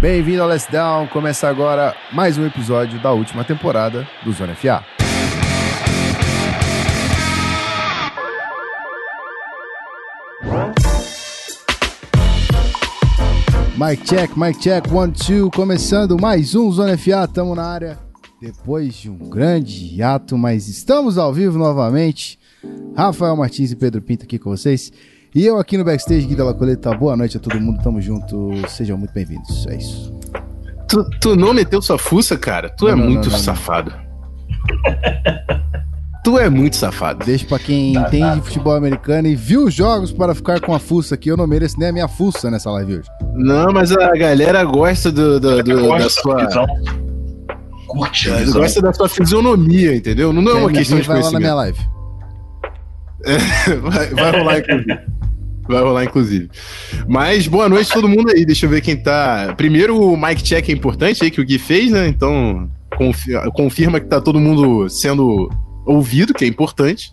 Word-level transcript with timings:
Bem-vindo 0.00 0.40
ao 0.40 0.48
Let's 0.48 0.66
Down. 0.66 1.08
Começa 1.08 1.46
agora 1.46 1.94
mais 2.10 2.38
um 2.38 2.46
episódio 2.46 2.98
da 3.02 3.12
última 3.12 3.44
temporada 3.44 4.08
do 4.24 4.32
Zona 4.32 4.54
FA. 4.54 4.82
Mic 13.76 14.02
check, 14.04 14.34
mic 14.38 14.58
check, 14.58 14.90
one, 14.90 15.12
two, 15.12 15.50
começando 15.50 16.18
mais 16.18 16.54
um 16.54 16.72
Zona 16.72 16.96
FA, 16.96 17.24
estamos 17.24 17.54
na 17.54 17.66
área 17.66 17.98
depois 18.40 18.94
de 18.94 19.10
um 19.10 19.28
grande 19.28 19.96
hiato, 19.96 20.38
mas 20.38 20.66
estamos 20.66 21.18
ao 21.18 21.30
vivo 21.30 21.58
novamente. 21.58 22.38
Rafael 22.96 23.36
Martins 23.36 23.70
e 23.70 23.76
Pedro 23.76 24.00
Pinto 24.00 24.24
aqui 24.24 24.38
com 24.38 24.48
vocês. 24.48 24.90
E 25.32 25.46
eu 25.46 25.58
aqui 25.58 25.78
no 25.78 25.84
backstage, 25.84 26.26
Gui 26.26 26.34
Della 26.34 26.52
Coleta. 26.52 26.92
Boa 26.92 27.16
noite 27.16 27.36
a 27.36 27.40
todo 27.40 27.60
mundo, 27.60 27.80
tamo 27.80 28.00
junto, 28.00 28.50
sejam 28.68 28.98
muito 28.98 29.14
bem-vindos. 29.14 29.64
É 29.68 29.76
isso. 29.76 30.12
Tu, 30.88 31.08
tu, 31.20 31.36
não 31.36 31.54
meteu 31.54 31.80
sua 31.80 31.96
fuça, 31.96 32.36
cara? 32.36 32.68
Tu 32.68 32.86
não, 32.86 32.92
é 32.92 32.96
não, 32.96 33.04
muito 33.04 33.30
não, 33.30 33.38
safado. 33.38 33.94
tu 36.24 36.36
é 36.36 36.50
muito 36.50 36.74
safado. 36.74 37.24
Deixa 37.24 37.46
pra 37.46 37.60
quem 37.60 37.92
tá, 37.92 38.08
entende 38.08 38.40
tá. 38.40 38.42
futebol 38.42 38.74
americano 38.74 39.28
e 39.28 39.36
viu 39.36 39.66
os 39.66 39.74
jogos 39.74 40.10
para 40.10 40.34
ficar 40.34 40.60
com 40.60 40.74
a 40.74 40.80
fuça 40.80 41.14
aqui. 41.14 41.28
Eu 41.28 41.36
não 41.36 41.46
mereço 41.46 41.78
nem 41.78 41.90
a 41.90 41.92
minha 41.92 42.08
fuça 42.08 42.50
nessa 42.50 42.68
live 42.72 42.96
hoje. 42.96 43.08
Não, 43.34 43.72
mas 43.72 43.92
a 43.92 44.10
galera 44.16 44.64
gosta 44.64 45.12
do, 45.12 45.38
do, 45.38 45.62
do 45.62 45.80
gosta 45.86 46.34
da 46.34 46.50
sua. 46.50 46.66
Curte, 47.86 48.30
gosta 48.52 48.82
da 48.82 48.92
sua 48.92 49.08
fisionomia, 49.08 49.94
entendeu? 49.94 50.32
Não, 50.32 50.42
não 50.42 50.50
é 50.50 50.54
uma 50.54 50.72
questão 50.72 50.98
de 50.98 51.06
vai 51.06 51.20
conhecimento. 51.20 51.42
Vai 51.44 51.54
lá 51.54 51.54
na 51.54 51.54
minha 51.54 51.54
live. 51.54 51.78
É, 53.24 53.74
vai, 53.78 54.08
vai 54.08 54.40
rolar, 54.40 54.58
inclusive. 54.58 55.19
Vai 55.68 55.82
rolar, 55.82 56.04
inclusive. 56.04 56.50
Mas 57.08 57.46
boa 57.46 57.68
noite 57.68 57.92
todo 57.92 58.08
mundo 58.08 58.30
aí. 58.30 58.44
Deixa 58.44 58.66
eu 58.66 58.70
ver 58.70 58.80
quem 58.80 58.96
tá. 58.96 59.54
Primeiro, 59.56 60.00
o 60.00 60.16
mic 60.16 60.42
check 60.42 60.68
é 60.68 60.72
importante 60.72 61.22
aí 61.22 61.30
que 61.30 61.40
o 61.40 61.44
Gui 61.44 61.58
fez, 61.58 61.90
né? 61.90 62.08
Então, 62.08 62.68
confirma 63.54 64.00
que 64.00 64.06
tá 64.06 64.20
todo 64.20 64.40
mundo 64.40 64.88
sendo 64.88 65.48
ouvido, 65.86 66.34
que 66.34 66.44
é 66.44 66.48
importante. 66.48 67.12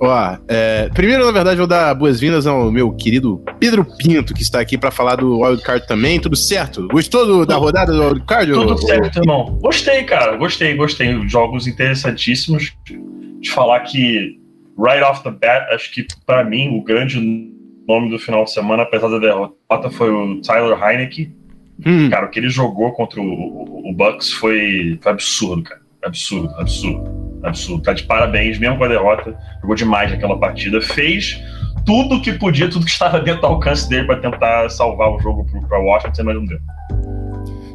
Ó, 0.00 0.36
é, 0.46 0.88
primeiro, 0.94 1.24
na 1.26 1.32
verdade, 1.32 1.58
vou 1.58 1.66
dar 1.66 1.92
boas-vindas 1.94 2.46
ao 2.46 2.70
meu 2.70 2.92
querido 2.92 3.42
Pedro 3.58 3.84
Pinto, 3.84 4.32
que 4.32 4.42
está 4.42 4.60
aqui 4.60 4.78
para 4.78 4.92
falar 4.92 5.16
do 5.16 5.40
Wildcard 5.40 5.86
também. 5.88 6.20
Tudo 6.20 6.36
certo? 6.36 6.86
Gostou 6.88 7.26
do, 7.26 7.46
da 7.46 7.56
rodada 7.56 7.92
do 7.92 8.00
Wildcard? 8.00 8.52
Tudo 8.52 8.78
certo, 8.78 9.18
irmão. 9.18 9.58
Gostei, 9.60 10.04
cara. 10.04 10.36
Gostei, 10.36 10.74
gostei. 10.74 11.28
Jogos 11.28 11.66
interessantíssimos. 11.66 12.72
De 13.40 13.50
falar 13.50 13.80
que, 13.80 14.38
right 14.78 15.02
off 15.02 15.22
the 15.22 15.30
bat, 15.30 15.72
acho 15.72 15.92
que 15.92 16.06
para 16.24 16.44
mim 16.44 16.76
o 16.76 16.82
grande 16.82 17.18
nome 17.88 18.10
do 18.10 18.18
final 18.18 18.44
de 18.44 18.52
semana, 18.52 18.82
apesar 18.82 19.08
da 19.08 19.18
derrota, 19.18 19.90
foi 19.90 20.10
o 20.10 20.40
Tyler 20.42 20.78
Heineke. 20.78 21.34
Hum. 21.84 22.10
Cara, 22.10 22.26
o 22.26 22.30
que 22.30 22.38
ele 22.38 22.50
jogou 22.50 22.92
contra 22.92 23.20
o, 23.20 23.90
o 23.90 23.94
Bucks 23.94 24.32
foi, 24.32 24.98
foi 25.00 25.12
absurdo, 25.12 25.62
cara. 25.62 25.80
Absurdo, 26.04 26.54
absurdo, 26.56 27.40
absurdo. 27.42 27.82
Tá 27.82 27.92
de 27.92 28.02
parabéns, 28.04 28.58
mesmo 28.58 28.76
com 28.76 28.84
a 28.84 28.88
derrota. 28.88 29.36
Jogou 29.60 29.74
demais 29.74 30.10
naquela 30.10 30.38
partida. 30.38 30.80
Fez 30.80 31.40
tudo 31.86 32.20
que 32.20 32.32
podia, 32.34 32.68
tudo 32.68 32.84
que 32.84 32.90
estava 32.90 33.18
dentro 33.20 33.40
do 33.40 33.46
alcance 33.46 33.88
dele 33.88 34.06
para 34.06 34.20
tentar 34.20 34.68
salvar 34.68 35.10
o 35.10 35.18
jogo 35.20 35.46
para 35.66 35.78
Washington, 35.78 36.24
mas 36.24 36.34
não 36.34 36.44
deu. 36.44 36.58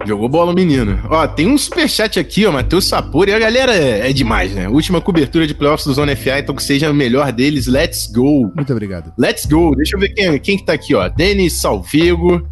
Jogou 0.05 0.27
bola, 0.27 0.53
menino. 0.53 0.99
Ó, 1.09 1.25
tem 1.25 1.47
um 1.47 1.57
superchat 1.57 2.19
aqui, 2.19 2.45
ó, 2.45 2.51
Matheus 2.51 2.85
Sapor. 2.85 3.29
E 3.29 3.33
a 3.33 3.39
galera 3.39 3.73
é, 3.73 4.09
é, 4.09 4.13
demais, 4.13 4.51
né? 4.51 4.67
Última 4.67 4.99
cobertura 4.99 5.47
de 5.47 5.53
playoffs 5.53 5.85
do 5.85 5.93
Zona 5.93 6.15
FA, 6.15 6.39
então 6.39 6.53
que 6.53 6.63
seja 6.63 6.91
o 6.91 6.93
melhor 6.93 7.31
deles. 7.31 7.67
Let's 7.67 8.11
go. 8.11 8.51
Muito 8.53 8.71
obrigado. 8.71 9.13
Let's 9.17 9.45
go. 9.45 9.73
Deixa 9.75 9.95
eu 9.95 9.99
ver 9.99 10.09
quem, 10.09 10.39
quem 10.39 10.57
que 10.57 10.65
tá 10.65 10.73
aqui, 10.73 10.93
ó. 10.93 11.07
Denis 11.07 11.61
Salvigo. 11.61 12.45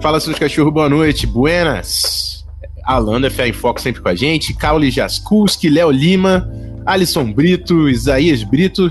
Fala, 0.00 0.18
seus 0.20 0.38
cachorros, 0.38 0.72
boa 0.72 0.88
noite. 0.88 1.26
Buenas. 1.26 2.44
Alanda, 2.82 3.30
FA 3.30 3.46
em 3.46 3.52
Foco 3.52 3.80
sempre 3.80 4.00
com 4.00 4.08
a 4.08 4.14
gente. 4.14 4.54
Caule 4.54 4.90
Jaskuski, 4.90 5.68
Léo 5.68 5.90
Lima, 5.90 6.50
Alisson 6.86 7.30
Brito, 7.30 7.88
Isaías 7.90 8.42
Brito. 8.42 8.90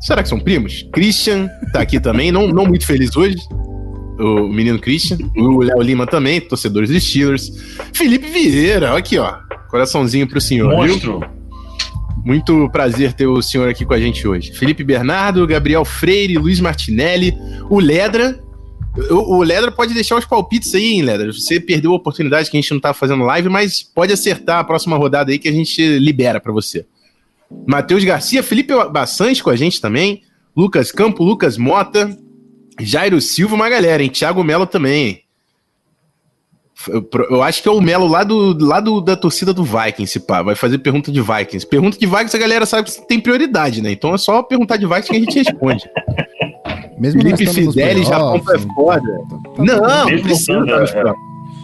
Será 0.00 0.22
que 0.22 0.28
são 0.28 0.38
primos? 0.38 0.86
Christian 0.92 1.48
tá 1.72 1.80
aqui 1.80 1.98
também, 1.98 2.30
não, 2.30 2.48
não 2.48 2.66
muito 2.66 2.86
feliz 2.86 3.16
hoje 3.16 3.36
o 4.18 4.48
menino 4.48 4.78
Christian, 4.78 5.18
o 5.36 5.62
Léo 5.62 5.80
Lima 5.80 6.06
também, 6.06 6.40
torcedores 6.40 6.90
de 6.90 7.00
Steelers. 7.00 7.50
Felipe 7.92 8.28
Vieira, 8.28 8.96
aqui, 8.96 9.18
ó. 9.18 9.34
Coraçãozinho 9.68 10.26
pro 10.26 10.40
senhor. 10.40 10.70
Monstro. 10.70 11.20
Viu? 11.20 11.36
Muito 12.24 12.68
prazer 12.70 13.12
ter 13.12 13.26
o 13.26 13.40
senhor 13.40 13.68
aqui 13.68 13.84
com 13.84 13.94
a 13.94 14.00
gente 14.00 14.26
hoje. 14.26 14.52
Felipe 14.52 14.82
Bernardo, 14.82 15.46
Gabriel 15.46 15.84
Freire, 15.84 16.36
Luiz 16.36 16.58
Martinelli, 16.58 17.32
o 17.70 17.78
Ledra. 17.78 18.40
O, 19.10 19.36
o 19.36 19.42
Ledra 19.42 19.70
pode 19.70 19.94
deixar 19.94 20.16
os 20.16 20.24
palpites 20.24 20.74
aí, 20.74 20.94
hein, 20.94 21.02
Ledra? 21.02 21.32
Você 21.32 21.60
perdeu 21.60 21.92
a 21.92 21.96
oportunidade 21.96 22.50
que 22.50 22.56
a 22.56 22.60
gente 22.60 22.72
não 22.72 22.80
tá 22.80 22.92
fazendo 22.92 23.22
live, 23.24 23.48
mas 23.48 23.82
pode 23.82 24.12
acertar 24.12 24.58
a 24.58 24.64
próxima 24.64 24.96
rodada 24.96 25.30
aí 25.30 25.38
que 25.38 25.48
a 25.48 25.52
gente 25.52 25.98
libera 25.98 26.40
para 26.40 26.52
você. 26.52 26.84
Matheus 27.66 28.02
Garcia, 28.02 28.42
Felipe 28.42 28.72
Bassante 28.90 29.42
com 29.42 29.50
a 29.50 29.56
gente 29.56 29.80
também. 29.80 30.22
Lucas 30.56 30.90
Campo, 30.90 31.22
Lucas 31.22 31.56
Mota, 31.56 32.18
Jairo 32.80 33.20
Silva, 33.20 33.54
uma 33.54 33.68
galera, 33.68 34.02
hein? 34.02 34.08
Thiago 34.08 34.42
Melo 34.44 34.66
também. 34.66 35.22
Eu, 36.88 37.08
eu, 37.30 37.42
acho 37.42 37.62
que 37.62 37.68
é 37.68 37.72
o 37.72 37.80
Melo 37.80 38.06
lá, 38.06 38.22
do, 38.22 38.56
lá 38.64 38.80
do, 38.80 39.00
da 39.00 39.16
torcida 39.16 39.52
do 39.52 39.64
Vikings, 39.64 40.20
pá. 40.20 40.42
Vai 40.42 40.54
fazer 40.54 40.78
pergunta 40.78 41.10
de 41.10 41.20
Vikings. 41.20 41.66
Pergunta 41.66 41.98
de 41.98 42.06
Vikings 42.06 42.36
a 42.36 42.40
galera 42.40 42.66
sabe 42.66 42.90
que 42.90 43.06
tem 43.08 43.18
prioridade, 43.18 43.80
né? 43.80 43.90
Então 43.90 44.14
é 44.14 44.18
só 44.18 44.42
perguntar 44.42 44.76
de 44.76 44.86
Vikings 44.86 45.08
que 45.10 45.16
a 45.16 45.20
gente 45.20 45.38
responde. 45.38 45.90
Mesmo 46.98 47.22
Felipe 47.22 47.46
Fideli 47.46 48.04
já 48.04 48.16
é 48.16 48.58
foda. 48.74 49.20
Não, 49.58 50.06
não 50.10 50.22
precisa. 50.22 50.64
Tá 50.66 51.14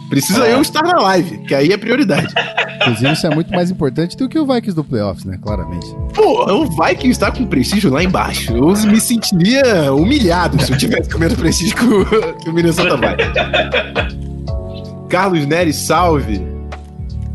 Precisa 0.09 0.45
é. 0.45 0.53
eu 0.53 0.61
estar 0.61 0.83
na 0.83 0.99
live, 1.01 1.39
que 1.39 1.55
aí 1.55 1.71
é 1.71 1.77
prioridade. 1.77 2.33
Inclusive, 2.81 3.13
isso 3.13 3.27
é 3.27 3.33
muito 3.33 3.51
mais 3.51 3.71
importante 3.71 4.17
do 4.17 4.27
que 4.27 4.37
o 4.37 4.45
Vikings 4.45 4.75
do 4.75 4.83
playoffs, 4.83 5.25
né? 5.25 5.37
Claramente. 5.41 5.87
Pô, 6.13 6.51
o 6.51 6.65
Vikings 6.65 7.11
está 7.11 7.31
com 7.31 7.45
prestígio 7.45 7.91
lá 7.91 8.03
embaixo. 8.03 8.55
Eu 8.55 8.69
me 8.87 8.99
sentiria 8.99 9.93
humilhado 9.93 10.61
se 10.63 10.71
eu 10.71 10.77
tivesse 10.77 11.09
com 11.09 11.17
menos 11.17 11.35
prestígio 11.35 11.75
que 11.75 12.49
o, 12.49 12.53
Minnesota 12.53 12.97
Vikings. 12.97 13.33
Carlos 15.09 15.45
Nery, 15.45 15.73
salve. 15.73 16.41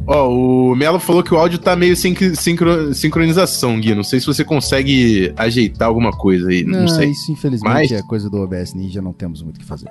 Ó, 0.06 0.29
o 0.31 0.75
Melo 0.75 0.99
falou 0.99 1.23
que 1.23 1.35
o 1.35 1.37
áudio 1.37 1.59
tá 1.59 1.77
meio 1.77 1.95
sem 1.95 2.15
sincro, 2.35 2.95
sincronização, 2.95 3.79
Gui. 3.79 3.95
Não 3.95 4.03
sei 4.03 4.21
se 4.21 4.27
você 4.27 4.43
consegue 4.43 5.33
ajeitar 5.37 5.89
alguma 5.89 6.12
coisa 6.12 6.49
aí. 6.49 6.65
Não, 6.65 6.81
não 6.81 6.89
sei. 6.89 7.11
Isso, 7.11 7.31
infelizmente, 7.31 7.73
Mas... 7.73 7.93
é 7.93 8.03
coisa 8.03 8.31
do 8.31 8.39
OBS 8.39 8.75
Ninja, 8.75 9.03
não 9.03 9.12
temos 9.12 9.43
muito 9.43 9.56
o 9.56 9.61
que 9.61 9.67
fazer. 9.67 9.91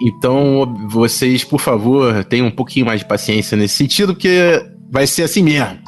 Então, 0.00 0.74
vocês, 0.88 1.44
por 1.44 1.60
favor, 1.60 2.24
tenham 2.24 2.46
um 2.46 2.50
pouquinho 2.50 2.86
mais 2.86 3.00
de 3.00 3.06
paciência 3.06 3.56
nesse 3.56 3.74
sentido, 3.74 4.14
porque 4.14 4.64
vai 4.90 5.06
ser 5.06 5.22
assim 5.22 5.42
mesmo. 5.42 5.78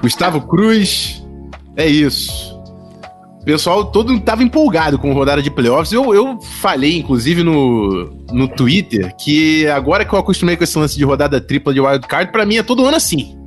Gustavo 0.00 0.40
Cruz, 0.42 1.22
é 1.76 1.86
isso. 1.86 2.56
O 3.40 3.44
pessoal 3.44 3.84
todo 3.84 4.14
estava 4.14 4.42
empolgado 4.42 4.98
com 4.98 5.12
rodada 5.12 5.40
de 5.40 5.50
playoffs. 5.50 5.92
Eu, 5.92 6.12
eu 6.12 6.40
falei, 6.40 6.98
inclusive, 6.98 7.44
no, 7.44 8.04
no 8.32 8.48
Twitter, 8.48 9.14
que 9.16 9.66
agora 9.68 10.04
que 10.04 10.12
eu 10.12 10.18
acostumei 10.18 10.56
com 10.56 10.64
esse 10.64 10.76
lance 10.76 10.96
de 10.96 11.04
rodada 11.04 11.40
tripla 11.40 11.72
de 11.72 11.80
wildcard, 11.80 12.32
para 12.32 12.44
mim 12.44 12.56
é 12.56 12.62
todo 12.62 12.84
ano 12.84 12.96
assim. 12.96 13.38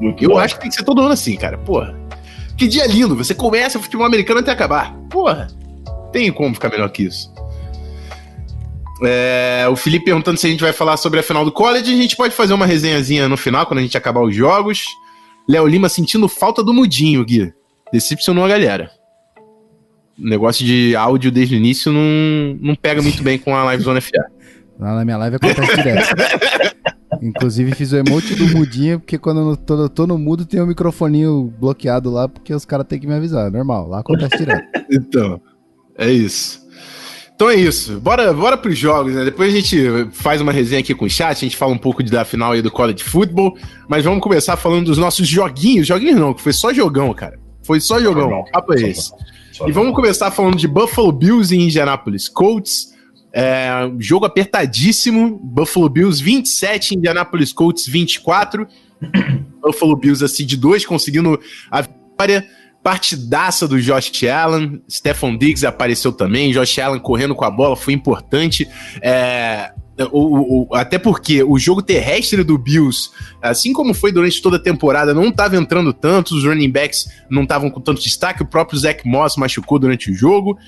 Muito 0.00 0.24
eu 0.24 0.30
bom. 0.30 0.38
acho 0.38 0.54
que 0.54 0.62
tem 0.62 0.70
que 0.70 0.76
ser 0.76 0.84
todo 0.84 1.02
ano 1.02 1.12
assim, 1.12 1.36
cara. 1.36 1.58
Porra. 1.58 1.94
Que 2.56 2.66
dia 2.66 2.86
lindo. 2.86 3.14
Você 3.16 3.34
começa 3.34 3.78
o 3.78 3.82
futebol 3.82 4.06
americano 4.06 4.40
até 4.40 4.52
acabar. 4.52 4.94
Porra. 5.10 5.48
Tem 6.12 6.32
como 6.32 6.54
ficar 6.54 6.70
melhor 6.70 6.88
que 6.90 7.02
isso. 7.02 7.32
É, 9.06 9.66
o 9.68 9.76
Felipe 9.76 10.06
perguntando 10.06 10.38
se 10.38 10.46
a 10.46 10.50
gente 10.50 10.62
vai 10.62 10.72
falar 10.72 10.96
sobre 10.96 11.20
a 11.20 11.22
final 11.22 11.44
do 11.44 11.52
college. 11.52 11.92
A 11.92 11.96
gente 11.96 12.16
pode 12.16 12.34
fazer 12.34 12.54
uma 12.54 12.66
resenhazinha 12.66 13.28
no 13.28 13.36
final, 13.36 13.66
quando 13.66 13.78
a 13.78 13.82
gente 13.82 13.96
acabar 13.96 14.22
os 14.22 14.34
jogos. 14.34 14.84
Léo 15.48 15.66
Lima 15.66 15.88
sentindo 15.88 16.28
falta 16.28 16.62
do 16.62 16.72
mudinho, 16.72 17.24
Gui. 17.24 17.52
Decepcionou 17.92 18.44
a 18.44 18.48
galera. 18.48 18.90
O 20.18 20.28
negócio 20.28 20.64
de 20.64 20.94
áudio 20.94 21.30
desde 21.30 21.54
o 21.54 21.58
início 21.58 21.92
não, 21.92 22.56
não 22.60 22.74
pega 22.74 23.02
muito 23.02 23.22
bem 23.22 23.38
com 23.38 23.54
a 23.54 23.64
Live 23.64 23.82
Zone 23.82 24.00
FA. 24.00 24.10
Lá 24.78 24.96
na 24.96 25.04
minha 25.04 25.16
live 25.16 25.36
acontece 25.36 25.76
direto. 25.76 26.16
Inclusive 27.22 27.74
fiz 27.76 27.92
o 27.92 27.96
emote 27.96 28.34
do 28.34 28.48
mudinho, 28.48 28.98
porque 28.98 29.16
quando 29.16 29.50
eu 29.50 29.56
tô, 29.56 29.80
eu 29.82 29.88
tô 29.88 30.06
no 30.06 30.18
mudo 30.18 30.44
tem 30.44 30.60
o 30.60 30.64
um 30.64 30.66
microfoninho 30.66 31.54
bloqueado 31.60 32.10
lá, 32.10 32.28
porque 32.28 32.52
os 32.52 32.64
caras 32.64 32.86
têm 32.86 32.98
que 32.98 33.06
me 33.06 33.14
avisar. 33.14 33.50
Normal, 33.52 33.88
lá 33.88 34.00
acontece 34.00 34.36
direto. 34.36 34.66
Então, 34.90 35.40
é 35.96 36.10
isso. 36.10 36.63
Então 37.34 37.50
é 37.50 37.56
isso. 37.56 37.98
Bora, 38.00 38.32
bora 38.32 38.56
pros 38.56 38.78
jogos, 38.78 39.12
né? 39.12 39.24
Depois 39.24 39.52
a 39.52 39.56
gente 39.56 40.08
faz 40.12 40.40
uma 40.40 40.52
resenha 40.52 40.80
aqui 40.80 40.94
com 40.94 41.04
o 41.04 41.10
chat, 41.10 41.36
a 41.36 41.40
gente 41.40 41.56
fala 41.56 41.72
um 41.72 41.78
pouco 41.78 42.02
da 42.02 42.24
final 42.24 42.52
aí 42.52 42.62
do 42.62 42.70
college 42.70 43.02
football, 43.02 43.58
mas 43.88 44.04
vamos 44.04 44.22
começar 44.22 44.56
falando 44.56 44.86
dos 44.86 44.98
nossos 44.98 45.26
joguinhos. 45.26 45.86
Joguinhos 45.86 46.18
não, 46.18 46.32
que 46.32 46.40
foi 46.40 46.52
só 46.52 46.72
jogão, 46.72 47.12
cara. 47.12 47.38
Foi 47.64 47.80
só 47.80 48.00
jogão. 48.00 48.44
Papo 48.52 48.74
é 48.74 48.82
esse. 48.82 49.10
E 49.66 49.72
vamos 49.72 49.94
começar 49.94 50.30
falando 50.30 50.56
de 50.56 50.68
Buffalo 50.68 51.10
Bills 51.10 51.54
e 51.54 51.58
Indianapolis 51.58 52.28
Colts. 52.28 52.92
É, 53.32 53.90
jogo 53.98 54.26
apertadíssimo. 54.26 55.40
Buffalo 55.42 55.88
Bills 55.88 56.22
27, 56.22 56.96
Indianapolis 56.96 57.52
Colts 57.52 57.86
24. 57.86 58.66
Buffalo 59.60 59.96
Bills 59.96 60.24
a 60.24 60.28
seed 60.28 60.54
2 60.54 60.86
conseguindo 60.86 61.40
a 61.70 61.80
vitória 61.80 62.46
Partidaça 62.84 63.66
do 63.66 63.80
Josh 63.80 64.24
Allen, 64.24 64.82
Stephon 64.88 65.36
Diggs 65.38 65.66
apareceu 65.66 66.12
também, 66.12 66.52
Josh 66.52 66.78
Allen 66.78 67.00
correndo 67.00 67.34
com 67.34 67.44
a 67.44 67.50
bola 67.50 67.74
foi 67.74 67.94
importante. 67.94 68.68
É, 69.00 69.72
o, 70.12 70.66
o, 70.68 70.74
até 70.74 70.98
porque 70.98 71.42
o 71.42 71.58
jogo 71.58 71.80
terrestre 71.80 72.44
do 72.44 72.58
Bills, 72.58 73.10
assim 73.40 73.72
como 73.72 73.94
foi 73.94 74.12
durante 74.12 74.42
toda 74.42 74.58
a 74.58 74.60
temporada, 74.60 75.14
não 75.14 75.28
estava 75.28 75.56
entrando 75.56 75.94
tanto, 75.94 76.34
os 76.34 76.44
running 76.44 76.70
backs 76.70 77.08
não 77.30 77.44
estavam 77.44 77.70
com 77.70 77.80
tanto 77.80 78.02
destaque, 78.02 78.42
o 78.42 78.46
próprio 78.46 78.78
Zach 78.78 79.00
Moss 79.08 79.36
machucou 79.38 79.78
durante 79.78 80.10
o 80.10 80.14
jogo. 80.14 80.58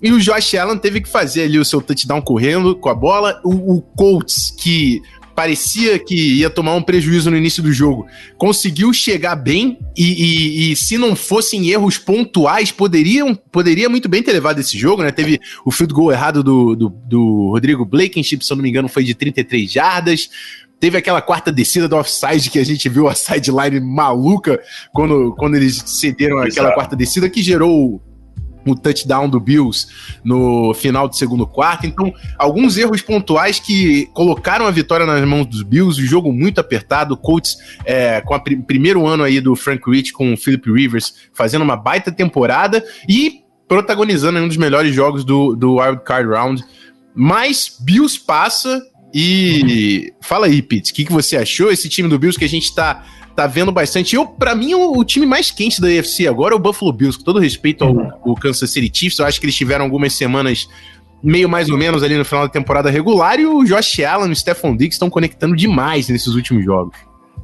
E 0.00 0.12
o 0.12 0.20
Josh 0.20 0.54
Allen 0.54 0.78
teve 0.78 1.00
que 1.00 1.08
fazer 1.08 1.42
ali 1.42 1.58
o 1.58 1.64
seu 1.64 1.82
touchdown 1.82 2.22
correndo 2.22 2.76
com 2.76 2.88
a 2.88 2.94
bola. 2.94 3.40
O, 3.44 3.78
o 3.78 3.82
Colts, 3.82 4.54
que 4.56 5.02
parecia 5.38 6.00
que 6.00 6.40
ia 6.40 6.50
tomar 6.50 6.74
um 6.74 6.82
prejuízo 6.82 7.30
no 7.30 7.36
início 7.36 7.62
do 7.62 7.72
jogo, 7.72 8.08
conseguiu 8.36 8.92
chegar 8.92 9.36
bem 9.36 9.78
e, 9.96 10.02
e, 10.02 10.72
e, 10.72 10.76
se 10.76 10.98
não 10.98 11.14
fossem 11.14 11.70
erros 11.70 11.96
pontuais, 11.96 12.72
poderiam, 12.72 13.36
poderia 13.36 13.88
muito 13.88 14.08
bem 14.08 14.20
ter 14.20 14.32
levado 14.32 14.58
esse 14.58 14.76
jogo, 14.76 15.00
né? 15.00 15.12
Teve 15.12 15.38
o 15.64 15.70
field 15.70 15.94
goal 15.94 16.10
errado 16.10 16.42
do, 16.42 16.74
do, 16.74 16.88
do 16.88 17.50
Rodrigo 17.52 17.84
Blankenship, 17.84 18.44
se 18.44 18.52
eu 18.52 18.56
não 18.56 18.64
me 18.64 18.68
engano, 18.68 18.88
foi 18.88 19.04
de 19.04 19.14
33 19.14 19.70
jardas. 19.70 20.28
Teve 20.80 20.98
aquela 20.98 21.22
quarta 21.22 21.52
descida 21.52 21.86
do 21.86 21.94
offside 21.94 22.50
que 22.50 22.58
a 22.58 22.64
gente 22.64 22.88
viu 22.88 23.06
a 23.06 23.14
sideline 23.14 23.78
maluca 23.78 24.60
quando, 24.92 25.36
quando 25.38 25.54
eles 25.54 25.84
cederam 25.86 26.38
Exato. 26.38 26.50
aquela 26.50 26.74
quarta 26.74 26.96
descida 26.96 27.30
que 27.30 27.44
gerou 27.44 28.02
o 28.66 28.74
touchdown 28.74 29.28
do 29.28 29.40
Bills 29.40 29.86
no 30.24 30.74
final 30.74 31.08
do 31.08 31.16
segundo 31.16 31.46
quarto. 31.46 31.86
Então, 31.86 32.12
alguns 32.36 32.76
erros 32.76 33.00
pontuais 33.00 33.58
que 33.58 34.06
colocaram 34.14 34.66
a 34.66 34.70
vitória 34.70 35.06
nas 35.06 35.26
mãos 35.26 35.46
dos 35.46 35.62
Bills, 35.62 36.00
o 36.00 36.06
jogo 36.06 36.32
muito 36.32 36.60
apertado, 36.60 37.14
o 37.14 37.16
Colts 37.16 37.56
é, 37.84 38.20
com 38.20 38.34
o 38.34 38.40
pr 38.40 38.56
primeiro 38.66 39.06
ano 39.06 39.24
aí 39.24 39.40
do 39.40 39.54
Frank 39.56 39.88
Rich 39.88 40.12
com 40.12 40.32
o 40.32 40.36
Philip 40.36 40.70
Rivers 40.70 41.14
fazendo 41.32 41.62
uma 41.62 41.76
baita 41.76 42.12
temporada 42.12 42.84
e 43.08 43.42
protagonizando 43.66 44.38
um 44.38 44.48
dos 44.48 44.56
melhores 44.56 44.94
jogos 44.94 45.24
do, 45.24 45.54
do 45.54 45.76
Wild 45.76 46.02
Card 46.04 46.28
Round. 46.28 46.64
Mas 47.14 47.76
Bills 47.80 48.18
passa 48.18 48.82
e 49.12 50.12
fala 50.20 50.46
aí, 50.46 50.62
Pete, 50.62 50.92
o 50.92 50.94
que, 50.94 51.04
que 51.04 51.12
você 51.12 51.36
achou? 51.36 51.70
Esse 51.70 51.88
time 51.88 52.08
do 52.08 52.18
Bills 52.18 52.38
que 52.38 52.44
a 52.44 52.48
gente 52.48 52.74
tá 52.74 53.04
tá 53.38 53.46
vendo 53.46 53.70
bastante. 53.70 54.16
Eu, 54.16 54.26
para 54.26 54.52
mim, 54.52 54.74
o, 54.74 54.98
o, 54.98 55.04
time 55.04 55.24
mais 55.24 55.48
quente 55.52 55.80
da 55.80 55.86
AFC 55.86 56.26
agora 56.26 56.54
é 56.54 56.56
o 56.56 56.58
Buffalo 56.58 56.92
Bills, 56.92 57.16
com 57.16 57.24
todo 57.24 57.38
respeito 57.38 57.84
ao, 57.84 57.94
uhum. 57.94 58.10
ao 58.26 58.34
Kansas 58.34 58.68
City 58.68 58.90
Chiefs. 58.92 59.20
Eu 59.20 59.26
acho 59.26 59.38
que 59.38 59.46
eles 59.46 59.54
tiveram 59.54 59.84
algumas 59.84 60.12
semanas 60.12 60.68
meio 61.22 61.48
mais 61.48 61.70
ou 61.70 61.78
menos 61.78 62.02
ali 62.02 62.16
no 62.16 62.24
final 62.24 62.44
da 62.44 62.48
temporada 62.48 62.90
regular 62.90 63.38
e 63.38 63.46
o 63.46 63.64
Josh 63.64 64.00
Allen 64.00 64.30
e 64.30 64.32
o 64.32 64.36
Stephon 64.36 64.76
Diggs 64.76 64.96
estão 64.96 65.08
conectando 65.08 65.54
demais 65.54 66.08
nesses 66.08 66.34
últimos 66.34 66.64
jogos. 66.64 66.96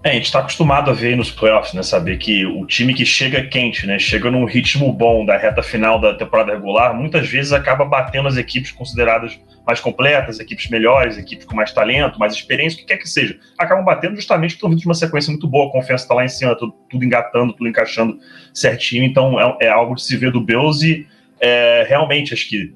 É, 0.04 0.10
a 0.10 0.12
gente 0.12 0.26
está 0.26 0.40
acostumado 0.40 0.90
a 0.90 0.92
ver 0.92 1.16
nos 1.16 1.30
playoffs, 1.30 1.72
né? 1.72 1.82
Saber 1.82 2.18
que 2.18 2.44
o 2.44 2.66
time 2.66 2.92
que 2.92 3.06
chega 3.06 3.42
quente, 3.42 3.86
né? 3.86 3.98
Chega 3.98 4.30
num 4.30 4.44
ritmo 4.44 4.92
bom 4.92 5.24
da 5.24 5.38
reta 5.38 5.62
final 5.62 5.98
da 5.98 6.12
temporada 6.12 6.52
regular, 6.52 6.94
muitas 6.94 7.26
vezes 7.26 7.54
acaba 7.54 7.86
batendo 7.86 8.28
as 8.28 8.36
equipes 8.36 8.70
consideradas 8.70 9.40
mais 9.66 9.80
completas, 9.80 10.38
equipes 10.38 10.68
melhores, 10.68 11.16
equipes 11.16 11.46
com 11.46 11.56
mais 11.56 11.72
talento, 11.72 12.18
mais 12.18 12.34
experiência, 12.34 12.76
o 12.76 12.80
que 12.80 12.86
quer 12.86 12.98
que 12.98 13.08
seja. 13.08 13.38
Acabam 13.58 13.82
batendo 13.82 14.14
justamente 14.14 14.50
porque 14.50 14.56
estão 14.58 14.68
vindo 14.68 14.80
de 14.80 14.86
uma 14.86 14.94
sequência 14.94 15.30
muito 15.30 15.48
boa, 15.48 15.68
a 15.68 15.72
confiança 15.72 16.04
está 16.04 16.14
lá 16.14 16.22
em 16.22 16.28
cima, 16.28 16.54
tudo, 16.54 16.74
tudo, 16.90 17.02
engatando, 17.02 17.54
tudo 17.54 17.66
encaixando 17.66 18.18
certinho. 18.52 19.04
Então 19.04 19.40
é, 19.40 19.56
é 19.62 19.68
algo 19.70 19.94
de 19.94 20.02
se 20.02 20.18
ver 20.18 20.30
do 20.30 20.42
Bills 20.42 20.86
e 20.86 21.06
é, 21.40 21.86
realmente 21.88 22.34
acho 22.34 22.46
que 22.46 22.74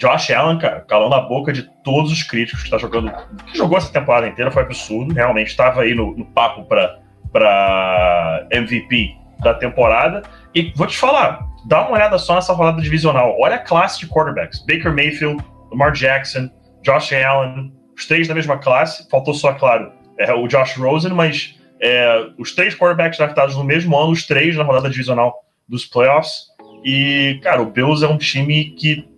Josh 0.00 0.30
Allen, 0.30 0.58
cara, 0.58 0.80
calando 0.80 1.14
a 1.14 1.20
boca 1.20 1.52
de 1.52 1.62
todos 1.84 2.10
os 2.10 2.22
críticos 2.22 2.62
que 2.62 2.68
está 2.68 2.78
jogando, 2.78 3.12
que 3.46 3.58
jogou 3.58 3.76
essa 3.76 3.92
temporada 3.92 4.26
inteira, 4.26 4.50
foi 4.50 4.62
absurdo. 4.62 5.12
Realmente 5.12 5.48
estava 5.48 5.82
aí 5.82 5.94
no, 5.94 6.16
no 6.16 6.24
papo 6.24 6.64
para 6.64 8.46
MVP 8.50 9.14
da 9.40 9.52
temporada. 9.52 10.22
E 10.54 10.72
vou 10.74 10.86
te 10.86 10.96
falar, 10.96 11.40
dá 11.66 11.82
uma 11.82 11.92
olhada 11.92 12.16
só 12.16 12.34
nessa 12.34 12.54
rodada 12.54 12.80
divisional. 12.80 13.36
Olha 13.38 13.56
a 13.56 13.58
classe 13.58 14.00
de 14.00 14.06
quarterbacks: 14.06 14.60
Baker 14.60 14.90
Mayfield, 14.90 15.44
Lamar 15.70 15.92
Jackson, 15.92 16.48
Josh 16.82 17.12
Allen, 17.12 17.70
os 17.94 18.06
três 18.06 18.26
da 18.26 18.34
mesma 18.34 18.56
classe. 18.56 19.06
Faltou 19.10 19.34
só, 19.34 19.52
claro, 19.52 19.92
é, 20.18 20.32
o 20.32 20.48
Josh 20.48 20.78
Rosen, 20.78 21.12
mas 21.12 21.60
é, 21.78 22.26
os 22.38 22.54
três 22.54 22.74
quarterbacks 22.74 23.18
draftados 23.18 23.54
no 23.54 23.64
mesmo 23.64 23.94
ano, 23.98 24.12
os 24.12 24.26
três 24.26 24.56
na 24.56 24.64
rodada 24.64 24.88
divisional 24.88 25.34
dos 25.68 25.84
playoffs. 25.84 26.48
E, 26.82 27.38
cara, 27.42 27.60
o 27.60 27.66
Bills 27.66 28.02
é 28.02 28.08
um 28.08 28.16
time 28.16 28.70
que 28.70 29.09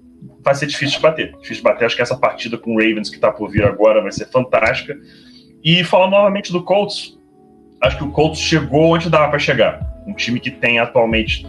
vai 0.44 0.54
ser 0.54 0.66
difícil 0.66 0.96
de 0.96 1.02
bater. 1.02 1.32
Difícil 1.32 1.56
de 1.56 1.62
bater. 1.62 1.86
Acho 1.86 1.96
que 1.96 2.02
essa 2.02 2.16
partida 2.16 2.58
com 2.58 2.74
o 2.74 2.78
Ravens 2.78 3.08
que 3.08 3.16
está 3.16 3.30
por 3.30 3.50
vir 3.50 3.64
agora 3.64 4.02
vai 4.02 4.12
ser 4.12 4.26
fantástica. 4.26 4.96
E 5.62 5.84
falando 5.84 6.12
novamente 6.12 6.52
do 6.52 6.62
Colts, 6.62 7.18
acho 7.80 7.98
que 7.98 8.04
o 8.04 8.10
Colts 8.10 8.40
chegou 8.40 8.94
onde 8.94 9.08
dava 9.08 9.28
para 9.28 9.38
chegar. 9.38 9.80
Um 10.06 10.14
time 10.14 10.40
que 10.40 10.50
tem 10.50 10.78
atualmente 10.78 11.46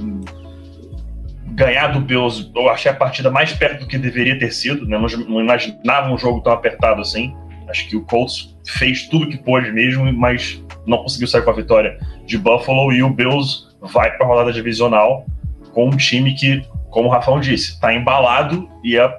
ganhar 1.53 1.87
do 1.87 1.99
Bills, 1.99 2.51
eu 2.55 2.69
achei 2.69 2.91
a 2.91 2.95
partida 2.95 3.29
mais 3.29 3.53
perto 3.53 3.81
do 3.81 3.87
que 3.87 3.97
deveria 3.97 4.37
ter 4.37 4.51
sido. 4.51 4.85
Né? 4.87 4.97
Não 5.27 5.41
imaginava 5.41 6.11
um 6.11 6.17
jogo 6.17 6.41
tão 6.41 6.53
apertado 6.53 7.01
assim. 7.01 7.35
Acho 7.67 7.87
que 7.87 7.95
o 7.95 8.03
Colts 8.03 8.55
fez 8.67 9.07
tudo 9.07 9.29
que 9.29 9.37
pôde 9.37 9.71
mesmo, 9.71 10.11
mas 10.13 10.63
não 10.85 10.97
conseguiu 10.99 11.27
sair 11.27 11.43
com 11.43 11.49
a 11.49 11.53
vitória 11.53 11.97
de 12.25 12.37
Buffalo. 12.37 12.91
E 12.91 13.01
o 13.01 13.09
Bills 13.09 13.67
vai 13.81 14.15
para 14.15 14.25
a 14.25 14.29
rodada 14.29 14.51
divisional 14.51 15.25
com 15.71 15.87
um 15.87 15.97
time 15.97 16.35
que 16.35 16.63
como 16.93 17.09
o 17.09 17.11
Rafão 17.11 17.39
disse, 17.39 17.71
está 17.71 17.93
embalado 17.93 18.69
e 18.83 18.95
é 18.95 19.11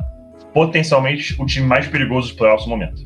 potencialmente 0.54 1.34
o 1.42 1.44
time 1.44 1.66
mais 1.66 1.88
perigoso 1.88 2.28
dos 2.28 2.36
playoffs 2.36 2.66
no 2.66 2.70
momento. 2.70 3.02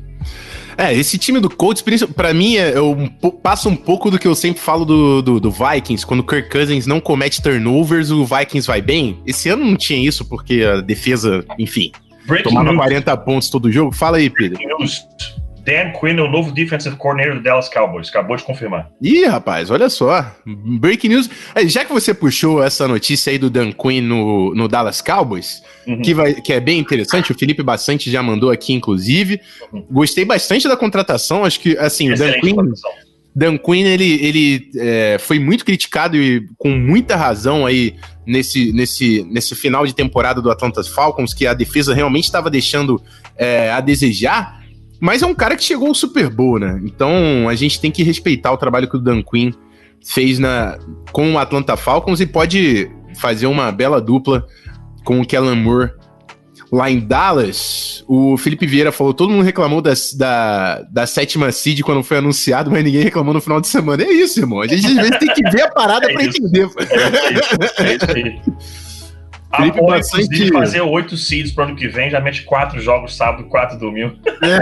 É, 0.77 0.93
esse 0.93 1.17
time 1.17 1.39
do 1.41 1.49
Colts, 1.49 1.83
para 2.15 2.33
mim, 2.33 2.55
é, 2.55 2.77
eu 2.77 2.95
passo 3.43 3.67
um 3.67 3.75
pouco 3.75 4.09
do 4.09 4.19
que 4.19 4.27
eu 4.27 4.35
sempre 4.35 4.61
falo 4.61 4.85
do, 4.85 5.21
do, 5.21 5.39
do, 5.39 5.51
Vikings. 5.51 6.05
Quando 6.05 6.21
o 6.21 6.23
Kirk 6.23 6.49
Cousins 6.49 6.85
não 6.85 7.01
comete 7.01 7.41
turnovers, 7.41 8.11
o 8.11 8.23
Vikings 8.23 8.65
vai 8.65 8.81
bem. 8.81 9.19
Esse 9.25 9.49
ano 9.49 9.65
não 9.65 9.75
tinha 9.75 9.99
isso, 10.07 10.23
porque 10.23 10.63
a 10.63 10.79
defesa, 10.79 11.43
enfim, 11.57 11.91
Breaking 12.25 12.49
tomava 12.49 12.69
news. 12.69 12.77
40 12.77 13.17
pontos 13.17 13.49
todo 13.49 13.71
jogo. 13.71 13.91
Fala 13.91 14.17
aí, 14.17 14.29
Pedro. 14.29 14.59
Dan 15.63 15.91
Quinn 15.91 16.17
é 16.17 16.21
o 16.21 16.29
novo 16.29 16.51
defensive 16.51 16.95
coordinator 16.95 17.35
do 17.35 17.43
Dallas 17.43 17.69
Cowboys. 17.69 18.09
Acabou 18.09 18.35
de 18.35 18.43
confirmar. 18.43 18.89
Ih, 19.01 19.25
rapaz, 19.25 19.69
olha 19.69 19.89
só. 19.89 20.25
Breaking 20.45 21.09
news. 21.09 21.29
É, 21.53 21.67
já 21.67 21.85
que 21.85 21.91
você 21.91 22.13
puxou 22.13 22.63
essa 22.63 22.87
notícia 22.87 23.31
aí 23.31 23.37
do 23.37 23.49
Dan 23.49 23.71
Quinn 23.71 24.01
no, 24.01 24.53
no 24.55 24.67
Dallas 24.67 25.01
Cowboys, 25.01 25.61
uhum. 25.87 26.01
que, 26.01 26.13
vai, 26.13 26.33
que 26.33 26.53
é 26.53 26.59
bem 26.59 26.79
interessante, 26.79 27.31
o 27.31 27.37
Felipe 27.37 27.61
Bastante 27.63 28.09
já 28.09 28.23
mandou 28.23 28.51
aqui, 28.51 28.73
inclusive. 28.73 29.39
Uhum. 29.71 29.85
Gostei 29.91 30.25
bastante 30.25 30.67
da 30.67 30.77
contratação. 30.77 31.45
Acho 31.45 31.59
que, 31.59 31.77
assim, 31.77 32.11
o 32.11 32.17
Dan 32.17 32.33
Quinn. 32.39 32.55
Dan 33.35 33.57
Quinn, 33.57 33.85
ele, 33.85 34.25
ele 34.25 34.71
é, 34.77 35.17
foi 35.19 35.39
muito 35.39 35.63
criticado 35.63 36.17
e 36.17 36.45
com 36.57 36.69
muita 36.69 37.15
razão 37.15 37.65
aí 37.65 37.95
nesse, 38.25 38.71
nesse, 38.73 39.23
nesse 39.29 39.55
final 39.55 39.85
de 39.85 39.93
temporada 39.93 40.41
do 40.41 40.51
Atlanta 40.51 40.83
Falcons, 40.83 41.33
que 41.33 41.47
a 41.47 41.53
defesa 41.53 41.93
realmente 41.93 42.25
estava 42.25 42.49
deixando 42.49 43.01
é, 43.37 43.71
a 43.71 43.79
desejar. 43.79 44.58
Mas 44.99 45.21
é 45.21 45.25
um 45.25 45.33
cara 45.33 45.55
que 45.55 45.63
chegou 45.63 45.87
ao 45.87 45.95
Super 45.95 46.29
Bowl, 46.29 46.59
né? 46.59 46.79
Então 46.83 47.47
a 47.47 47.55
gente 47.55 47.79
tem 47.79 47.91
que 47.91 48.03
respeitar 48.03 48.51
o 48.51 48.57
trabalho 48.57 48.89
que 48.89 48.97
o 48.97 48.99
Dan 48.99 49.21
Quinn 49.21 49.51
fez 50.03 50.39
na, 50.39 50.77
com 51.11 51.33
o 51.33 51.37
Atlanta 51.37 51.77
Falcons 51.77 52.19
e 52.19 52.25
pode 52.25 52.91
fazer 53.15 53.47
uma 53.47 53.71
bela 53.71 54.01
dupla 54.01 54.45
com 55.03 55.19
o 55.21 55.25
Kellen 55.25 55.55
Moore 55.55 55.91
lá 56.71 56.89
em 56.89 56.99
Dallas. 56.99 58.03
O 58.07 58.37
Felipe 58.37 58.65
Vieira 58.65 58.91
falou: 58.91 59.13
todo 59.13 59.31
mundo 59.31 59.43
reclamou 59.43 59.81
das, 59.81 60.13
da, 60.13 60.81
da 60.83 61.05
sétima 61.07 61.51
seed 61.51 61.81
quando 61.81 62.03
foi 62.03 62.17
anunciado, 62.17 62.69
mas 62.69 62.83
ninguém 62.83 63.03
reclamou 63.03 63.33
no 63.33 63.41
final 63.41 63.59
de 63.61 63.67
semana. 63.67 64.03
É 64.03 64.11
isso, 64.11 64.39
irmão. 64.39 64.61
A 64.61 64.67
gente 64.67 64.85
às 64.85 64.95
vezes 64.95 65.19
tem 65.19 65.33
que 65.33 65.49
ver 65.49 65.63
a 65.63 65.71
parada 65.71 66.07
é 66.09 66.13
pra 66.13 66.23
isso. 66.23 66.37
entender. 66.37 66.69
É 66.77 67.33
isso, 67.33 67.81
é 67.81 67.95
isso 67.95 68.11
aí. 68.15 68.41
Felipe 69.55 69.81
bastante... 69.81 70.51
fazer 70.51 70.81
oito 70.81 71.17
seeds 71.17 71.51
pro 71.51 71.63
ano 71.63 71.75
que 71.75 71.87
vem, 71.87 72.09
já 72.09 72.19
mete 72.19 72.43
quatro 72.43 72.79
jogos 72.79 73.15
sábado, 73.15 73.45
quatro 73.45 73.79
domingo. 73.79 74.15
É. 74.43 74.59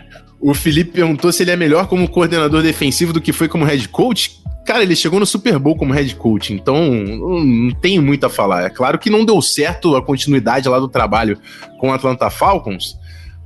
o 0.40 0.54
Felipe 0.54 0.92
perguntou 0.92 1.30
se 1.32 1.42
ele 1.42 1.50
é 1.50 1.56
melhor 1.56 1.86
como 1.86 2.08
coordenador 2.08 2.62
defensivo 2.62 3.12
do 3.12 3.20
que 3.20 3.32
foi 3.32 3.48
como 3.48 3.64
head 3.64 3.88
coach. 3.88 4.40
Cara, 4.64 4.82
ele 4.82 4.96
chegou 4.96 5.20
no 5.20 5.26
Super 5.26 5.58
Bowl 5.58 5.76
como 5.76 5.92
head 5.92 6.14
coach, 6.14 6.54
então 6.54 6.90
não 6.90 7.70
tenho 7.72 8.00
muito 8.00 8.24
a 8.24 8.30
falar. 8.30 8.64
É 8.64 8.70
claro 8.70 8.98
que 8.98 9.10
não 9.10 9.24
deu 9.24 9.42
certo 9.42 9.96
a 9.96 10.02
continuidade 10.02 10.68
lá 10.68 10.78
do 10.78 10.88
trabalho 10.88 11.38
com 11.78 11.90
o 11.90 11.92
Atlanta 11.92 12.30
Falcons, 12.30 12.96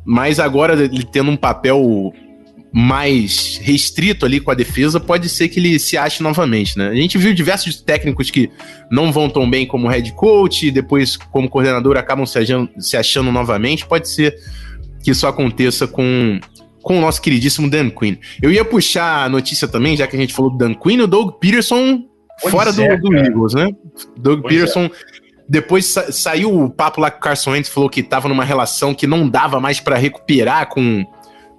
mas 0.04 0.38
agora 0.38 0.75
ele 0.75 1.02
tendo 1.02 1.30
um 1.30 1.36
papel 1.36 2.12
mais 2.78 3.59
restrito 3.62 4.26
ali 4.26 4.38
com 4.38 4.50
a 4.50 4.54
defesa, 4.54 5.00
pode 5.00 5.30
ser 5.30 5.49
que 5.49 5.59
ele 5.59 5.78
se 5.78 5.97
ache 5.97 6.23
novamente, 6.23 6.76
né? 6.76 6.88
A 6.88 6.95
gente 6.95 7.16
viu 7.16 7.33
diversos 7.33 7.80
técnicos 7.80 8.30
que 8.30 8.50
não 8.90 9.11
vão 9.11 9.30
tão 9.30 9.49
bem 9.49 9.66
como 9.66 9.88
head 9.88 10.12
coach, 10.12 10.66
e 10.66 10.71
depois 10.71 11.16
como 11.16 11.49
coordenador 11.49 11.97
acabam 11.97 12.26
se 12.26 12.38
achando, 12.38 12.68
se 12.78 12.95
achando 12.95 13.33
novamente. 13.33 13.87
Pode 13.87 14.11
ser 14.11 14.37
que 15.02 15.11
isso 15.11 15.26
aconteça 15.26 15.87
com, 15.87 16.38
com 16.83 16.99
o 16.99 17.00
nosso 17.00 17.23
queridíssimo 17.23 17.71
Dan 17.71 17.88
Quinn. 17.88 18.16
Eu 18.42 18.52
ia 18.52 18.62
puxar 18.62 19.25
a 19.25 19.28
notícia 19.30 19.66
também, 19.66 19.97
já 19.97 20.06
que 20.06 20.14
a 20.14 20.18
gente 20.18 20.35
falou 20.35 20.50
do 20.50 20.59
Dan 20.59 20.75
Quinn, 20.75 21.00
o 21.00 21.06
Doug 21.06 21.38
Peterson 21.40 22.04
pois 22.42 22.52
fora 22.52 22.68
é, 22.68 22.73
do, 22.75 23.09
do 23.09 23.16
Eagles, 23.16 23.54
né? 23.54 23.71
Doug 24.18 24.42
pois 24.42 24.54
Peterson... 24.54 24.85
É. 24.85 25.26
Depois 25.49 25.87
sa 25.87 26.11
saiu 26.11 26.52
o 26.52 26.68
papo 26.68 27.00
lá 27.00 27.09
que 27.09 27.18
o 27.18 27.21
Carson 27.21 27.52
Wentz 27.52 27.68
falou 27.68 27.88
que 27.88 28.02
tava 28.02 28.28
numa 28.28 28.45
relação 28.45 28.92
que 28.92 29.06
não 29.06 29.28
dava 29.28 29.61
mais 29.61 29.78
para 29.78 29.97
recuperar 29.97 30.68
com 30.68 31.06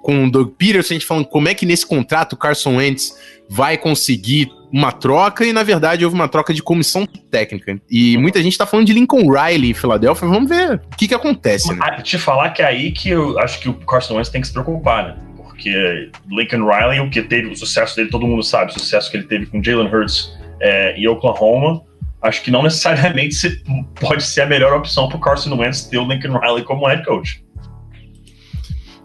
com 0.07 0.23
o 0.23 0.31
Doug 0.31 0.53
Peterson, 0.57 0.93
a 0.93 0.95
gente 0.95 1.05
falando 1.05 1.25
como 1.25 1.49
é 1.49 1.53
que 1.53 1.65
nesse 1.65 1.85
contrato 1.85 2.31
o 2.31 2.37
Carson 2.37 2.77
Wentz 2.77 3.13
vai 3.49 3.77
conseguir 3.77 4.49
uma 4.71 4.89
troca 4.89 5.45
e, 5.45 5.51
na 5.51 5.63
verdade, 5.63 6.05
houve 6.05 6.15
uma 6.15 6.29
troca 6.29 6.53
de 6.53 6.63
comissão 6.63 7.05
técnica. 7.29 7.77
E 7.91 8.17
muita 8.17 8.41
gente 8.41 8.57
tá 8.57 8.65
falando 8.65 8.87
de 8.87 8.93
Lincoln 8.93 9.29
Riley 9.29 9.71
em 9.71 9.73
Filadélfia. 9.73 10.25
Vamos 10.25 10.47
ver 10.47 10.75
o 10.75 10.95
que 10.95 11.09
que 11.09 11.13
acontece, 11.13 11.73
né? 11.73 11.79
Ah, 11.81 12.01
te 12.01 12.17
falar 12.17 12.51
que 12.51 12.61
é 12.61 12.65
aí 12.65 12.93
que 12.93 13.09
eu 13.09 13.37
acho 13.39 13.59
que 13.59 13.67
o 13.67 13.73
Carson 13.73 14.15
Wentz 14.15 14.29
tem 14.29 14.39
que 14.39 14.47
se 14.47 14.53
preocupar, 14.53 15.07
né? 15.07 15.17
Porque 15.35 16.09
Lincoln 16.29 16.65
Riley, 16.65 17.01
o 17.01 17.09
que 17.09 17.21
teve, 17.21 17.49
o 17.49 17.55
sucesso 17.57 17.93
dele, 17.97 18.09
todo 18.09 18.25
mundo 18.25 18.43
sabe, 18.43 18.71
o 18.71 18.79
sucesso 18.79 19.11
que 19.11 19.17
ele 19.17 19.27
teve 19.27 19.47
com 19.47 19.61
Jalen 19.61 19.93
Hurts 19.93 20.31
é, 20.61 20.97
e 20.97 21.05
Oklahoma, 21.05 21.81
acho 22.21 22.41
que 22.43 22.49
não 22.49 22.63
necessariamente 22.63 23.35
se, 23.35 23.61
pode 23.99 24.23
ser 24.23 24.43
a 24.43 24.45
melhor 24.45 24.71
opção 24.73 25.09
pro 25.09 25.19
Carson 25.19 25.53
Wentz 25.53 25.83
ter 25.83 25.97
o 25.97 26.07
Lincoln 26.07 26.39
Riley 26.39 26.63
como 26.63 26.87
head 26.87 27.03
coach. 27.03 27.45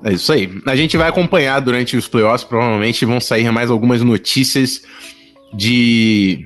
É 0.04 0.12
isso 0.12 0.32
aí. 0.32 0.50
A 0.66 0.74
gente 0.74 0.96
vai 0.96 1.08
acompanhar 1.08 1.60
durante 1.60 1.96
os 1.96 2.08
playoffs, 2.08 2.44
provavelmente 2.44 3.04
vão 3.04 3.20
sair 3.20 3.50
mais 3.52 3.70
algumas 3.70 4.02
notícias 4.02 4.82
de, 5.54 6.44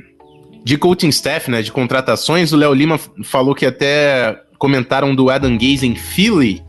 de 0.64 0.76
coaching 0.76 1.08
staff, 1.08 1.50
né? 1.50 1.62
De 1.62 1.72
contratações. 1.72 2.52
O 2.52 2.56
Léo 2.56 2.74
Lima 2.74 3.00
falou 3.24 3.54
que 3.54 3.64
até 3.64 4.38
comentaram 4.58 5.14
do 5.14 5.30
Adam 5.30 5.56
Gaze 5.56 5.86
em 5.86 5.94
Philly. 5.94 6.62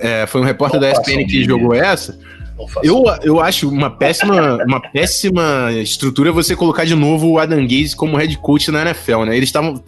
É, 0.00 0.26
foi 0.26 0.40
um 0.40 0.44
repórter 0.44 0.80
Não 0.80 0.88
da 0.88 0.92
ESPN 0.92 1.26
que 1.26 1.44
jogou 1.44 1.74
essa. 1.74 2.18
Eu, 2.82 3.04
eu 3.22 3.40
acho 3.40 3.68
uma 3.68 3.88
péssima, 3.88 4.58
uma 4.64 4.80
péssima 4.80 5.70
estrutura 5.72 6.32
você 6.32 6.56
colocar 6.56 6.84
de 6.84 6.94
novo 6.94 7.28
o 7.28 7.38
Adam 7.38 7.62
Gaze 7.62 7.94
como 7.94 8.16
head 8.16 8.36
coach 8.38 8.70
na 8.72 8.82
NFL, 8.82 9.24
né? 9.24 9.36
Eles 9.36 9.48
estavam. 9.48 9.80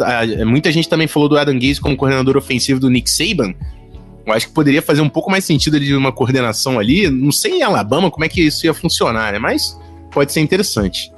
Muita 0.46 0.70
gente 0.70 0.88
também 0.88 1.08
falou 1.08 1.28
do 1.28 1.36
Adam 1.36 1.54
Gaze 1.54 1.80
como 1.80 1.96
coordenador 1.96 2.36
ofensivo 2.36 2.78
do 2.78 2.88
Nick 2.88 3.10
Saban. 3.10 3.54
Eu 4.26 4.32
acho 4.32 4.48
que 4.48 4.54
poderia 4.54 4.82
fazer 4.82 5.00
um 5.00 5.08
pouco 5.08 5.30
mais 5.30 5.44
sentido 5.44 5.80
de 5.80 5.94
uma 5.94 6.12
coordenação 6.12 6.78
ali. 6.78 7.08
Não 7.08 7.32
sei 7.32 7.58
em 7.58 7.62
Alabama 7.62 8.10
como 8.10 8.24
é 8.24 8.28
que 8.28 8.40
isso 8.40 8.66
ia 8.66 8.74
funcionar, 8.74 9.32
né? 9.32 9.38
Mas 9.38 9.78
pode 10.10 10.32
ser 10.32 10.40
interessante. 10.40 11.10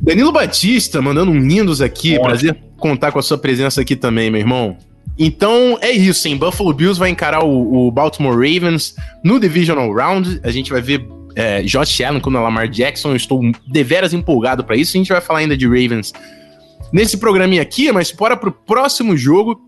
Danilo 0.00 0.32
Batista 0.32 1.00
mandando 1.00 1.30
um 1.30 1.38
lindos 1.38 1.80
aqui. 1.80 2.18
Prazer 2.18 2.56
contar 2.78 3.12
com 3.12 3.18
a 3.18 3.22
sua 3.22 3.38
presença 3.38 3.80
aqui 3.80 3.96
também, 3.96 4.30
meu 4.30 4.40
irmão. 4.40 4.76
Então 5.18 5.78
é 5.80 5.90
isso, 5.90 6.28
hein? 6.28 6.36
Buffalo 6.36 6.72
Bills 6.72 6.98
vai 6.98 7.08
encarar 7.08 7.42
o, 7.42 7.86
o 7.86 7.90
Baltimore 7.90 8.34
Ravens 8.34 8.94
no 9.24 9.40
Divisional 9.40 9.90
Round. 9.92 10.40
A 10.42 10.50
gente 10.50 10.70
vai 10.70 10.82
ver 10.82 11.06
é, 11.34 11.62
Josh 11.62 12.00
Allen 12.02 12.20
contra 12.20 12.40
Lamar 12.40 12.68
Jackson. 12.68 13.10
Eu 13.10 13.16
estou 13.16 13.40
deveras 13.66 14.12
empolgado 14.12 14.62
para 14.62 14.76
isso. 14.76 14.96
A 14.96 14.98
gente 14.98 15.08
vai 15.08 15.20
falar 15.20 15.40
ainda 15.40 15.56
de 15.56 15.66
Ravens 15.66 16.12
nesse 16.92 17.16
programinha 17.16 17.62
aqui, 17.62 17.90
mas 17.90 18.12
bora 18.12 18.36
pro 18.36 18.52
próximo 18.52 19.16
jogo 19.16 19.60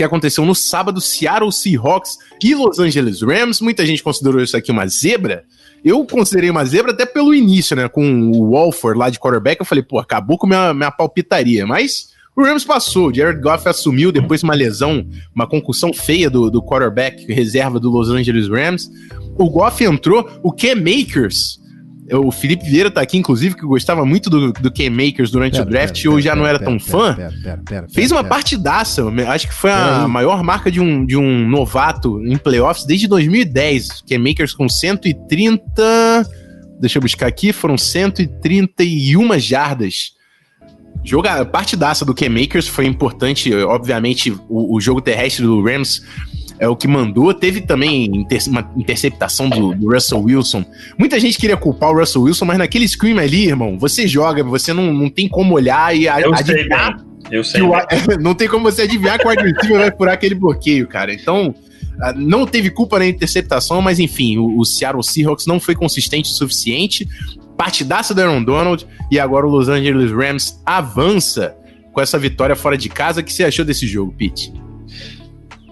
que 0.00 0.04
aconteceu 0.04 0.46
no 0.46 0.54
sábado, 0.54 0.98
Seattle 0.98 1.52
Seahawks 1.52 2.16
e 2.42 2.54
Los 2.54 2.78
Angeles 2.78 3.20
Rams. 3.20 3.60
Muita 3.60 3.84
gente 3.84 4.02
considerou 4.02 4.42
isso 4.42 4.56
aqui 4.56 4.72
uma 4.72 4.86
zebra. 4.86 5.44
Eu 5.84 6.06
considerei 6.06 6.48
uma 6.48 6.64
zebra 6.64 6.92
até 6.92 7.04
pelo 7.04 7.34
início, 7.34 7.76
né? 7.76 7.86
Com 7.86 8.30
o 8.30 8.52
Walford 8.52 8.98
lá 8.98 9.10
de 9.10 9.18
quarterback. 9.18 9.60
Eu 9.60 9.66
falei, 9.66 9.84
pô, 9.84 9.98
acabou 9.98 10.38
com 10.38 10.46
minha, 10.46 10.72
minha 10.72 10.90
palpitaria. 10.90 11.66
Mas 11.66 12.08
o 12.34 12.42
Rams 12.42 12.64
passou. 12.64 13.08
O 13.08 13.14
Jared 13.14 13.42
Goff 13.42 13.68
assumiu 13.68 14.10
depois 14.10 14.42
uma 14.42 14.54
lesão, 14.54 15.06
uma 15.34 15.46
concussão 15.46 15.92
feia 15.92 16.30
do, 16.30 16.50
do 16.50 16.62
quarterback 16.62 17.30
reserva 17.30 17.78
do 17.78 17.90
Los 17.90 18.08
Angeles 18.08 18.48
Rams. 18.48 18.90
O 19.36 19.50
Goff 19.50 19.84
entrou. 19.84 20.26
O 20.42 20.50
Cam 20.50 20.76
Makers 20.76 21.59
o 22.16 22.30
Felipe 22.30 22.64
Vieira 22.64 22.90
tá 22.90 23.00
aqui, 23.00 23.16
inclusive, 23.16 23.54
que 23.54 23.62
gostava 23.62 24.04
muito 24.04 24.28
do, 24.28 24.52
do 24.52 24.70
K-Makers 24.70 25.30
durante 25.30 25.54
pera, 25.54 25.66
o 25.66 25.70
draft 25.70 25.94
pera, 25.94 26.04
e 26.04 26.08
hoje 26.08 26.24
já 26.24 26.36
não 26.36 26.46
era 26.46 26.58
tão 26.58 26.78
fã. 26.78 27.16
Fez 27.92 28.10
uma 28.10 28.24
partidaça. 28.24 29.04
Acho 29.28 29.48
que 29.48 29.54
foi 29.54 29.70
a 29.70 30.08
maior 30.08 30.42
marca 30.42 30.70
de 30.70 30.80
um, 30.80 31.04
de 31.04 31.16
um 31.16 31.48
novato 31.48 32.20
em 32.24 32.36
playoffs 32.36 32.84
desde 32.84 33.06
2010. 33.06 34.02
K-Makers 34.06 34.54
com 34.54 34.68
130. 34.68 36.28
Deixa 36.80 36.98
eu 36.98 37.02
buscar 37.02 37.26
aqui, 37.26 37.52
foram 37.52 37.76
131 37.76 39.38
jardas. 39.38 40.12
Joga, 41.02 41.44
partidaça 41.44 42.04
do 42.04 42.14
K-Makers 42.14 42.68
foi 42.68 42.86
importante, 42.86 43.54
obviamente, 43.54 44.30
o, 44.48 44.76
o 44.76 44.80
jogo 44.80 45.00
terrestre 45.00 45.44
do 45.44 45.62
Rams 45.62 46.02
é 46.60 46.68
o 46.68 46.76
que 46.76 46.86
mandou. 46.86 47.32
Teve 47.32 47.62
também 47.62 48.04
inter 48.04 48.38
uma 48.46 48.70
interceptação 48.76 49.48
do, 49.48 49.74
do, 49.74 49.92
Russell 49.92 50.20
Wilson. 50.20 50.62
Muita 50.98 51.18
gente 51.18 51.38
queria 51.38 51.56
culpar 51.56 51.90
o 51.90 51.98
Russell 51.98 52.22
Wilson, 52.22 52.44
mas 52.44 52.58
naquele 52.58 52.86
screen 52.86 53.18
ali, 53.18 53.48
irmão, 53.48 53.78
você 53.78 54.06
joga, 54.06 54.44
você 54.44 54.72
não, 54.74 54.92
não 54.92 55.08
tem 55.08 55.26
como 55.26 55.54
olhar 55.54 55.96
e 55.96 56.04
Eu 56.04 56.34
adivinhar. 56.34 56.98
Sei, 56.98 57.38
eu 57.38 57.42
sei. 57.42 57.62
O, 57.62 57.72
não 58.20 58.34
tem 58.34 58.46
como 58.46 58.70
você 58.70 58.82
adivinhar 58.82 59.18
que 59.18 59.26
o 59.26 59.30
wide 59.30 59.42
vai 59.72 59.90
furar 59.90 60.14
aquele 60.14 60.34
bloqueio, 60.34 60.86
cara. 60.86 61.14
Então, 61.14 61.54
não 62.14 62.46
teve 62.46 62.70
culpa 62.70 62.98
na 62.98 63.06
interceptação, 63.06 63.80
mas 63.80 63.98
enfim, 63.98 64.36
o, 64.36 64.58
o 64.58 64.64
Seattle 64.64 65.02
Seahawks 65.02 65.46
não 65.46 65.58
foi 65.58 65.74
consistente 65.74 66.30
o 66.30 66.34
suficiente. 66.34 67.08
Partidaça 67.56 68.14
do 68.14 68.20
Aaron 68.20 68.42
Donald 68.42 68.86
e 69.10 69.18
agora 69.18 69.46
o 69.46 69.50
Los 69.50 69.68
Angeles 69.68 70.12
Rams 70.12 70.60
avança 70.66 71.56
com 71.92 72.00
essa 72.00 72.18
vitória 72.18 72.54
fora 72.54 72.76
de 72.76 72.90
casa. 72.90 73.22
O 73.22 73.24
que 73.24 73.32
você 73.32 73.44
achou 73.44 73.64
desse 73.64 73.86
jogo, 73.86 74.14
Pete? 74.16 74.52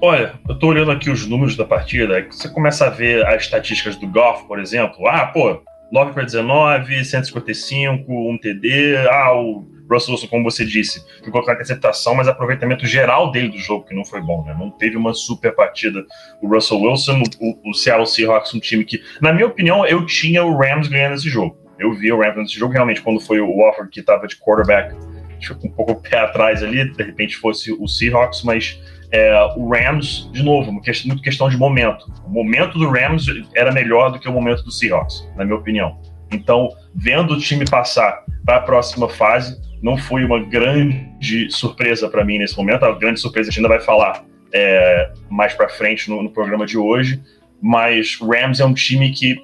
Olha, 0.01 0.39
eu 0.49 0.57
tô 0.57 0.69
olhando 0.69 0.93
aqui 0.93 1.11
os 1.11 1.27
números 1.27 1.57
da 1.57 1.65
partida, 1.65 2.25
você 2.31 2.49
começa 2.49 2.87
a 2.87 2.91
ver 2.91 3.27
as 3.27 3.43
estatísticas 3.43 3.97
do 3.97 4.07
Goff, 4.07 4.47
por 4.47 4.61
exemplo. 4.61 5.09
Ah, 5.09 5.27
pô, 5.27 5.61
9 5.91 6.13
para 6.13 6.23
19, 6.23 7.05
155, 7.05 8.05
1 8.09 8.39
TD. 8.39 8.97
Ah, 9.11 9.35
o 9.35 9.67
Russell 9.91 10.15
Wilson, 10.15 10.29
como 10.29 10.45
você 10.45 10.65
disse, 10.65 11.05
ficou 11.25 11.43
com 11.43 11.51
a 11.51 11.55
interceptação, 11.55 12.15
mas 12.15 12.29
aproveitamento 12.29 12.87
geral 12.87 13.33
dele 13.33 13.49
do 13.49 13.59
jogo 13.59 13.87
que 13.87 13.95
não 13.95 14.05
foi 14.05 14.21
bom, 14.21 14.45
né? 14.45 14.55
Não 14.57 14.71
teve 14.71 14.97
uma 14.97 15.13
super 15.13 15.53
partida 15.53 16.05
o 16.41 16.49
Russell 16.49 16.81
Wilson, 16.81 17.21
o, 17.41 17.71
o 17.71 17.75
Seattle 17.75 18.07
Seahawks, 18.07 18.55
um 18.55 18.61
time 18.61 18.85
que, 18.85 19.03
na 19.21 19.33
minha 19.33 19.49
opinião, 19.49 19.85
eu 19.85 20.07
tinha 20.07 20.45
o 20.45 20.57
Rams 20.57 20.87
ganhando 20.87 21.17
esse 21.17 21.29
jogo. 21.29 21.57
Eu 21.77 21.93
vi 21.93 22.13
o 22.13 22.21
Rams 22.21 22.37
nesse 22.37 22.55
jogo, 22.55 22.73
realmente, 22.73 23.03
quando 23.03 23.19
foi 23.19 23.41
o 23.41 23.51
Wofford 23.51 23.91
que 23.91 23.99
estava 23.99 24.29
de 24.29 24.37
quarterback, 24.37 24.95
que 25.41 25.53
um 25.67 25.71
pouco 25.71 25.93
o 25.93 26.01
pé 26.01 26.19
atrás 26.19 26.63
ali, 26.63 26.89
de 26.93 27.03
repente 27.03 27.37
fosse 27.37 27.73
o 27.73 27.89
Seahawks, 27.89 28.43
mas 28.43 28.79
é, 29.11 29.55
o 29.57 29.69
Rams, 29.71 30.31
de 30.33 30.43
novo, 30.43 30.71
muito 30.71 31.23
questão 31.23 31.49
de 31.49 31.57
momento. 31.57 32.05
O 32.27 32.31
momento 32.31 32.79
do 32.79 32.91
Rams 32.91 33.27
era 33.55 33.73
melhor 33.73 34.11
do 34.11 34.19
que 34.19 34.29
o 34.29 34.33
momento 34.33 34.63
do 34.63 34.71
Seahawks, 34.71 35.29
na 35.37 35.45
minha 35.45 35.57
opinião. 35.57 35.99
Então, 36.31 36.69
vendo 36.95 37.35
o 37.35 37.39
time 37.39 37.65
passar 37.65 38.23
para 38.45 38.57
a 38.57 38.61
próxima 38.61 39.09
fase, 39.09 39.59
não 39.83 39.97
foi 39.97 40.25
uma 40.25 40.41
grande 40.41 41.49
surpresa 41.51 42.09
para 42.09 42.25
mim 42.25 42.39
nesse 42.39 42.57
momento. 42.57 42.85
A 42.85 42.93
grande 42.99 43.21
surpresa 43.21 43.49
a 43.49 43.51
gente 43.51 43.61
ainda 43.61 43.69
vai 43.69 43.81
falar 43.81 44.25
é, 44.53 45.13
mais 45.31 45.55
para 45.55 45.69
frente 45.69 46.11
no, 46.11 46.23
no, 46.23 46.31
programa 46.31 46.67
de 46.67 46.77
hoje. 46.77 47.23
Mas 47.63 48.21
o 48.21 48.31
Rams 48.31 48.61
é 48.61 48.65
um 48.65 48.75
time 48.75 49.11
que 49.13 49.39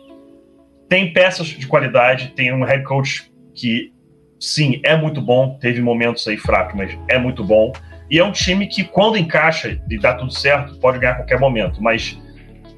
tem 0.89 1.13
peças 1.13 1.47
de 1.47 1.67
qualidade, 1.67 2.33
tem 2.37 2.53
um 2.53 2.65
head 2.65 2.85
coach 2.85 3.33
que, 3.55 3.93
sim, 4.45 4.81
é 4.85 4.97
muito 4.97 5.21
bom. 5.21 5.59
Teve 5.61 5.81
momentos 5.81 6.27
aí 6.29 6.37
fracos, 6.37 6.75
mas 6.77 6.97
é 7.09 7.19
muito 7.19 7.43
bom. 7.43 7.73
E 8.11 8.19
é 8.19 8.25
um 8.25 8.33
time 8.33 8.67
que, 8.67 8.85
quando 8.85 9.17
encaixa 9.17 9.79
e 9.91 9.99
dá 9.99 10.15
tudo 10.15 10.33
certo, 10.33 10.79
pode 10.79 10.99
ganhar 10.99 11.13
a 11.13 11.17
qualquer 11.17 11.39
momento. 11.39 11.83
Mas 11.83 12.19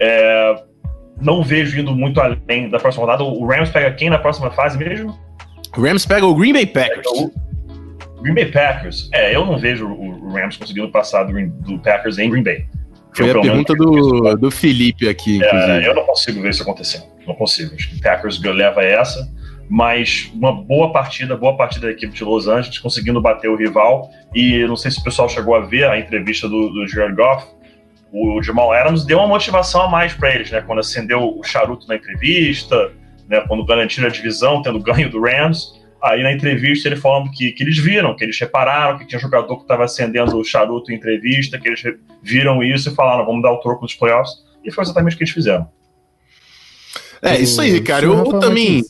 é, 0.00 0.62
não 1.20 1.42
vejo 1.42 1.78
indo 1.78 1.94
muito 1.94 2.20
além 2.20 2.68
da 2.68 2.78
próxima 2.78 3.04
rodada. 3.04 3.25
O 3.25 3.46
Rams 3.46 3.70
pega 3.70 3.90
quem 3.92 4.08
na 4.08 4.18
próxima 4.18 4.50
fase 4.50 4.78
mesmo? 4.78 5.18
O 5.76 5.80
Rams 5.80 6.06
pega 6.06 6.25
o 6.25 6.35
Green 6.35 6.52
Bay 6.52 6.66
Packers. 6.66 7.06
O 7.06 8.23
Green 8.23 8.35
Bay 8.35 8.46
Packers. 8.46 9.11
É, 9.12 9.35
eu 9.35 9.44
não 9.44 9.58
vejo 9.58 9.87
o 9.87 10.32
Rams 10.32 10.56
conseguindo 10.56 10.88
passar 10.90 11.25
do, 11.25 11.32
do 11.49 11.78
Packers 11.80 12.18
em 12.18 12.30
Green 12.30 12.42
Bay. 12.42 12.66
Foi 13.12 13.30
eu, 13.30 13.38
a 13.38 13.42
pergunta 13.42 13.75
do, 13.75 14.37
do 14.37 14.50
Felipe 14.50 15.08
aqui, 15.08 15.42
é, 15.42 15.88
eu 15.88 15.94
não 15.94 16.04
consigo 16.04 16.42
ver 16.42 16.50
isso 16.50 16.62
acontecendo. 16.62 17.06
Não 17.26 17.35
consigo. 17.35 17.75
Acho 17.75 17.90
que 17.90 17.96
o 17.96 18.00
Packers 18.02 18.40
leva 18.42 18.85
essa 18.85 19.26
mas 19.68 20.30
uma 20.35 20.52
boa 20.52 20.92
partida, 20.92 21.37
boa 21.37 21.56
partida 21.56 21.87
da 21.87 21.92
equipe 21.92 22.12
de 22.12 22.25
Los 22.25 22.46
Angeles, 22.46 22.78
conseguindo 22.78 23.20
bater 23.20 23.49
o 23.49 23.56
rival. 23.56 24.11
E 24.35 24.64
não 24.66 24.76
sei 24.76 24.90
se 24.90 25.00
o 25.00 25.02
pessoal 25.02 25.28
chegou 25.28 25.54
a 25.54 25.61
ver 25.61 25.88
a 25.88 25.99
entrevista 25.99 26.49
do, 26.49 26.68
do 26.70 26.88
Jared 26.88 27.16
Goff. 27.16 27.46
O 28.12 28.40
Jamal 28.42 28.73
Adams 28.73 29.04
deu 29.04 29.18
uma 29.18 29.26
motivação 29.26 29.82
a 29.82 29.88
mais 29.88 30.14
para 30.14 30.35
eles, 30.35 30.50
né? 30.50 30.62
Quando 30.62 30.78
acendeu 30.78 31.37
o 31.37 31.42
charuto 31.42 31.87
na 31.88 31.96
entrevista, 31.96 32.92
né? 33.28 33.40
Quando 33.49 33.64
garantiram 33.64 34.06
a 34.06 34.11
divisão, 34.11 34.62
tendo 34.62 34.78
ganho 34.82 35.11
do 35.11 35.20
Rams. 35.20 35.75
Aí 36.02 36.23
na 36.23 36.32
entrevista 36.32 36.88
ele 36.88 36.96
falando 36.96 37.30
que, 37.30 37.50
que 37.52 37.64
eles 37.64 37.78
viram, 37.78 38.14
que 38.14 38.23
eles 38.23 38.38
repararam 38.38 38.99
que 38.99 39.06
tinha 39.06 39.18
jogador 39.18 39.56
que 39.56 39.62
estava 39.62 39.85
acendendo 39.85 40.38
o 40.38 40.44
charuto 40.44 40.92
em 40.92 40.94
entrevista, 40.94 41.58
que 41.58 41.66
eles 41.66 41.82
viram 42.23 42.62
isso 42.62 42.90
e 42.90 42.94
falaram, 42.94 43.26
vamos 43.26 43.42
dar 43.42 43.50
o 43.50 43.58
troco 43.58 43.82
nos 43.82 43.94
playoffs. 43.94 44.32
E 44.64 44.70
foi 44.70 44.85
exatamente 44.85 45.14
o 45.14 45.16
que 45.16 45.25
eles 45.25 45.35
fizeram. 45.35 45.68
É, 47.23 47.38
isso 47.38 47.61
aí, 47.61 47.80
cara. 47.80 48.04
Eu, 48.04 48.18
eu 48.18 48.38
também. 48.38 48.82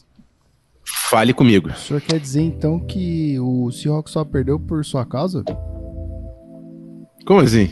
Fale 1.11 1.33
comigo. 1.33 1.69
O 1.71 1.75
senhor 1.77 2.01
quer 2.01 2.19
dizer 2.19 2.43
então 2.43 2.79
que 2.81 3.39
o 3.41 3.71
Seahawks 3.71 4.13
só 4.13 4.25
perdeu 4.25 4.59
por 4.59 4.85
sua 4.85 5.05
causa? 5.07 5.45
Como 7.27 7.41
assim? 7.41 7.69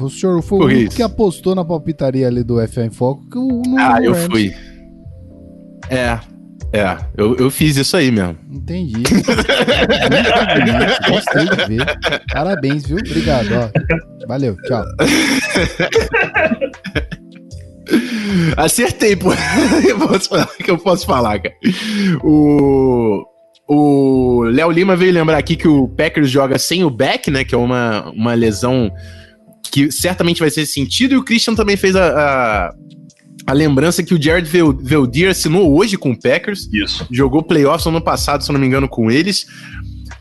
O 0.00 0.08
senhor 0.08 0.40
foi 0.42 0.58
Por 0.58 0.70
o 0.70 0.74
único 0.74 0.94
que 0.94 1.02
apostou 1.02 1.54
na 1.54 1.64
palpitaria 1.64 2.26
ali 2.26 2.42
do 2.44 2.56
FA 2.68 2.84
em 2.84 2.90
Foco 2.90 3.28
que 3.28 3.38
o 3.38 3.62
Ah, 3.78 4.00
eu 4.02 4.12
Rams. 4.12 4.26
fui. 4.30 4.52
É, 5.90 6.18
é, 6.72 6.96
eu, 7.16 7.36
eu 7.36 7.50
fiz 7.50 7.76
isso 7.76 7.96
aí 7.96 8.10
mesmo. 8.10 8.36
Entendi. 8.50 9.02
Gostei 11.08 11.44
de 11.48 11.56
ver. 11.66 11.84
Parabéns, 12.32 12.86
viu? 12.86 12.96
Obrigado, 12.98 13.48
ó. 13.54 14.26
Valeu, 14.26 14.56
tchau. 14.62 14.84
Acertei, 18.56 19.16
pô. 19.16 19.30
O 19.32 20.62
que 20.62 20.70
eu 20.70 20.78
posso 20.78 21.06
falar, 21.06 21.38
cara? 21.40 21.54
O... 22.22 23.24
O 23.74 24.42
Léo 24.42 24.70
Lima 24.70 24.96
veio 24.96 25.12
lembrar 25.12 25.38
aqui 25.38 25.56
que 25.56 25.68
o 25.68 25.88
Packers 25.88 26.28
joga 26.28 26.58
sem 26.58 26.84
o 26.84 26.90
back, 26.90 27.30
né? 27.30 27.42
Que 27.42 27.54
é 27.54 27.58
uma, 27.58 28.10
uma 28.10 28.34
lesão 28.34 28.90
que 29.72 29.90
certamente 29.90 30.40
vai 30.40 30.50
ser 30.50 30.66
sentido. 30.66 31.14
E 31.14 31.16
o 31.16 31.24
Christian 31.24 31.54
também 31.54 31.76
fez 31.76 31.96
a, 31.96 32.08
a, 32.08 32.74
a 33.46 33.52
lembrança 33.52 34.02
que 34.02 34.12
o 34.12 34.22
Jared 34.22 34.46
Veldir 34.48 35.30
assinou 35.30 35.74
hoje 35.74 35.96
com 35.96 36.10
o 36.10 36.20
Packers. 36.20 36.68
Isso. 36.72 37.06
Jogou 37.10 37.42
playoffs 37.42 37.86
ano 37.86 38.02
passado, 38.02 38.44
se 38.44 38.52
não 38.52 38.60
me 38.60 38.66
engano, 38.66 38.88
com 38.88 39.10
eles. 39.10 39.46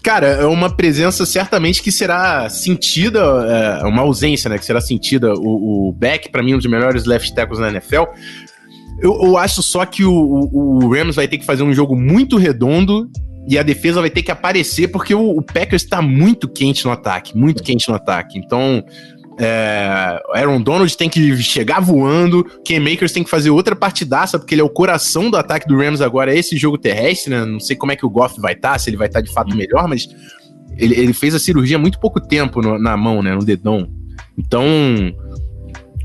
Cara, 0.03 0.27
é 0.27 0.45
uma 0.45 0.69
presença 0.69 1.25
certamente 1.27 1.81
que 1.81 1.91
será 1.91 2.49
sentida, 2.49 3.19
é 3.81 3.85
uma 3.85 4.01
ausência, 4.01 4.49
né? 4.49 4.57
Que 4.57 4.65
será 4.65 4.81
sentida. 4.81 5.33
O, 5.35 5.89
o 5.89 5.93
Beck, 5.93 6.29
para 6.31 6.41
mim, 6.41 6.55
um 6.55 6.57
dos 6.57 6.65
melhores 6.65 7.05
left 7.05 7.33
tackles 7.35 7.59
na 7.59 7.69
NFL. 7.69 8.05
Eu, 8.99 9.19
eu 9.23 9.37
acho 9.37 9.61
só 9.61 9.85
que 9.85 10.03
o, 10.03 10.11
o, 10.11 10.85
o, 10.85 10.93
Rams 10.93 11.15
vai 11.15 11.27
ter 11.27 11.37
que 11.37 11.45
fazer 11.45 11.63
um 11.63 11.73
jogo 11.73 11.95
muito 11.95 12.37
redondo 12.37 13.09
e 13.47 13.57
a 13.57 13.63
defesa 13.63 13.99
vai 13.99 14.09
ter 14.09 14.21
que 14.21 14.31
aparecer 14.31 14.87
porque 14.89 15.13
o, 15.13 15.37
o 15.37 15.41
Packers 15.41 15.83
está 15.83 16.01
muito 16.01 16.47
quente 16.47 16.85
no 16.85 16.91
ataque, 16.91 17.37
muito 17.37 17.63
quente 17.63 17.87
no 17.89 17.95
ataque. 17.95 18.37
Então, 18.39 18.83
é, 19.39 20.21
Aaron 20.33 20.61
Donald 20.61 20.95
tem 20.95 21.09
que 21.09 21.37
chegar 21.37 21.79
voando, 21.79 22.43
Ken 22.65 22.79
Makers 22.79 23.11
tem 23.11 23.23
que 23.23 23.29
fazer 23.29 23.49
outra 23.49 23.75
partidaça, 23.75 24.37
porque 24.37 24.53
ele 24.53 24.61
é 24.61 24.63
o 24.63 24.69
coração 24.69 25.29
do 25.29 25.37
ataque 25.37 25.67
do 25.67 25.77
Rams 25.77 26.01
agora, 26.01 26.33
é 26.33 26.37
esse 26.37 26.57
jogo 26.57 26.77
terrestre, 26.77 27.31
né? 27.31 27.45
Não 27.45 27.59
sei 27.59 27.75
como 27.75 27.91
é 27.91 27.95
que 27.95 28.05
o 28.05 28.09
Goff 28.09 28.39
vai 28.39 28.53
estar, 28.53 28.73
tá, 28.73 28.79
se 28.79 28.89
ele 28.89 28.97
vai 28.97 29.07
estar 29.07 29.19
tá 29.19 29.25
de 29.25 29.33
fato 29.33 29.55
melhor, 29.55 29.87
mas 29.87 30.07
ele, 30.77 30.99
ele 30.99 31.13
fez 31.13 31.33
a 31.33 31.39
cirurgia 31.39 31.77
há 31.77 31.79
muito 31.79 31.99
pouco 31.99 32.19
tempo 32.19 32.61
no, 32.61 32.77
na 32.77 32.97
mão, 32.97 33.21
né? 33.21 33.33
No 33.33 33.43
dedão. 33.43 33.87
Então. 34.37 34.65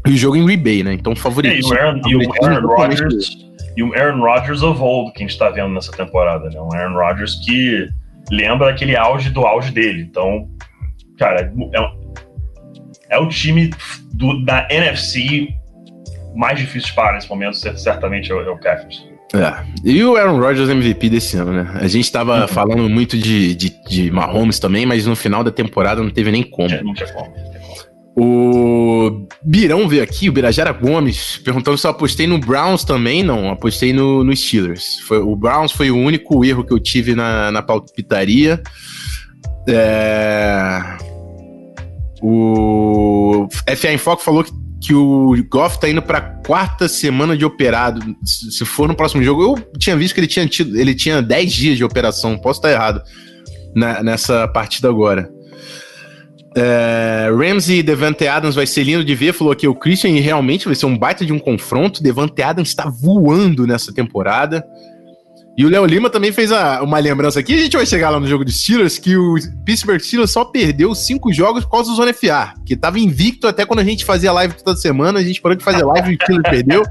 E 0.07 0.11
o 0.11 0.17
jogo 0.17 0.37
em 0.37 0.47
Rebay, 0.47 0.85
né? 0.85 0.93
Então 0.95 1.17
favorito. 1.17 1.55
É, 1.55 1.59
e 1.59 1.63
o 1.63 1.73
Aaron, 1.73 2.01
Aaron 2.43 2.67
Rodgers. 2.69 3.47
E 3.77 3.83
o 3.83 3.93
Aaron 3.95 4.21
Rodgers 4.21 4.63
of 4.63 4.81
old 4.81 5.13
que 5.13 5.25
a 5.25 5.27
gente 5.27 5.39
tá 5.39 5.51
vendo 5.51 5.75
nessa 5.75 5.93
temporada, 5.93 6.49
né? 6.49 6.61
Um 6.61 6.73
Aaron 6.73 6.95
Rodgers 6.95 7.35
que 7.45 7.89
lembra 8.31 8.71
aquele 8.71 8.97
auge 8.97 9.31
do 9.31 9.45
auge 9.45 9.73
dele. 9.73 10.03
Então, 10.03 10.49
cara, 11.19 11.53
é, 11.75 12.06
é 13.11 13.19
o 13.19 13.29
time 13.29 13.71
do, 14.13 14.45
da 14.45 14.67
NFC 14.71 15.49
mais 16.35 16.59
difícil 16.59 16.95
para 16.95 17.15
nesse 17.15 17.29
momento, 17.29 17.57
certamente 17.57 18.31
é 18.31 18.35
o, 18.35 18.41
é 18.41 18.51
o 18.51 18.59
Cavs. 18.59 19.05
É. 19.35 19.65
E 19.85 20.05
o 20.05 20.17
Aaron 20.17 20.39
Rodgers 20.39 20.69
MVP 20.69 21.09
desse 21.09 21.37
ano, 21.37 21.53
né? 21.53 21.71
A 21.75 21.89
gente 21.89 22.11
tava 22.13 22.43
uhum. 22.43 22.49
falando 22.49 22.89
muito 22.89 23.19
de, 23.19 23.55
de, 23.55 23.71
de, 23.89 24.11
Mahomes 24.11 24.59
também, 24.59 24.87
mas 24.87 25.07
no 25.07 25.17
final 25.17 25.43
da 25.43 25.51
temporada 25.51 26.03
não 26.03 26.11
teve 26.11 26.31
nem 26.31 26.43
como. 26.43 26.69
não 26.83 26.95
tinha 26.95 27.13
como. 27.13 27.33
O 28.19 29.27
Birão 29.43 29.87
veio 29.87 30.03
aqui, 30.03 30.29
o 30.29 30.33
Birajara 30.33 30.73
Gomes, 30.73 31.39
perguntando 31.45 31.77
se 31.77 31.87
eu 31.87 31.91
apostei 31.91 32.27
no 32.27 32.39
Browns 32.39 32.83
também. 32.83 33.23
Não, 33.23 33.51
apostei 33.51 33.93
no, 33.93 34.25
no 34.25 34.35
Steelers. 34.35 35.01
Foi, 35.01 35.19
o 35.19 35.37
Browns 35.37 35.73
foi 35.73 35.91
o 35.91 35.97
único 35.97 36.43
erro 36.45 36.65
que 36.65 36.73
eu 36.73 36.81
tive 36.81 37.15
na, 37.15 37.51
na 37.51 37.63
palpitaria. 37.63 38.63
É... 39.69 40.81
O 42.29 43.47
FA 43.77 43.93
em 43.93 43.99
Foco 43.99 44.21
falou 44.21 44.43
que, 44.43 44.51
que 44.81 44.93
o 44.93 45.33
Goff 45.49 45.79
tá 45.79 45.89
indo 45.89 46.03
pra 46.03 46.21
quarta 46.21 46.89
semana 46.89 47.37
de 47.37 47.45
operado. 47.45 48.01
Se 48.25 48.65
for 48.65 48.89
no 48.89 48.97
próximo 48.97 49.23
jogo, 49.23 49.45
eu 49.45 49.79
tinha 49.79 49.97
visto 49.97 50.13
que 50.13 50.19
ele 50.19 50.27
tinha 50.27 50.45
tido, 50.45 50.77
ele 50.77 50.93
tinha 50.93 51.23
10 51.23 51.53
dias 51.53 51.77
de 51.77 51.85
operação. 51.85 52.37
Posso 52.37 52.59
estar 52.59 52.73
errado 52.73 53.01
na, 53.77 54.03
nessa 54.03 54.49
partida 54.49 54.89
agora. 54.89 55.31
É, 56.57 57.31
Ramsey 57.31 57.79
e 57.79 57.83
Devante 57.85 58.27
Adams 58.27 58.57
vai 58.57 58.67
ser 58.67 58.83
lindo 58.83 59.05
de 59.05 59.15
ver, 59.15 59.33
falou 59.33 59.55
que 59.55 59.69
o 59.69 59.75
Christian 59.75 60.11
e 60.11 60.19
realmente 60.19 60.67
vai 60.67 60.75
ser 60.75 60.87
um 60.87 60.99
baita 60.99 61.25
de 61.25 61.33
um 61.33 61.39
confronto. 61.39 62.03
Devante 62.03 62.43
Adams 62.43 62.71
está 62.71 62.91
voando 62.91 63.69
nessa 63.69 63.95
temporada. 63.95 64.65
E 65.57 65.65
o 65.65 65.71
Léo 65.71 65.87
Lima 65.87 66.11
também 66.11 66.33
fez 66.33 66.53
a, 66.53 66.83
uma 66.83 66.99
lembrança 66.99 67.41
aqui. 67.41 67.55
A 67.55 67.59
gente 67.59 67.77
vai 67.77 67.87
chegar 67.87 68.11
lá 68.11 68.21
no 68.21 68.27
jogo 68.27 68.45
dos 68.45 68.61
Steelers, 68.61 68.99
que 68.99 69.17
o 69.17 69.37
Pittsburgh 69.65 70.01
Steelers 70.01 70.31
só 70.31 70.45
perdeu 70.45 70.95
cinco 70.95 71.33
jogos 71.33 71.65
por 71.65 71.71
causa 71.71 71.91
do 71.91 71.97
Zona 71.97 72.13
FA, 72.13 72.53
que 72.67 72.77
tava 72.77 72.99
invicto 72.99 73.49
até 73.49 73.65
quando 73.65 73.81
a 73.81 73.85
gente 73.85 74.05
fazia 74.05 74.33
live 74.33 74.55
toda 74.55 74.77
semana. 74.77 75.19
A 75.19 75.23
gente 75.23 75.41
parou 75.41 75.57
de 75.57 75.65
fazer 75.65 75.83
live 75.83 76.13
e 76.13 76.15
o 76.17 76.19
Steelers 76.23 76.51
perdeu. 76.51 76.83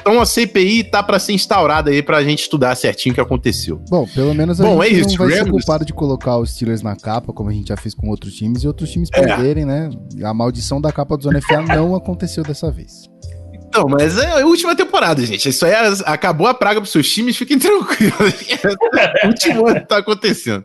Então 0.00 0.20
a 0.20 0.24
CPI 0.24 0.84
tá 0.84 1.02
para 1.02 1.18
ser 1.18 1.34
instaurada 1.34 1.90
aí 1.90 2.02
pra 2.02 2.24
gente 2.24 2.40
estudar 2.40 2.74
certinho 2.76 3.12
o 3.12 3.14
que 3.14 3.20
aconteceu. 3.20 3.82
Bom, 3.90 4.06
pelo 4.06 4.34
menos 4.34 4.58
a 4.58 4.64
Bom, 4.64 4.82
gente 4.82 4.94
é 4.94 4.98
isso, 4.98 5.08
não 5.10 5.16
vai 5.16 5.26
Rams... 5.28 5.44
ser 5.44 5.50
culpado 5.50 5.84
de 5.84 5.92
colocar 5.92 6.38
os 6.38 6.50
Steelers 6.50 6.80
na 6.80 6.96
capa, 6.96 7.32
como 7.32 7.50
a 7.50 7.52
gente 7.52 7.68
já 7.68 7.76
fez 7.76 7.94
com 7.94 8.08
outros 8.08 8.34
times, 8.34 8.62
e 8.62 8.66
outros 8.66 8.90
times 8.90 9.10
é. 9.12 9.20
perderem, 9.20 9.66
né? 9.66 9.90
A 10.24 10.32
maldição 10.32 10.80
da 10.80 10.90
capa 10.90 11.14
do 11.16 11.24
Zona 11.24 11.42
FA 11.42 11.60
não 11.60 11.94
aconteceu 11.94 12.42
dessa 12.42 12.70
vez. 12.70 13.11
Não, 13.74 13.88
mas 13.88 14.18
é 14.18 14.40
a 14.40 14.46
última 14.46 14.76
temporada, 14.76 15.24
gente. 15.24 15.48
Isso 15.48 15.64
aí 15.64 15.72
é, 15.72 15.92
acabou 16.04 16.46
a 16.46 16.54
praga 16.54 16.80
pros 16.80 16.92
seus 16.92 17.10
times, 17.10 17.36
fiquem 17.36 17.58
tranquilos. 17.60 18.12
O 19.24 19.28
último 19.28 19.68
ano 19.68 19.86
tá 19.86 19.98
acontecendo. 19.98 20.64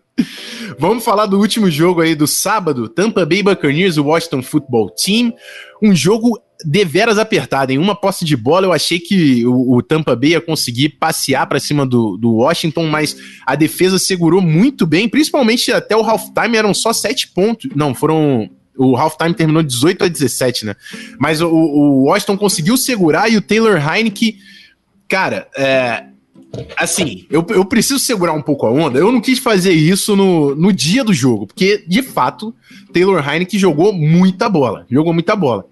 Vamos 0.78 1.04
falar 1.04 1.26
do 1.26 1.40
último 1.40 1.70
jogo 1.70 2.02
aí 2.02 2.16
do 2.16 2.28
sábado, 2.28 2.90
Tampa 2.90 3.26
Bay 3.26 3.44
Buccaneers 3.44 3.98
Washington 3.98 4.42
Football 4.42 4.90
Team. 4.92 5.34
Um 5.82 5.96
jogo 5.96 6.40
deveras 6.66 7.18
apertado. 7.18 7.72
Em 7.72 7.78
uma 7.78 7.96
posse 7.96 8.26
de 8.26 8.36
bola, 8.36 8.66
eu 8.66 8.74
achei 8.74 9.00
que 9.00 9.46
o, 9.46 9.78
o 9.78 9.84
Tampa 9.84 10.16
Bay 10.16 10.32
ia 10.32 10.42
conseguir 10.42 10.90
passear 10.90 11.46
para 11.48 11.60
cima 11.60 11.86
do, 11.86 12.18
do 12.18 12.34
Washington, 12.34 12.88
mas 12.88 13.16
a 13.46 13.56
defesa 13.56 14.00
segurou 14.00 14.42
muito 14.42 14.86
bem, 14.86 15.08
principalmente 15.08 15.72
até 15.72 15.96
o 15.96 16.02
halftime 16.02 16.58
eram 16.58 16.74
só 16.74 16.92
sete 16.92 17.28
pontos. 17.30 17.70
Não, 17.76 17.94
foram 17.94 18.50
o 18.78 18.96
halftime 18.96 19.34
terminou 19.34 19.64
18 19.64 20.04
a 20.04 20.08
17, 20.08 20.66
né? 20.66 20.76
Mas 21.20 21.42
o, 21.42 21.50
o 21.50 22.04
Washington 22.06 22.38
conseguiu 22.38 22.78
segurar 22.78 23.30
e 23.30 23.38
o 23.38 23.42
Taylor 23.42 23.78
Heineke, 23.78 24.38
cara, 25.08 25.48
é, 25.58 26.06
assim, 26.76 27.26
eu, 27.30 27.46
eu 27.50 27.66
preciso 27.66 28.00
segurar 28.00 28.34
um 28.34 28.42
pouco 28.42 28.66
a 28.66 28.72
onda. 28.72 29.00
Eu 29.00 29.12
não 29.12 29.22
quis 29.22 29.40
fazer 29.40 29.72
isso 29.72 30.16
no, 30.16 30.56
no 30.56 30.72
dia 30.72 31.04
do 31.04 31.14
jogo, 31.14 31.48
porque 31.48 31.84
de 31.88 32.02
fato, 32.02 32.54
Taylor 32.94 33.28
Heineke 33.28 33.58
jogou 33.58 33.94
muita 33.94 34.50
bola. 34.50 34.86
Jogou 34.90 35.14
muita 35.14 35.36
bola. 35.36 35.66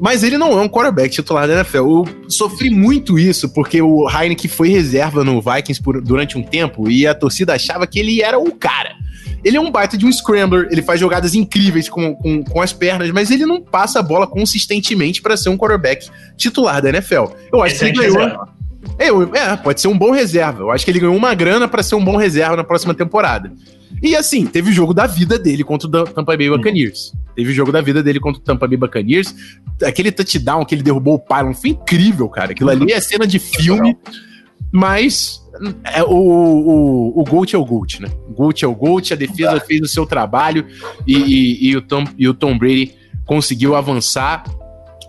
Mas 0.00 0.24
ele 0.24 0.36
não 0.36 0.58
é 0.58 0.60
um 0.60 0.68
quarterback 0.68 1.14
titular 1.14 1.46
da 1.46 1.54
NFL. 1.54 1.76
Eu 1.76 2.04
sofri 2.28 2.70
muito 2.70 3.18
isso, 3.18 3.48
porque 3.50 3.80
o 3.80 4.08
Heineken 4.10 4.50
foi 4.50 4.68
reserva 4.68 5.22
no 5.22 5.40
Vikings 5.40 5.80
por, 5.80 6.00
durante 6.00 6.36
um 6.36 6.42
tempo 6.42 6.90
e 6.90 7.06
a 7.06 7.14
torcida 7.14 7.54
achava 7.54 7.86
que 7.86 8.00
ele 8.00 8.20
era 8.20 8.38
o 8.38 8.50
cara. 8.52 8.96
Ele 9.44 9.56
é 9.56 9.60
um 9.60 9.70
baita 9.70 9.96
de 9.96 10.06
um 10.06 10.12
scrambler, 10.12 10.68
ele 10.70 10.82
faz 10.82 11.00
jogadas 11.00 11.34
incríveis 11.34 11.88
com, 11.88 12.14
com, 12.14 12.44
com 12.44 12.60
as 12.60 12.72
pernas, 12.72 13.10
mas 13.10 13.30
ele 13.30 13.44
não 13.44 13.60
passa 13.60 13.98
a 13.98 14.02
bola 14.02 14.26
consistentemente 14.26 15.20
para 15.20 15.36
ser 15.36 15.48
um 15.48 15.56
quarterback 15.56 16.08
titular 16.36 16.80
da 16.80 16.90
NFL. 16.90 17.26
Eu 17.52 17.62
acho 17.62 17.74
Esse 17.74 17.92
que 17.92 17.98
ele 18.00 18.12
ganhou. 18.12 18.46
É, 18.98 19.08
é, 19.08 19.56
pode 19.56 19.80
ser 19.80 19.88
um 19.88 19.96
bom 19.96 20.10
reserva. 20.10 20.62
Eu 20.62 20.70
acho 20.70 20.84
que 20.84 20.90
ele 20.90 21.00
ganhou 21.00 21.16
uma 21.16 21.34
grana 21.34 21.66
para 21.66 21.82
ser 21.82 21.94
um 21.94 22.04
bom 22.04 22.16
reserva 22.16 22.56
na 22.56 22.64
próxima 22.64 22.94
temporada. 22.94 23.52
E 24.02 24.16
assim, 24.16 24.46
teve 24.46 24.70
o 24.70 24.72
jogo 24.72 24.92
da 24.94 25.06
vida 25.06 25.38
dele 25.38 25.62
contra 25.62 25.88
o 25.88 26.04
Tampa 26.04 26.36
Bay 26.36 26.48
Buccaneers. 26.48 27.12
Teve 27.34 27.50
o 27.50 27.54
jogo 27.54 27.72
da 27.72 27.80
vida 27.80 28.02
dele 28.02 28.20
contra 28.20 28.40
o 28.40 28.44
Tampa 28.44 28.66
Bay 28.66 28.76
Buccaneers. 28.76 29.34
Aquele 29.82 30.10
touchdown 30.10 30.64
que 30.64 30.74
ele 30.74 30.82
derrubou 30.82 31.14
o 31.14 31.18
Pylon 31.18 31.54
foi 31.54 31.70
incrível, 31.70 32.28
cara. 32.28 32.52
Aquilo 32.52 32.70
ali 32.70 32.92
é 32.92 33.00
cena 33.00 33.26
de 33.26 33.38
filme, 33.38 33.96
mas 34.72 35.41
é, 35.84 36.02
o, 36.02 36.08
o, 36.08 37.20
o 37.20 37.24
Gold 37.24 37.54
é 37.54 37.58
o 37.58 37.64
Gold, 37.64 38.02
né? 38.02 38.08
O 38.28 38.32
Gold 38.32 38.64
é 38.64 38.68
o 38.68 38.74
Gold, 38.74 39.12
a 39.12 39.16
defesa 39.16 39.60
fez 39.60 39.80
o 39.80 39.88
seu 39.88 40.04
trabalho 40.06 40.66
e, 41.06 41.16
e, 41.16 41.68
e, 41.68 41.76
o 41.76 41.82
Tom, 41.82 42.04
e 42.18 42.28
o 42.28 42.34
Tom 42.34 42.58
Brady 42.58 42.94
conseguiu 43.24 43.74
avançar. 43.74 44.44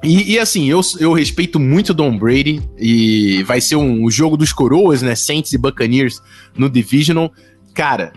E, 0.04 0.34
e, 0.34 0.40
assim, 0.40 0.70
eu, 0.70 0.82
eu 1.00 1.14
respeito 1.14 1.60
muito 1.60 1.92
o 1.92 1.96
Tom 1.96 2.18
Brady 2.18 2.62
e 2.78 3.42
vai 3.44 3.62
ser 3.62 3.78
um, 3.78 4.06
um 4.06 4.12
jogo 4.12 4.36
dos 4.36 4.52
coroas, 4.52 5.02
né? 5.02 5.16
Saints 5.16 5.54
e 5.54 5.58
Buccaneers 5.58 6.22
no 6.56 6.70
Divisional. 6.70 7.32
Cara, 7.74 8.14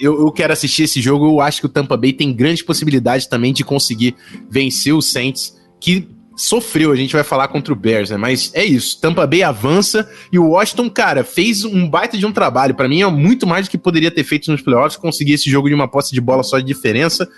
eu, 0.00 0.20
eu, 0.20 0.30
quero 0.30 0.52
assistir 0.52 0.84
esse 0.84 1.00
jogo. 1.00 1.26
Eu 1.26 1.40
acho 1.40 1.60
que 1.60 1.66
o 1.66 1.70
Tampa 1.70 1.96
Bay 1.96 2.12
tem 2.12 2.32
grandes 2.32 2.62
possibilidades 2.62 3.26
também 3.26 3.52
de 3.52 3.64
conseguir 3.64 4.14
vencer 4.50 4.94
o 4.94 5.02
Saints, 5.02 5.56
que 5.80 6.08
sofreu, 6.40 6.90
a 6.90 6.96
gente 6.96 7.12
vai 7.12 7.22
falar 7.22 7.48
contra 7.48 7.72
o 7.72 7.76
Bears, 7.76 8.10
né? 8.10 8.16
Mas 8.16 8.50
é 8.54 8.64
isso, 8.64 8.98
Tampa 8.98 9.26
Bay 9.26 9.42
avança 9.42 10.10
e 10.32 10.38
o 10.38 10.48
Washington, 10.48 10.88
cara, 10.88 11.22
fez 11.22 11.64
um 11.64 11.88
baita 11.88 12.16
de 12.16 12.24
um 12.24 12.32
trabalho. 12.32 12.74
Para 12.74 12.88
mim 12.88 13.02
é 13.02 13.06
muito 13.06 13.46
mais 13.46 13.66
do 13.66 13.70
que 13.70 13.76
poderia 13.76 14.10
ter 14.10 14.24
feito 14.24 14.50
nos 14.50 14.62
playoffs, 14.62 14.96
conseguir 14.96 15.34
esse 15.34 15.50
jogo 15.50 15.68
de 15.68 15.74
uma 15.74 15.86
posse 15.86 16.14
de 16.14 16.20
bola 16.20 16.42
só 16.42 16.58
de 16.58 16.64
diferença, 16.64 17.28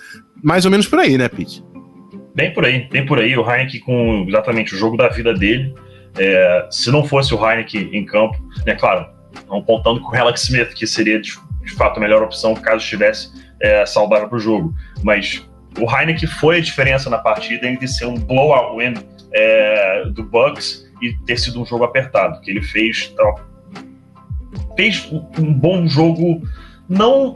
mais 0.42 0.64
ou 0.64 0.70
menos 0.70 0.86
por 0.86 1.00
aí, 1.00 1.18
né, 1.18 1.28
Pete? 1.28 1.64
Bem 2.34 2.52
por 2.52 2.64
aí, 2.64 2.88
bem 2.90 3.04
por 3.04 3.18
aí. 3.18 3.36
O 3.36 3.48
Heineken 3.48 3.80
com 3.80 4.24
exatamente 4.28 4.74
o 4.74 4.78
jogo 4.78 4.96
da 4.96 5.08
vida 5.08 5.34
dele. 5.34 5.74
É, 6.16 6.68
se 6.70 6.90
não 6.90 7.04
fosse 7.04 7.34
o 7.34 7.44
Heineken 7.44 7.90
em 7.92 8.04
campo, 8.06 8.38
né, 8.64 8.74
claro, 8.74 9.06
não 9.48 9.62
contando 9.62 10.00
com 10.00 10.14
o 10.14 10.18
Alex 10.18 10.44
Smith, 10.44 10.74
que 10.74 10.86
seria 10.86 11.20
de, 11.20 11.32
de 11.64 11.72
fato 11.72 11.96
a 11.96 12.00
melhor 12.00 12.22
opção 12.22 12.54
caso 12.54 12.84
estivesse 12.84 13.32
é, 13.60 13.84
saudável 13.84 14.28
para 14.28 14.36
o 14.36 14.40
jogo. 14.40 14.72
Mas 15.02 15.44
o 15.78 15.90
Heineken 15.90 16.28
foi 16.28 16.58
a 16.58 16.60
diferença 16.60 17.08
na 17.08 17.18
partida 17.18 17.66
entre 17.66 17.88
ser 17.88 18.06
um 18.06 18.14
blowout 18.14 18.76
win 18.76 18.94
é, 19.32 20.04
do 20.10 20.24
Bucks 20.24 20.90
e 21.00 21.12
ter 21.24 21.38
sido 21.38 21.60
um 21.60 21.66
jogo 21.66 21.84
apertado, 21.84 22.40
que 22.40 22.50
ele 22.50 22.62
fez 22.62 23.08
tá, 23.08 23.34
fez 24.76 25.08
um 25.38 25.52
bom 25.52 25.86
jogo, 25.86 26.42
não 26.88 27.34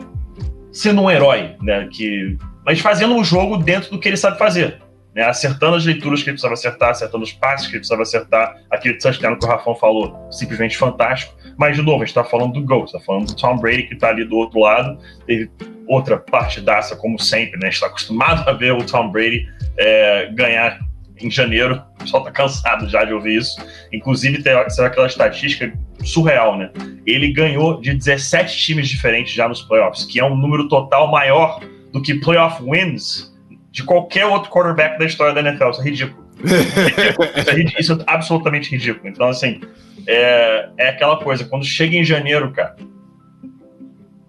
sendo 0.72 1.02
um 1.02 1.10
herói, 1.10 1.56
né, 1.62 1.88
que, 1.90 2.36
mas 2.64 2.80
fazendo 2.80 3.14
um 3.14 3.24
jogo 3.24 3.56
dentro 3.56 3.90
do 3.90 3.98
que 3.98 4.08
ele 4.08 4.16
sabe 4.16 4.38
fazer. 4.38 4.82
Né, 5.16 5.24
acertando 5.24 5.76
as 5.76 5.86
leituras 5.86 6.22
que 6.22 6.28
ele 6.28 6.34
precisava 6.34 6.52
acertar, 6.52 6.90
acertando 6.90 7.24
os 7.24 7.32
passes 7.32 7.66
que 7.66 7.72
ele 7.72 7.78
precisava 7.78 8.02
acertar, 8.02 8.54
aquele 8.70 8.98
touchdown 8.98 9.38
que 9.38 9.46
o 9.46 9.48
Rafão 9.48 9.74
falou, 9.74 10.14
simplesmente 10.30 10.76
fantástico. 10.76 11.34
Mas, 11.56 11.74
de 11.74 11.82
novo, 11.82 12.02
a 12.02 12.06
gente 12.06 12.08
está 12.08 12.22
falando 12.22 12.52
do 12.52 12.62
GOAT, 12.62 12.84
está 12.84 13.00
falando 13.00 13.28
do 13.28 13.34
Tom 13.34 13.56
Brady, 13.56 13.84
que 13.84 13.94
está 13.94 14.08
ali 14.10 14.26
do 14.26 14.36
outro 14.36 14.60
lado, 14.60 14.98
teve 15.26 15.50
outra 15.88 16.18
partidaça, 16.18 16.94
como 16.96 17.18
sempre, 17.18 17.58
né? 17.58 17.70
Está 17.70 17.86
acostumado 17.86 18.46
a 18.46 18.52
ver 18.52 18.72
o 18.72 18.84
Tom 18.84 19.10
Brady 19.10 19.48
é, 19.78 20.30
ganhar 20.34 20.78
em 21.18 21.30
janeiro, 21.30 21.82
o 21.94 21.98
pessoal 22.04 22.22
tá 22.22 22.30
cansado 22.30 22.86
já 22.86 23.02
de 23.02 23.14
ouvir 23.14 23.38
isso. 23.38 23.56
Inclusive, 23.90 24.42
tem 24.42 24.52
aquela 24.52 25.06
estatística 25.06 25.72
surreal, 26.04 26.58
né? 26.58 26.70
Ele 27.06 27.32
ganhou 27.32 27.80
de 27.80 27.94
17 27.94 28.54
times 28.54 28.86
diferentes 28.86 29.32
já 29.32 29.48
nos 29.48 29.62
playoffs, 29.62 30.04
que 30.04 30.20
é 30.20 30.24
um 30.26 30.36
número 30.36 30.68
total 30.68 31.10
maior 31.10 31.58
do 31.90 32.02
que 32.02 32.16
playoff 32.16 32.62
wins 32.62 33.34
de 33.76 33.84
qualquer 33.84 34.24
outro 34.24 34.50
quarterback 34.50 34.98
da 34.98 35.04
história 35.04 35.34
da 35.34 35.40
NFL. 35.50 35.68
Isso 35.68 35.80
é 35.82 35.84
ridículo. 35.84 36.26
Isso, 36.42 37.50
é 37.50 37.52
ridículo. 37.52 37.78
Isso, 37.78 37.92
é 37.92 38.04
absolutamente 38.06 38.70
ridículo. 38.70 39.06
Então, 39.06 39.28
assim, 39.28 39.60
é, 40.06 40.70
é 40.78 40.88
aquela 40.88 41.18
coisa, 41.18 41.44
quando 41.44 41.66
chega 41.66 41.94
em 41.94 42.02
janeiro, 42.02 42.50
cara, 42.52 42.74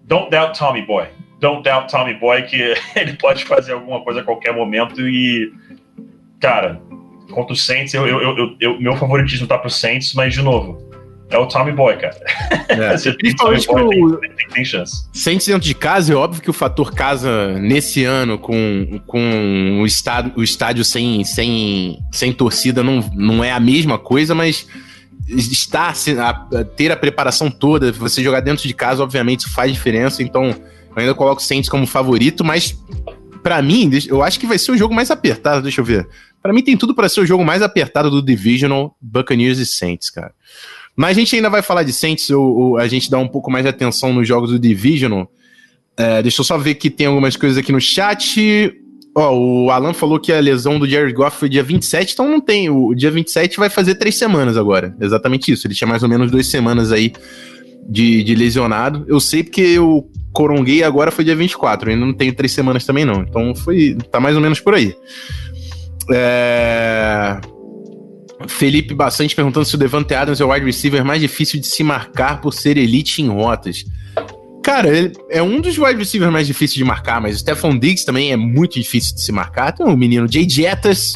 don't 0.04 0.28
doubt 0.30 0.58
Tommy 0.58 0.82
Boy. 0.82 1.06
Don't 1.40 1.62
doubt 1.62 1.90
Tommy 1.90 2.12
Boy, 2.12 2.42
que 2.42 2.74
ele 2.94 3.14
pode 3.14 3.46
fazer 3.46 3.72
alguma 3.72 4.04
coisa 4.04 4.20
a 4.20 4.22
qualquer 4.22 4.54
momento 4.54 5.00
e 5.08 5.50
cara, 6.38 6.78
contra 7.30 7.54
o 7.54 7.56
Saints, 7.56 7.94
eu, 7.94 8.06
eu, 8.06 8.20
eu, 8.20 8.56
eu 8.60 8.78
meu 8.78 8.96
favoritismo 8.96 9.46
tá 9.46 9.56
pro 9.56 9.70
Saints, 9.70 10.12
mas 10.12 10.34
de 10.34 10.42
novo, 10.42 10.87
é 11.30 11.38
o 11.38 11.46
Tommy 11.46 11.72
Boy, 11.72 11.96
cara. 11.96 12.16
É. 12.68 12.96
Você 12.96 13.12
Principalmente 13.12 13.66
Boy, 13.66 13.82
o... 13.82 14.16
tem, 14.16 14.30
tem, 14.30 14.48
tem, 14.48 14.64
chance. 14.64 15.08
Saints 15.12 15.46
dentro 15.46 15.62
de 15.62 15.74
casa, 15.74 16.12
é 16.12 16.16
óbvio 16.16 16.42
que 16.42 16.50
o 16.50 16.54
fator 16.54 16.92
casa 16.94 17.58
nesse 17.58 18.04
ano 18.04 18.38
com, 18.38 19.00
com 19.06 19.80
o, 19.82 19.86
estádio, 19.86 20.32
o 20.36 20.42
estádio 20.42 20.84
sem, 20.84 21.24
sem, 21.24 21.98
sem 22.12 22.32
torcida 22.32 22.82
não, 22.82 23.00
não 23.14 23.44
é 23.44 23.52
a 23.52 23.60
mesma 23.60 23.98
coisa, 23.98 24.34
mas 24.34 24.66
estar, 25.28 25.94
a, 26.18 26.64
ter 26.64 26.90
a 26.90 26.96
preparação 26.96 27.50
toda, 27.50 27.92
você 27.92 28.22
jogar 28.22 28.40
dentro 28.40 28.66
de 28.66 28.72
casa, 28.72 29.02
obviamente, 29.02 29.40
isso 29.40 29.50
faz 29.50 29.72
diferença, 29.72 30.22
então 30.22 30.46
eu 30.46 30.56
ainda 30.96 31.14
coloco 31.14 31.40
o 31.40 31.44
Saints 31.44 31.68
como 31.68 31.86
favorito, 31.86 32.42
mas 32.42 32.76
para 33.42 33.60
mim, 33.60 33.90
eu 34.08 34.22
acho 34.22 34.40
que 34.40 34.46
vai 34.46 34.58
ser 34.58 34.72
o 34.72 34.76
jogo 34.76 34.94
mais 34.94 35.10
apertado, 35.10 35.62
deixa 35.62 35.80
eu 35.80 35.84
ver. 35.84 36.08
Para 36.42 36.52
mim 36.52 36.62
tem 36.62 36.76
tudo 36.76 36.94
para 36.94 37.08
ser 37.08 37.20
o 37.20 37.26
jogo 37.26 37.44
mais 37.44 37.62
apertado 37.62 38.10
do 38.10 38.22
Divisional, 38.22 38.96
Buccaneers 39.00 39.58
e 39.58 39.66
Saints, 39.66 40.10
cara. 40.10 40.32
Mas 40.98 41.16
a 41.16 41.20
gente 41.20 41.36
ainda 41.36 41.48
vai 41.48 41.62
falar 41.62 41.84
de 41.84 41.92
Saints, 41.92 42.28
ou, 42.30 42.58
ou 42.58 42.76
a 42.76 42.88
gente 42.88 43.08
dá 43.08 43.18
um 43.18 43.28
pouco 43.28 43.52
mais 43.52 43.64
de 43.64 43.68
atenção 43.68 44.12
nos 44.12 44.26
jogos 44.26 44.50
do 44.50 44.58
Divisional. 44.58 45.30
É, 45.96 46.20
deixa 46.20 46.40
eu 46.40 46.44
só 46.44 46.58
ver 46.58 46.74
que 46.74 46.90
tem 46.90 47.06
algumas 47.06 47.36
coisas 47.36 47.56
aqui 47.56 47.70
no 47.70 47.80
chat. 47.80 48.74
Ó, 49.14 49.32
o 49.32 49.70
Alan 49.70 49.92
falou 49.92 50.18
que 50.18 50.32
a 50.32 50.40
lesão 50.40 50.76
do 50.76 50.88
Jared 50.88 51.14
Goff 51.14 51.38
foi 51.38 51.48
dia 51.48 51.62
27, 51.62 52.14
então 52.14 52.28
não 52.28 52.40
tem. 52.40 52.68
O 52.68 52.92
dia 52.94 53.12
27 53.12 53.58
vai 53.58 53.70
fazer 53.70 53.94
três 53.94 54.16
semanas 54.16 54.56
agora. 54.56 54.92
Exatamente 55.00 55.52
isso. 55.52 55.68
Ele 55.68 55.74
tinha 55.74 55.86
mais 55.86 56.02
ou 56.02 56.08
menos 56.08 56.32
duas 56.32 56.48
semanas 56.48 56.90
aí 56.90 57.12
de, 57.88 58.24
de 58.24 58.34
lesionado. 58.34 59.04
Eu 59.06 59.20
sei 59.20 59.44
porque 59.44 59.60
eu 59.60 60.04
coronguei 60.32 60.82
agora 60.82 61.12
foi 61.12 61.24
dia 61.24 61.36
24. 61.36 61.90
Ainda 61.90 62.06
não 62.06 62.12
tenho 62.12 62.34
três 62.34 62.50
semanas 62.50 62.84
também, 62.84 63.04
não. 63.04 63.22
Então 63.22 63.54
foi. 63.54 63.96
tá 64.10 64.18
mais 64.18 64.34
ou 64.34 64.42
menos 64.42 64.58
por 64.58 64.74
aí. 64.74 64.96
É... 66.10 67.40
Felipe 68.48 68.94
bastante 68.94 69.34
perguntando 69.34 69.66
se 69.66 69.74
o 69.74 69.78
Devante 69.78 70.14
Adams 70.14 70.40
é 70.40 70.44
o 70.44 70.52
wide 70.52 70.66
receiver 70.66 71.04
mais 71.04 71.20
difícil 71.20 71.60
de 71.60 71.66
se 71.66 71.82
marcar 71.82 72.40
por 72.40 72.52
ser 72.52 72.76
elite 72.76 73.22
em 73.22 73.28
rotas. 73.28 73.84
Cara, 74.62 74.88
ele 74.88 75.12
é 75.30 75.42
um 75.42 75.60
dos 75.60 75.78
wide 75.78 75.98
receivers 75.98 76.32
mais 76.32 76.46
difíceis 76.46 76.74
de 76.74 76.84
marcar, 76.84 77.20
mas 77.20 77.36
o 77.36 77.38
Stephon 77.38 77.78
Diggs 77.78 78.04
também 78.04 78.32
é 78.32 78.36
muito 78.36 78.74
difícil 78.74 79.14
de 79.14 79.22
se 79.22 79.32
marcar. 79.32 79.72
Tem 79.72 79.86
o 79.86 79.96
menino 79.96 80.30
Jay 80.30 80.48
Jettas, 80.48 81.14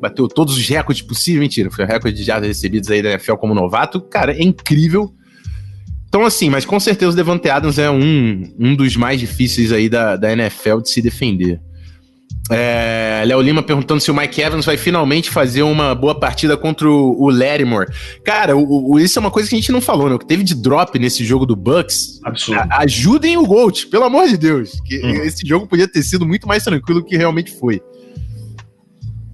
bateu 0.00 0.26
todos 0.26 0.56
os 0.56 0.68
recordes 0.68 1.02
possíveis. 1.02 1.40
Mentira, 1.40 1.70
foi 1.70 1.84
o 1.84 1.88
recorde 1.88 2.16
de 2.16 2.24
jardas 2.24 2.48
recebidos 2.48 2.90
aí 2.90 3.02
da 3.02 3.10
NFL 3.10 3.34
como 3.34 3.54
novato. 3.54 4.00
Cara, 4.00 4.32
é 4.32 4.42
incrível. 4.42 5.14
Então, 6.08 6.24
assim, 6.24 6.48
mas 6.48 6.64
com 6.64 6.80
certeza 6.80 7.12
o 7.12 7.14
Devante 7.14 7.48
Adams 7.50 7.78
é 7.78 7.90
um, 7.90 8.42
um 8.58 8.74
dos 8.74 8.96
mais 8.96 9.20
difíceis 9.20 9.70
aí 9.70 9.88
da, 9.88 10.16
da 10.16 10.32
NFL 10.32 10.78
de 10.78 10.90
se 10.90 11.02
defender. 11.02 11.60
É, 12.50 13.24
Léo 13.26 13.42
Lima 13.42 13.62
perguntando 13.62 14.00
se 14.00 14.10
o 14.10 14.14
Mike 14.14 14.40
Evans 14.40 14.64
vai 14.64 14.78
finalmente 14.78 15.28
fazer 15.28 15.62
uma 15.62 15.94
boa 15.94 16.18
partida 16.18 16.56
contra 16.56 16.88
o, 16.88 17.26
o. 17.26 17.30
Cara, 18.24 18.56
o, 18.56 18.92
o, 18.92 18.98
isso 18.98 19.18
é 19.18 19.20
uma 19.20 19.30
coisa 19.30 19.48
que 19.48 19.54
a 19.54 19.58
gente 19.58 19.70
não 19.70 19.82
falou, 19.82 20.08
né? 20.08 20.14
O 20.14 20.18
que 20.18 20.26
teve 20.26 20.42
de 20.42 20.54
drop 20.54 20.98
nesse 20.98 21.24
jogo 21.24 21.44
do 21.44 21.54
Bucks. 21.54 22.20
Absurdo. 22.24 22.60
A, 22.70 22.82
ajudem 22.82 23.36
o 23.36 23.44
Gold, 23.44 23.86
pelo 23.88 24.04
amor 24.04 24.28
de 24.28 24.38
Deus. 24.38 24.80
Que 24.86 24.98
hum. 24.98 25.24
Esse 25.24 25.46
jogo 25.46 25.66
podia 25.66 25.86
ter 25.86 26.02
sido 26.02 26.26
muito 26.26 26.48
mais 26.48 26.64
tranquilo 26.64 27.00
do 27.00 27.06
que 27.06 27.16
realmente 27.16 27.52
foi. 27.52 27.82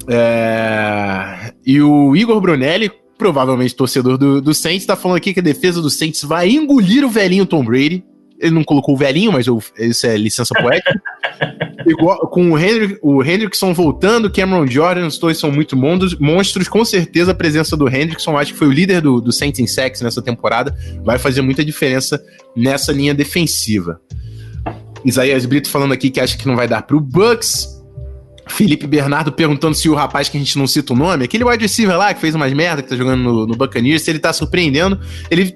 É, 0.08 1.52
e 1.64 1.80
o 1.80 2.14
Igor 2.16 2.40
Brunelli, 2.40 2.90
provavelmente 3.16 3.74
torcedor 3.74 4.18
do, 4.18 4.40
do 4.40 4.52
Saints, 4.52 4.86
tá 4.86 4.96
falando 4.96 5.18
aqui 5.18 5.32
que 5.32 5.40
a 5.40 5.42
defesa 5.42 5.80
do 5.80 5.88
Saints 5.88 6.22
vai 6.22 6.50
engolir 6.50 7.04
o 7.04 7.08
velhinho 7.08 7.46
Tom 7.46 7.64
Brady. 7.64 8.04
Ele 8.38 8.54
não 8.54 8.64
colocou 8.64 8.94
o 8.94 8.98
velhinho, 8.98 9.32
mas 9.32 9.46
eu, 9.46 9.62
isso 9.78 10.06
é 10.06 10.16
licença 10.16 10.54
poética. 10.54 11.00
Igual, 11.86 12.26
com 12.28 12.50
o, 12.50 12.58
Hendrick, 12.58 12.98
o 13.02 13.22
Hendrickson 13.22 13.74
voltando, 13.74 14.30
Cameron 14.30 14.66
Jordan, 14.66 15.06
os 15.06 15.18
dois 15.18 15.38
são 15.38 15.52
muito 15.52 15.76
monstros, 15.76 16.18
monstros. 16.18 16.68
Com 16.68 16.84
certeza 16.84 17.32
a 17.32 17.34
presença 17.34 17.76
do 17.76 17.88
Hendrickson, 17.88 18.36
acho 18.38 18.52
que 18.52 18.58
foi 18.58 18.68
o 18.68 18.72
líder 18.72 19.00
do, 19.00 19.20
do 19.20 19.32
Saints 19.32 19.60
em 19.60 19.66
sacks 19.66 20.00
nessa 20.00 20.22
temporada, 20.22 20.74
vai 21.04 21.18
fazer 21.18 21.42
muita 21.42 21.64
diferença 21.64 22.22
nessa 22.56 22.92
linha 22.92 23.14
defensiva. 23.14 24.00
Isaías 25.04 25.44
Brito 25.44 25.68
falando 25.68 25.92
aqui 25.92 26.10
que 26.10 26.20
acha 26.20 26.36
que 26.36 26.46
não 26.46 26.56
vai 26.56 26.66
dar 26.66 26.82
pro 26.82 27.00
Bucks. 27.00 27.68
Felipe 28.46 28.86
Bernardo 28.86 29.32
perguntando 29.32 29.74
se 29.74 29.88
o 29.88 29.94
rapaz 29.94 30.28
que 30.28 30.36
a 30.36 30.40
gente 30.40 30.58
não 30.58 30.66
cita 30.66 30.92
o 30.92 30.96
nome, 30.96 31.24
aquele 31.24 31.44
wide 31.44 31.62
receiver 31.62 31.96
lá 31.96 32.12
que 32.12 32.20
fez 32.20 32.34
umas 32.34 32.52
merda, 32.52 32.82
que 32.82 32.88
tá 32.88 32.96
jogando 32.96 33.22
no, 33.22 33.46
no 33.46 33.56
Buccaneers, 33.56 34.02
se 34.02 34.10
ele 34.10 34.18
tá 34.18 34.32
surpreendendo. 34.32 34.98
Ele 35.30 35.54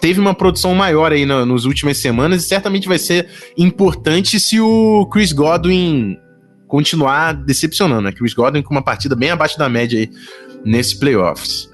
teve 0.00 0.20
uma 0.20 0.34
produção 0.34 0.74
maior 0.74 1.12
aí 1.12 1.24
no, 1.24 1.44
nas 1.44 1.64
últimas 1.64 1.98
semanas 1.98 2.44
e 2.44 2.48
certamente 2.48 2.88
vai 2.88 2.98
ser 2.98 3.28
importante 3.56 4.38
se 4.38 4.60
o 4.60 5.06
Chris 5.06 5.32
Godwin 5.32 6.18
continuar 6.66 7.32
decepcionando, 7.32 8.02
né? 8.02 8.12
Chris 8.12 8.34
Godwin 8.34 8.62
com 8.62 8.72
uma 8.72 8.82
partida 8.82 9.14
bem 9.14 9.30
abaixo 9.30 9.58
da 9.58 9.68
média 9.68 9.98
aí 9.98 10.10
nesse 10.64 10.98
playoffs. 10.98 11.70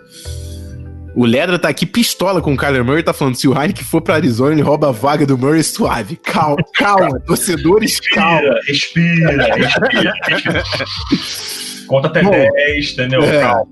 O 1.14 1.24
Ledra 1.24 1.58
tá 1.58 1.68
aqui 1.68 1.84
pistola 1.84 2.40
com 2.40 2.54
o 2.54 2.56
Kyler 2.56 2.84
Murray, 2.84 3.02
tá 3.02 3.12
falando: 3.12 3.34
se 3.34 3.48
o 3.48 3.52
Heineken 3.52 3.84
for 3.84 4.00
pra 4.00 4.14
Arizona, 4.14 4.52
ele 4.52 4.62
rouba 4.62 4.88
a 4.88 4.92
vaga 4.92 5.26
do 5.26 5.36
Murray 5.36 5.62
suave. 5.64 6.16
Calma, 6.16 6.62
calma, 6.74 7.20
torcedores, 7.20 7.98
calma. 8.00 8.54
Respira, 8.66 9.56
respira, 9.56 10.12
respira. 10.28 10.62
Conta 11.88 12.08
até 12.08 12.22
Bom, 12.22 12.30
10, 12.30 12.92
entendeu? 12.92 13.22
É. 13.22 13.40
Calma. 13.40 13.70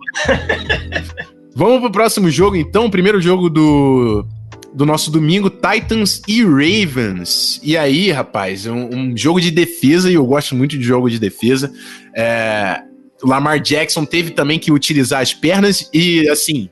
Vamos 1.57 1.81
pro 1.81 1.90
próximo 1.90 2.31
jogo, 2.31 2.55
então. 2.55 2.90
Primeiro 2.90 3.19
jogo 3.19 3.49
do, 3.49 4.27
do 4.75 4.85
nosso 4.85 5.11
domingo, 5.11 5.49
Titans 5.49 6.21
e 6.29 6.45
Ravens. 6.45 7.59
E 7.62 7.79
aí, 7.79 8.12
rapaz, 8.12 8.66
um, 8.66 8.90
um 8.95 9.16
jogo 9.16 9.40
de 9.40 9.51
defesa, 9.51 10.11
e 10.11 10.14
eu 10.14 10.27
gosto 10.27 10.55
muito 10.55 10.77
de 10.77 10.85
jogo 10.85 11.09
de 11.09 11.19
defesa. 11.19 11.73
É, 12.14 12.83
Lamar 13.23 13.59
Jackson 13.59 14.05
teve 14.05 14.33
também 14.33 14.59
que 14.59 14.71
utilizar 14.71 15.23
as 15.23 15.33
pernas 15.33 15.88
e, 15.95 16.29
assim, 16.29 16.69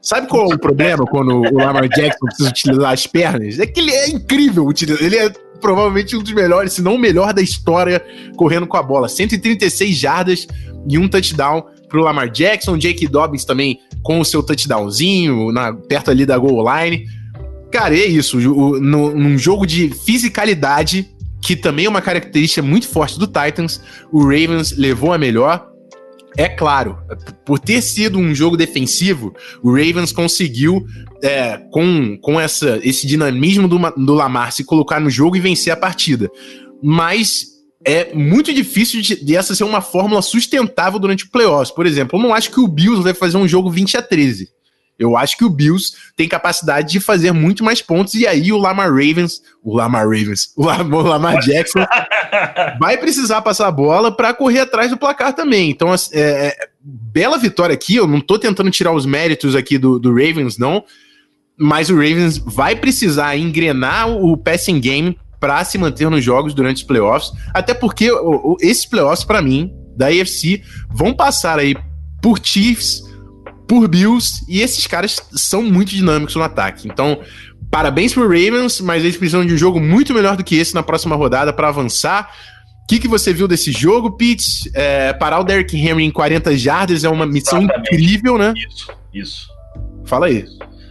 Sabe 0.00 0.28
qual 0.28 0.52
é 0.52 0.54
o 0.54 0.58
problema 0.58 1.04
quando 1.06 1.34
o 1.34 1.54
Lamar 1.56 1.88
Jackson 1.88 2.26
precisa 2.26 2.48
utilizar 2.48 2.92
as 2.92 3.04
pernas? 3.08 3.58
É 3.58 3.66
que 3.66 3.80
ele 3.80 3.90
é 3.90 4.08
incrível. 4.08 4.72
Ele 5.00 5.16
é 5.16 5.28
provavelmente 5.60 6.16
um 6.16 6.22
dos 6.22 6.32
melhores, 6.32 6.74
se 6.74 6.80
não 6.80 6.94
o 6.94 6.98
melhor 6.98 7.34
da 7.34 7.42
história 7.42 8.00
correndo 8.36 8.68
com 8.68 8.76
a 8.76 8.82
bola. 8.82 9.08
136 9.08 9.96
jardas 9.96 10.46
e 10.88 10.96
um 10.96 11.08
touchdown 11.08 11.64
pro 11.88 12.02
Lamar 12.02 12.30
Jackson. 12.30 12.76
Jake 12.76 13.06
Dobbins 13.08 13.44
também 13.44 13.80
com 14.02 14.20
o 14.20 14.24
seu 14.24 14.42
touchdownzinho, 14.42 15.52
na, 15.52 15.72
perto 15.72 16.10
ali 16.10 16.24
da 16.24 16.38
goal 16.38 16.64
line. 16.64 17.06
Cara, 17.70 17.94
é 17.94 18.06
isso. 18.06 18.38
O, 18.38 18.80
no, 18.80 19.14
num 19.14 19.36
jogo 19.36 19.66
de 19.66 19.90
fisicalidade, 19.90 21.08
que 21.42 21.54
também 21.56 21.86
é 21.86 21.88
uma 21.88 22.00
característica 22.00 22.62
muito 22.62 22.88
forte 22.88 23.18
do 23.18 23.26
Titans, 23.26 23.80
o 24.12 24.22
Ravens 24.22 24.76
levou 24.76 25.12
a 25.12 25.18
melhor. 25.18 25.66
É 26.36 26.48
claro, 26.48 26.96
por 27.44 27.58
ter 27.58 27.82
sido 27.82 28.18
um 28.18 28.32
jogo 28.32 28.56
defensivo, 28.56 29.34
o 29.62 29.70
Ravens 29.72 30.12
conseguiu, 30.12 30.86
é, 31.22 31.58
com, 31.72 32.16
com 32.22 32.38
essa, 32.40 32.78
esse 32.84 33.06
dinamismo 33.06 33.66
do, 33.66 33.78
do 33.96 34.14
Lamar, 34.14 34.52
se 34.52 34.62
colocar 34.62 35.00
no 35.00 35.10
jogo 35.10 35.36
e 35.36 35.40
vencer 35.40 35.72
a 35.72 35.76
partida. 35.76 36.30
Mas 36.80 37.57
é 37.84 38.12
muito 38.12 38.52
difícil 38.52 39.00
de, 39.00 39.24
de, 39.24 39.36
essa 39.36 39.54
ser 39.54 39.64
uma 39.64 39.80
fórmula 39.80 40.20
sustentável 40.20 40.98
durante 40.98 41.24
o 41.24 41.30
playoffs. 41.30 41.70
Por 41.70 41.86
exemplo, 41.86 42.18
eu 42.18 42.22
não 42.22 42.34
acho 42.34 42.50
que 42.50 42.60
o 42.60 42.68
Bills 42.68 43.02
vai 43.02 43.14
fazer 43.14 43.36
um 43.36 43.46
jogo 43.46 43.70
20 43.70 43.96
a 43.96 44.02
13. 44.02 44.48
Eu 44.98 45.16
acho 45.16 45.36
que 45.36 45.44
o 45.44 45.50
Bills 45.50 45.92
tem 46.16 46.28
capacidade 46.28 46.90
de 46.90 46.98
fazer 46.98 47.30
muito 47.30 47.62
mais 47.62 47.80
pontos 47.80 48.14
e 48.14 48.26
aí 48.26 48.50
o 48.50 48.58
Lamar 48.58 48.90
Ravens, 48.90 49.40
o 49.62 49.76
Lamar 49.76 50.04
Ravens, 50.04 50.52
o 50.56 50.64
Lamar, 50.64 50.92
o 50.92 51.02
Lamar 51.02 51.38
Jackson 51.38 51.86
vai 52.80 52.98
precisar 52.98 53.40
passar 53.42 53.68
a 53.68 53.72
bola 53.72 54.10
para 54.10 54.34
correr 54.34 54.60
atrás 54.60 54.90
do 54.90 54.96
placar 54.96 55.32
também. 55.32 55.70
Então, 55.70 55.94
é, 55.94 55.98
é, 56.12 56.56
bela 56.80 57.38
vitória 57.38 57.72
aqui. 57.72 57.94
Eu 57.94 58.08
não 58.08 58.20
tô 58.20 58.40
tentando 58.40 58.72
tirar 58.72 58.90
os 58.92 59.06
méritos 59.06 59.54
aqui 59.54 59.78
do, 59.78 60.00
do 60.00 60.10
Ravens, 60.10 60.58
não. 60.58 60.82
Mas 61.56 61.90
o 61.90 61.94
Ravens 61.94 62.36
vai 62.38 62.74
precisar 62.74 63.36
engrenar 63.36 64.08
o 64.10 64.36
passing 64.36 64.80
game 64.80 65.16
para 65.40 65.64
se 65.64 65.78
manter 65.78 66.10
nos 66.10 66.24
jogos 66.24 66.54
durante 66.54 66.78
os 66.78 66.82
playoffs. 66.82 67.32
Até 67.54 67.74
porque 67.74 68.10
o, 68.10 68.52
o, 68.52 68.56
esses 68.60 68.86
playoffs, 68.86 69.24
para 69.24 69.42
mim, 69.42 69.72
da 69.96 70.08
AFC 70.08 70.62
vão 70.90 71.12
passar 71.12 71.58
aí 71.58 71.76
por 72.22 72.38
Chiefs, 72.42 73.02
por 73.66 73.86
Bills, 73.86 74.44
e 74.48 74.60
esses 74.60 74.86
caras 74.86 75.20
são 75.32 75.62
muito 75.62 75.90
dinâmicos 75.90 76.34
no 76.34 76.42
ataque. 76.42 76.88
Então, 76.88 77.20
parabéns 77.70 78.14
pro 78.14 78.22
Ravens, 78.22 78.80
mas 78.80 79.04
eles 79.04 79.16
precisam 79.16 79.44
de 79.44 79.54
um 79.54 79.58
jogo 79.58 79.78
muito 79.78 80.14
melhor 80.14 80.36
do 80.36 80.44
que 80.44 80.56
esse 80.56 80.74
na 80.74 80.82
próxima 80.82 81.14
rodada 81.14 81.52
para 81.52 81.68
avançar. 81.68 82.32
O 82.84 82.86
que, 82.88 82.98
que 82.98 83.08
você 83.08 83.34
viu 83.34 83.46
desse 83.46 83.70
jogo, 83.70 84.12
Pete? 84.12 84.70
É, 84.72 85.12
parar 85.12 85.40
o 85.40 85.44
Derrick 85.44 85.76
Henry 85.76 86.04
em 86.04 86.10
40 86.10 86.56
jardas 86.56 87.04
é 87.04 87.08
uma 87.08 87.26
missão 87.26 87.60
Exatamente. 87.62 87.94
incrível, 87.94 88.38
né? 88.38 88.54
Isso, 88.56 88.88
isso. 89.12 89.48
Fala 90.06 90.26
aí. 90.26 90.46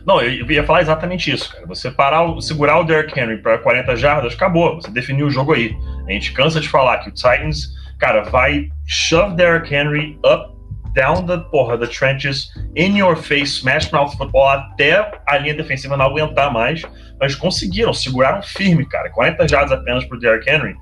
Não, 0.08 0.22
eu 0.22 0.50
ia 0.50 0.64
falar 0.64 0.82
exatamente 0.82 1.30
isso, 1.30 1.52
cara. 1.52 1.66
Você 1.68 1.92
parar, 1.92 2.26
segurar 2.40 2.80
o 2.80 2.86
Derrick 2.86 3.20
Henry 3.20 3.42
para 3.42 3.58
40 3.58 3.94
jardas, 3.98 4.34
acabou. 4.34 4.76
Você 4.76 4.90
definiu 4.90 5.28
o 5.28 5.30
jogo 5.30 5.54
aí. 5.54 5.76
A 6.08 6.12
gente 6.14 6.32
cansa 6.32 6.62
de 6.62 6.70
falar 6.70 7.00
que 7.00 7.10
o 7.10 7.12
Titans, 7.12 7.68
cara, 8.00 8.24
vai 8.24 8.70
shove 8.86 9.36
Derrick 9.36 9.74
Henry 9.76 10.18
up 10.26 10.56
down 10.94 11.26
the, 11.26 11.38
porra, 11.52 11.78
the 11.78 11.88
trenches, 11.88 12.50
in 12.76 12.98
your 12.98 13.18
face, 13.18 13.60
smash 13.60 13.92
mouth 13.92 14.16
football, 14.16 14.48
até 14.48 15.12
a 15.28 15.38
linha 15.38 15.54
defensiva 15.54 15.98
não 15.98 16.06
aguentar 16.06 16.52
mais, 16.52 16.82
mas 17.20 17.36
conseguiram, 17.36 17.94
seguraram 17.94 18.42
firme, 18.42 18.84
cara, 18.88 19.12
40 19.12 19.48
jardas 19.48 19.72
apenas 19.74 20.06
pro 20.06 20.18
Derrick 20.18 20.50
Henry, 20.50 20.76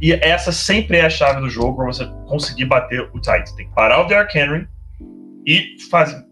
e 0.00 0.12
essa 0.14 0.50
sempre 0.50 0.96
é 0.96 1.04
a 1.04 1.10
chave 1.10 1.40
do 1.40 1.48
jogo 1.48 1.76
para 1.76 1.86
você 1.86 2.04
conseguir 2.26 2.64
bater 2.64 3.02
o 3.12 3.20
Titans. 3.20 3.52
Tem 3.52 3.68
que 3.68 3.74
parar 3.74 4.00
o 4.00 4.08
Derrick 4.08 4.36
Henry 4.36 4.66
e 5.46 5.76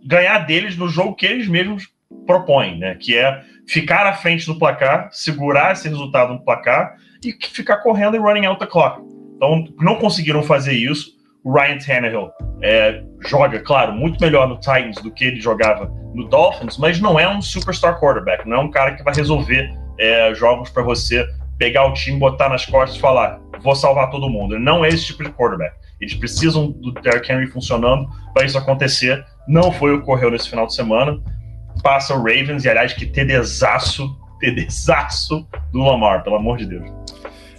ganhar 0.04 0.38
deles 0.38 0.76
no 0.76 0.88
jogo 0.88 1.14
que 1.14 1.26
eles 1.26 1.46
mesmos 1.46 1.86
propõem, 2.28 2.78
né? 2.78 2.94
Que 2.94 3.16
é 3.16 3.42
ficar 3.66 4.06
à 4.06 4.12
frente 4.12 4.46
do 4.46 4.58
placar, 4.58 5.08
segurar 5.10 5.72
esse 5.72 5.88
resultado 5.88 6.34
no 6.34 6.44
placar 6.44 6.94
e 7.24 7.34
ficar 7.48 7.78
correndo 7.78 8.16
e 8.16 8.18
running 8.18 8.44
out 8.44 8.60
the 8.60 8.66
clock. 8.66 9.02
Então, 9.34 9.64
não 9.80 9.96
conseguiram 9.96 10.42
fazer 10.42 10.74
isso. 10.74 11.16
O 11.42 11.52
Ryan 11.52 11.78
Tannehill 11.78 12.30
é, 12.60 13.02
joga, 13.20 13.60
claro, 13.60 13.92
muito 13.92 14.20
melhor 14.20 14.46
no 14.46 14.56
Titans 14.56 14.96
do 14.96 15.10
que 15.10 15.24
ele 15.24 15.40
jogava 15.40 15.90
no 16.14 16.28
Dolphins, 16.28 16.76
mas 16.76 17.00
não 17.00 17.18
é 17.18 17.26
um 17.28 17.40
superstar 17.40 17.98
quarterback, 17.98 18.46
não 18.46 18.56
é 18.58 18.60
um 18.60 18.70
cara 18.70 18.94
que 18.94 19.02
vai 19.02 19.14
resolver 19.14 19.70
é, 19.98 20.34
jogos 20.34 20.68
para 20.68 20.82
você 20.82 21.26
pegar 21.56 21.86
o 21.86 21.94
time, 21.94 22.18
botar 22.18 22.48
nas 22.48 22.66
costas 22.66 22.98
e 22.98 23.00
falar, 23.00 23.40
vou 23.62 23.74
salvar 23.74 24.10
todo 24.10 24.28
mundo. 24.28 24.54
Ele 24.54 24.64
não 24.64 24.84
é 24.84 24.88
esse 24.88 25.06
tipo 25.06 25.24
de 25.24 25.30
quarterback. 25.30 25.74
Eles 26.00 26.14
precisam 26.14 26.70
do 26.70 26.92
Derrick 26.92 27.30
Henry 27.30 27.46
funcionando 27.46 28.06
para 28.34 28.44
isso 28.44 28.58
acontecer. 28.58 29.24
Não 29.46 29.72
foi 29.72 29.94
o 29.94 29.96
que 29.98 30.02
ocorreu 30.02 30.30
nesse 30.30 30.50
final 30.50 30.66
de 30.66 30.74
semana. 30.74 31.18
Passa 31.88 32.14
o 32.14 32.18
Ravens, 32.18 32.66
e 32.66 32.68
aliás, 32.68 32.92
que 32.92 33.06
tedesaço, 33.06 34.14
tedesaço 34.38 35.48
do 35.72 35.78
Lamar, 35.78 36.22
pelo 36.22 36.36
amor 36.36 36.58
de 36.58 36.66
Deus. 36.66 36.86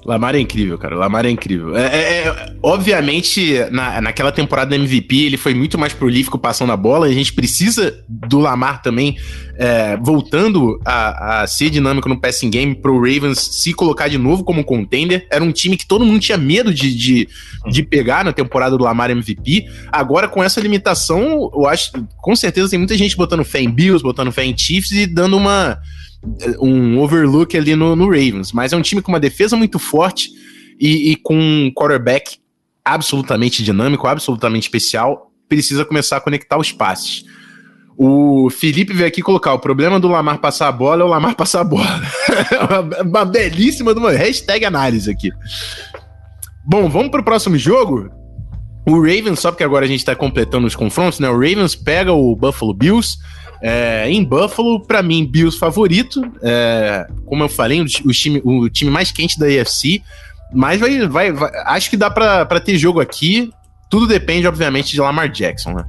Lamar 0.06 0.36
é 0.36 0.40
incrível, 0.40 0.78
cara. 0.78 0.96
Lamar 0.96 1.26
é 1.26 1.30
incrível. 1.30 1.76
É, 1.76 1.86
é, 1.86 2.28
é, 2.28 2.54
obviamente, 2.64 3.54
na, 3.72 4.02
naquela 4.02 4.32
temporada 4.32 4.76
MVP, 4.76 5.26
ele 5.26 5.38
foi 5.38 5.54
muito 5.54 5.78
mais 5.78 5.94
prolífico 5.94 6.38
passando 6.38 6.72
a 6.72 6.78
bola. 6.78 7.08
E 7.08 7.12
a 7.12 7.16
gente 7.16 7.34
precisa 7.34 8.04
do 8.08 8.40
Lamar 8.40 8.82
também 8.82 9.18
é, 9.58 9.98
voltando 9.98 10.80
a, 10.86 11.42
a, 11.42 11.48
ser 11.48 11.70
dinâmico 11.70 12.08
no 12.08 12.20
passing 12.20 12.50
game 12.50 12.74
pro 12.74 12.98
Ravens 12.98 13.40
se 13.40 13.74
colocar 13.74 14.08
de 14.08 14.18
novo 14.18 14.44
como 14.44 14.64
contender. 14.64 15.28
Era 15.30 15.44
um 15.44 15.52
time 15.52 15.76
que 15.76 15.86
todo 15.86 16.06
mundo 16.06 16.20
tinha 16.20 16.38
medo 16.38 16.74
de, 16.74 16.96
de, 16.96 17.28
de 17.70 17.84
pegar 17.84 18.24
na 18.24 18.32
temporada 18.32 18.78
do 18.78 18.84
Lamar 18.84 19.12
MVP. 19.12 19.68
Agora, 19.92 20.28
com 20.30 20.42
essa 20.42 20.62
limitação, 20.62 21.52
eu 21.54 21.68
acho 21.68 21.92
com 22.18 22.36
certeza 22.36 22.70
tem 22.70 22.80
muita 22.80 22.98
gente 22.98 23.18
botando 23.18 23.44
fé 23.44 23.62
em 23.62 23.70
Bills, 23.70 24.02
botando 24.02 24.32
fé 24.32 24.46
em 24.46 24.58
Chiefs 24.58 24.92
e 24.92 25.06
dando 25.06 25.36
uma 25.36 25.78
um 26.60 27.00
overlook 27.00 27.58
ali 27.58 27.76
no, 27.76 27.96
no, 27.96 28.06
Ravens. 28.06 28.52
Mas 28.52 28.74
é 28.74 28.78
um 28.78 28.82
time 28.82 29.02
com 29.02 29.12
uma 29.12 29.20
defesa 29.20 29.56
muito 29.56 29.80
forte 29.80 30.30
e, 30.80 31.12
e 31.12 31.16
com 31.16 31.38
um 31.38 31.72
quarterback 31.74 32.38
absolutamente 32.84 33.64
dinâmico, 33.64 34.08
absolutamente 34.08 34.64
especial. 34.64 35.32
Precisa 35.48 35.86
começar 35.86 36.18
a 36.18 36.22
conectar 36.22 36.58
os 36.58 36.72
passes. 36.72 37.26
O 37.98 38.50
Felipe 38.50 38.94
veio 38.94 39.08
aqui 39.08 39.22
colocar: 39.22 39.54
o 39.54 39.60
problema 39.60 40.00
do 40.00 40.08
Lamar 40.08 40.40
passar 40.40 40.70
a 40.70 40.72
bola 40.72 41.02
é 41.02 41.06
o 41.06 41.10
Lamar 41.10 41.36
passar 41.38 41.62
a 41.62 41.64
bola. 41.66 42.02
uma 43.06 43.26
belíssima 43.26 43.92
uma 43.92 44.12
hashtag 44.12 44.66
análise 44.66 45.12
aqui. 45.12 45.30
Bom, 46.66 46.90
vamos 46.90 47.10
para 47.10 47.22
o 47.22 47.26
próximo 47.26 47.58
jogo. 47.58 48.10
O 48.88 49.02
Ravens, 49.02 49.40
só 49.40 49.52
porque 49.52 49.64
agora 49.64 49.86
a 49.86 49.88
gente 49.88 50.00
está 50.00 50.16
completando 50.16 50.66
os 50.66 50.76
confrontos, 50.76 51.20
né? 51.20 51.30
O 51.30 51.34
Ravens 51.34 51.76
pega 51.76 52.14
o 52.14 52.36
Buffalo 52.36 52.74
Bills. 52.74 53.18
É, 53.62 54.10
em 54.10 54.24
Buffalo, 54.24 54.80
para 54.80 55.04
mim, 55.04 55.26
Bills 55.26 55.58
favorito. 55.58 56.22
É, 56.42 57.08
como 57.26 57.44
eu 57.44 57.50
falei, 57.50 57.82
o, 57.82 57.84
o, 57.84 58.12
time, 58.12 58.42
o 58.44 58.70
time 58.70 58.90
mais 58.90 59.12
quente 59.12 59.38
da 59.38 59.48
AFC. 59.48 60.02
Mas 60.54 60.80
vai, 60.80 61.08
vai, 61.08 61.32
vai 61.32 61.52
acho 61.66 61.90
que 61.90 61.98
dá 61.98 62.10
para 62.10 62.60
ter 62.60 62.78
jogo 62.78 63.00
aqui. 63.00 63.52
Tudo 63.90 64.08
depende, 64.08 64.48
obviamente, 64.48 64.92
de 64.92 65.02
Lamar 65.02 65.30
Jackson, 65.30 65.74
né? 65.74 65.86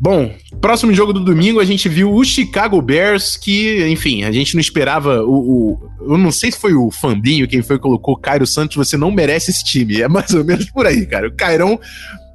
Bom, 0.00 0.34
próximo 0.60 0.92
jogo 0.92 1.12
do 1.12 1.20
domingo 1.20 1.60
a 1.60 1.64
gente 1.64 1.88
viu 1.88 2.12
o 2.12 2.24
Chicago 2.24 2.82
Bears, 2.82 3.36
que, 3.36 3.86
enfim, 3.88 4.24
a 4.24 4.32
gente 4.32 4.54
não 4.54 4.60
esperava 4.60 5.22
o. 5.22 5.32
o 5.32 6.12
eu 6.12 6.18
não 6.18 6.30
sei 6.30 6.50
se 6.50 6.58
foi 6.58 6.74
o 6.74 6.90
Fambinho 6.90 7.48
quem 7.48 7.62
foi 7.62 7.78
colocou 7.78 8.16
Cairo 8.16 8.46
Santos, 8.46 8.76
você 8.76 8.96
não 8.96 9.10
merece 9.10 9.50
esse 9.50 9.64
time. 9.64 10.02
É 10.02 10.08
mais 10.08 10.34
ou 10.34 10.44
menos 10.44 10.70
por 10.70 10.86
aí, 10.86 11.06
cara. 11.06 11.28
O 11.28 11.32
Cairão 11.32 11.80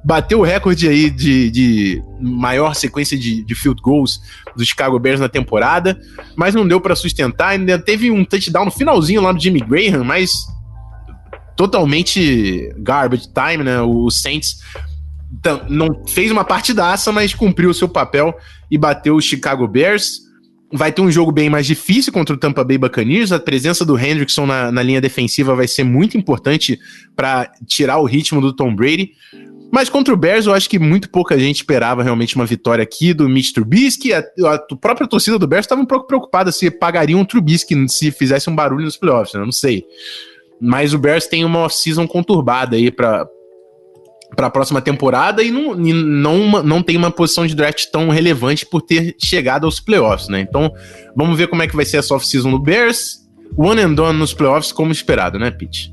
bateu 0.04 0.40
o 0.40 0.42
recorde 0.42 0.88
aí 0.88 1.10
de, 1.10 1.50
de 1.50 2.02
maior 2.20 2.74
sequência 2.74 3.18
de, 3.18 3.42
de, 3.42 3.54
field 3.54 3.80
goals 3.82 4.20
do 4.56 4.64
Chicago 4.64 4.98
Bears 4.98 5.20
na 5.20 5.28
temporada, 5.28 6.00
mas 6.36 6.54
não 6.54 6.66
deu 6.66 6.80
para 6.80 6.96
sustentar. 6.96 7.50
Ainda 7.50 7.78
teve 7.78 8.10
um 8.10 8.24
touchdown 8.24 8.64
no 8.64 8.70
finalzinho 8.70 9.20
lá 9.20 9.32
do 9.32 9.40
Jimmy 9.40 9.60
Graham, 9.60 10.04
mas 10.04 10.32
totalmente 11.56 12.72
garbage 12.78 13.28
time, 13.28 13.62
né? 13.62 13.82
O 13.82 14.10
Saints 14.10 14.60
não 15.68 16.02
fez 16.06 16.30
uma 16.30 16.44
partidaça, 16.44 17.12
mas 17.12 17.34
cumpriu 17.34 17.70
o 17.70 17.74
seu 17.74 17.88
papel 17.88 18.34
e 18.70 18.78
bateu 18.78 19.16
o 19.16 19.20
Chicago 19.20 19.68
Bears. 19.68 20.20
Vai 20.72 20.92
ter 20.92 21.02
um 21.02 21.10
jogo 21.10 21.32
bem 21.32 21.50
mais 21.50 21.66
difícil 21.66 22.12
contra 22.12 22.34
o 22.34 22.38
Tampa 22.38 22.64
Bay 22.64 22.78
Buccaneers. 22.78 23.32
A 23.32 23.40
presença 23.40 23.84
do 23.84 23.98
Hendrickson 23.98 24.46
na, 24.46 24.70
na 24.70 24.82
linha 24.82 25.00
defensiva 25.00 25.54
vai 25.54 25.66
ser 25.66 25.84
muito 25.84 26.16
importante 26.16 26.78
para 27.14 27.50
tirar 27.66 27.98
o 27.98 28.04
ritmo 28.04 28.40
do 28.40 28.52
Tom 28.52 28.74
Brady. 28.74 29.10
Mas 29.70 29.88
contra 29.88 30.12
o 30.12 30.16
Bears, 30.16 30.46
eu 30.46 30.52
acho 30.52 30.68
que 30.68 30.78
muito 30.78 31.08
pouca 31.08 31.38
gente 31.38 31.56
esperava 31.56 32.02
realmente 32.02 32.34
uma 32.34 32.44
vitória 32.44 32.82
aqui 32.82 33.14
do 33.14 33.28
Mitch 33.28 33.52
Trubisky. 33.52 34.12
A, 34.12 34.18
a 34.18 34.76
própria 34.76 35.06
torcida 35.06 35.38
do 35.38 35.46
Bears 35.46 35.64
estava 35.64 35.80
um 35.80 35.86
pouco 35.86 36.06
preocupada 36.06 36.50
se 36.50 36.70
pagariam 36.70 37.20
um 37.20 37.24
Trubisky 37.24 37.88
se 37.88 38.10
fizesse 38.10 38.50
um 38.50 38.54
barulho 38.54 38.84
nos 38.84 38.96
playoffs, 38.96 39.34
né? 39.34 39.40
não 39.40 39.52
sei. 39.52 39.84
Mas 40.60 40.92
o 40.92 40.98
Bears 40.98 41.26
tem 41.26 41.44
uma 41.44 41.60
off-season 41.60 42.06
conturbada 42.06 42.76
aí 42.76 42.90
para 42.90 43.26
para 44.36 44.46
a 44.46 44.50
próxima 44.50 44.80
temporada 44.80 45.42
e 45.42 45.50
não, 45.50 45.74
e 45.84 45.92
não, 45.92 46.62
não 46.62 46.82
tem 46.84 46.96
uma 46.96 47.10
posição 47.10 47.44
de 47.44 47.54
draft 47.54 47.86
tão 47.86 48.10
relevante 48.10 48.64
por 48.64 48.80
ter 48.80 49.16
chegado 49.20 49.64
aos 49.64 49.80
playoffs, 49.80 50.28
né? 50.28 50.40
Então, 50.40 50.72
vamos 51.16 51.36
ver 51.36 51.48
como 51.48 51.62
é 51.62 51.66
que 51.66 51.74
vai 51.74 51.84
ser 51.84 51.96
essa 51.96 52.14
off-season 52.14 52.50
do 52.50 52.58
Bears. 52.58 53.18
One 53.56 53.82
and 53.82 53.94
done 53.94 54.16
nos 54.16 54.32
playoffs, 54.32 54.70
como 54.70 54.92
esperado, 54.92 55.36
né, 55.36 55.50
Pete? 55.50 55.92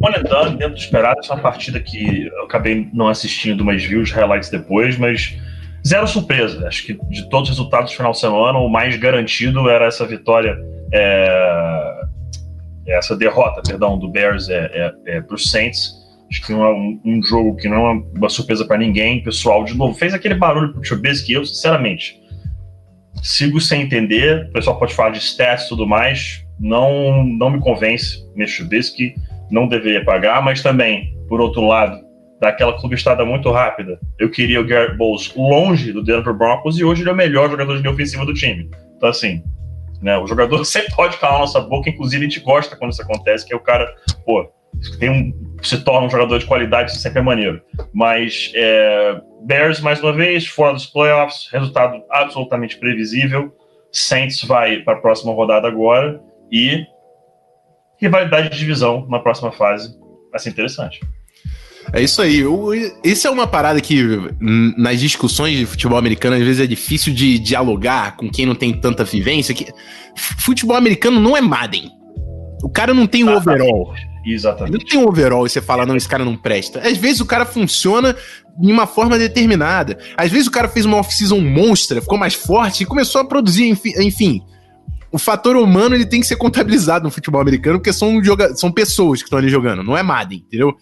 One 0.00 0.16
and 0.16 0.22
done, 0.24 0.56
dentro 0.56 0.74
do 0.74 0.80
esperado, 0.80 1.20
essa 1.20 1.32
é 1.32 1.36
uma 1.36 1.42
partida 1.42 1.80
que 1.80 2.26
eu 2.26 2.44
acabei 2.44 2.88
não 2.92 3.08
assistindo, 3.08 3.64
mas 3.64 3.84
vi 3.84 3.96
os 3.96 4.10
highlights 4.10 4.50
depois, 4.50 4.98
mas 4.98 5.38
zero 5.86 6.06
surpresa. 6.06 6.66
Acho 6.66 6.84
que 6.84 6.94
de 7.08 7.28
todos 7.28 7.48
os 7.48 7.56
resultados 7.56 7.92
do 7.92 7.96
final 7.96 8.12
de 8.12 8.18
semana, 8.18 8.58
o 8.58 8.68
mais 8.68 8.96
garantido 8.96 9.68
era 9.68 9.86
essa 9.86 10.06
vitória, 10.06 10.58
é, 10.92 12.02
essa 12.88 13.16
derrota, 13.16 13.62
perdão, 13.66 13.98
do 13.98 14.08
Bears 14.08 14.48
é, 14.48 14.70
é, 15.06 15.16
é 15.16 15.20
para 15.20 15.34
os 15.34 15.50
Saints. 15.50 15.92
Acho 16.30 16.46
que 16.46 16.52
é 16.52 16.56
um, 16.56 17.00
um, 17.04 17.22
jogo 17.22 17.56
que 17.56 17.68
não 17.68 17.86
é 17.86 18.02
uma 18.16 18.28
surpresa 18.28 18.66
para 18.66 18.78
ninguém. 18.78 19.20
O 19.20 19.24
pessoal, 19.24 19.64
de 19.64 19.74
novo, 19.74 19.94
fez 19.94 20.14
aquele 20.14 20.34
barulho 20.34 20.72
pro 20.72 20.80
Trubisky. 20.80 21.34
Eu, 21.34 21.44
sinceramente, 21.44 22.18
sigo 23.22 23.60
sem 23.60 23.82
entender. 23.82 24.46
O 24.48 24.52
pessoal 24.52 24.78
pode 24.78 24.94
falar 24.94 25.10
de 25.10 25.18
stats 25.18 25.66
e 25.66 25.68
tudo 25.68 25.86
mais. 25.86 26.42
Não, 26.58 27.22
não 27.24 27.50
me 27.50 27.60
convence 27.60 28.26
nesse 28.34 28.56
Trubisky 28.56 29.14
não 29.52 29.68
deveria 29.68 30.04
pagar, 30.04 30.42
mas 30.42 30.62
também, 30.62 31.14
por 31.28 31.40
outro 31.40 31.66
lado, 31.66 32.00
daquela 32.40 32.72
clubistada 32.80 33.24
muito 33.24 33.50
rápida, 33.52 34.00
eu 34.18 34.30
queria 34.30 34.60
o 34.60 34.66
Garrett 34.66 34.96
Bowles 34.96 35.32
longe 35.36 35.92
do 35.92 36.02
Denver 36.02 36.34
Broncos 36.34 36.78
e 36.78 36.82
hoje 36.82 37.02
ele 37.02 37.10
é 37.10 37.12
o 37.12 37.16
melhor 37.16 37.50
jogador 37.50 37.80
de 37.80 37.86
ofensiva 37.86 38.24
do 38.24 38.34
time. 38.34 38.68
Então, 38.96 39.10
assim, 39.10 39.44
né, 40.00 40.18
o 40.18 40.26
jogador 40.26 40.64
sempre 40.66 40.92
pode 40.96 41.18
calar 41.18 41.38
nossa 41.38 41.60
boca, 41.60 41.90
inclusive 41.90 42.24
a 42.24 42.28
gente 42.28 42.40
gosta 42.40 42.74
quando 42.74 42.92
isso 42.92 43.02
acontece, 43.02 43.46
que 43.46 43.52
é 43.52 43.56
o 43.56 43.60
cara, 43.60 43.94
pô, 44.24 44.50
tem 44.98 45.10
um, 45.10 45.56
se 45.62 45.84
torna 45.84 46.06
um 46.06 46.10
jogador 46.10 46.38
de 46.38 46.46
qualidade, 46.46 46.90
isso 46.90 47.00
sempre 47.00 47.20
é 47.20 47.22
maneiro. 47.22 47.60
Mas 47.92 48.50
é, 48.54 49.20
Bears, 49.44 49.80
mais 49.80 50.02
uma 50.02 50.12
vez, 50.12 50.46
fora 50.46 50.72
dos 50.72 50.86
playoffs, 50.86 51.48
resultado 51.52 52.02
absolutamente 52.10 52.78
previsível. 52.78 53.54
Saints 53.92 54.42
vai 54.44 54.78
para 54.78 54.94
a 54.94 55.00
próxima 55.00 55.32
rodada 55.32 55.68
agora 55.68 56.18
e 56.50 56.86
rivalidade 58.02 58.50
de 58.50 58.58
divisão 58.58 59.06
na 59.08 59.20
próxima 59.20 59.52
fase. 59.52 59.94
Vai 60.30 60.40
ser 60.40 60.50
interessante. 60.50 61.00
É 61.92 62.02
isso 62.02 62.20
aí. 62.20 62.44
isso 63.04 63.26
é 63.26 63.30
uma 63.30 63.46
parada 63.46 63.80
que 63.80 64.02
nas 64.76 65.00
discussões 65.00 65.58
de 65.58 65.66
futebol 65.66 65.98
americano 65.98 66.36
às 66.36 66.42
vezes 66.42 66.60
é 66.60 66.66
difícil 66.66 67.14
de 67.14 67.38
dialogar 67.38 68.16
com 68.16 68.30
quem 68.30 68.46
não 68.46 68.54
tem 68.54 68.72
tanta 68.72 69.04
vivência. 69.04 69.54
Que 69.54 69.66
futebol 70.16 70.76
americano 70.76 71.20
não 71.20 71.36
é 71.36 71.40
Madden. 71.40 71.90
O 72.62 72.68
cara 72.68 72.92
não 72.92 73.06
tem 73.06 73.24
o 73.24 73.36
overall. 73.36 73.94
Exatamente. 74.24 74.78
Não 74.78 74.86
tem 74.86 74.98
um 75.00 75.08
overall 75.08 75.44
e 75.44 75.50
você 75.50 75.60
fala, 75.60 75.84
não, 75.84 75.96
esse 75.96 76.08
cara 76.08 76.24
não 76.24 76.36
presta. 76.36 76.80
Às 76.80 76.96
vezes 76.96 77.20
o 77.20 77.26
cara 77.26 77.44
funciona 77.44 78.14
de 78.56 78.72
uma 78.72 78.86
forma 78.86 79.18
determinada. 79.18 79.98
Às 80.16 80.30
vezes 80.30 80.46
o 80.46 80.50
cara 80.50 80.68
fez 80.68 80.86
uma 80.86 80.98
off-season 80.98 81.40
monstra, 81.40 82.00
ficou 82.00 82.16
mais 82.16 82.34
forte 82.34 82.84
e 82.84 82.86
começou 82.86 83.20
a 83.20 83.24
produzir, 83.24 83.76
enfim 83.98 84.42
o 85.12 85.18
fator 85.18 85.56
humano 85.56 85.94
ele 85.94 86.06
tem 86.06 86.20
que 86.20 86.26
ser 86.26 86.36
contabilizado 86.36 87.04
no 87.04 87.10
futebol 87.10 87.40
americano, 87.40 87.78
porque 87.78 87.92
são, 87.92 88.24
joga 88.24 88.56
são 88.56 88.72
pessoas 88.72 89.20
que 89.20 89.26
estão 89.26 89.38
ali 89.38 89.50
jogando, 89.50 89.84
não 89.84 89.96
é 89.96 90.02
Madden, 90.02 90.42
entendeu? 90.46 90.74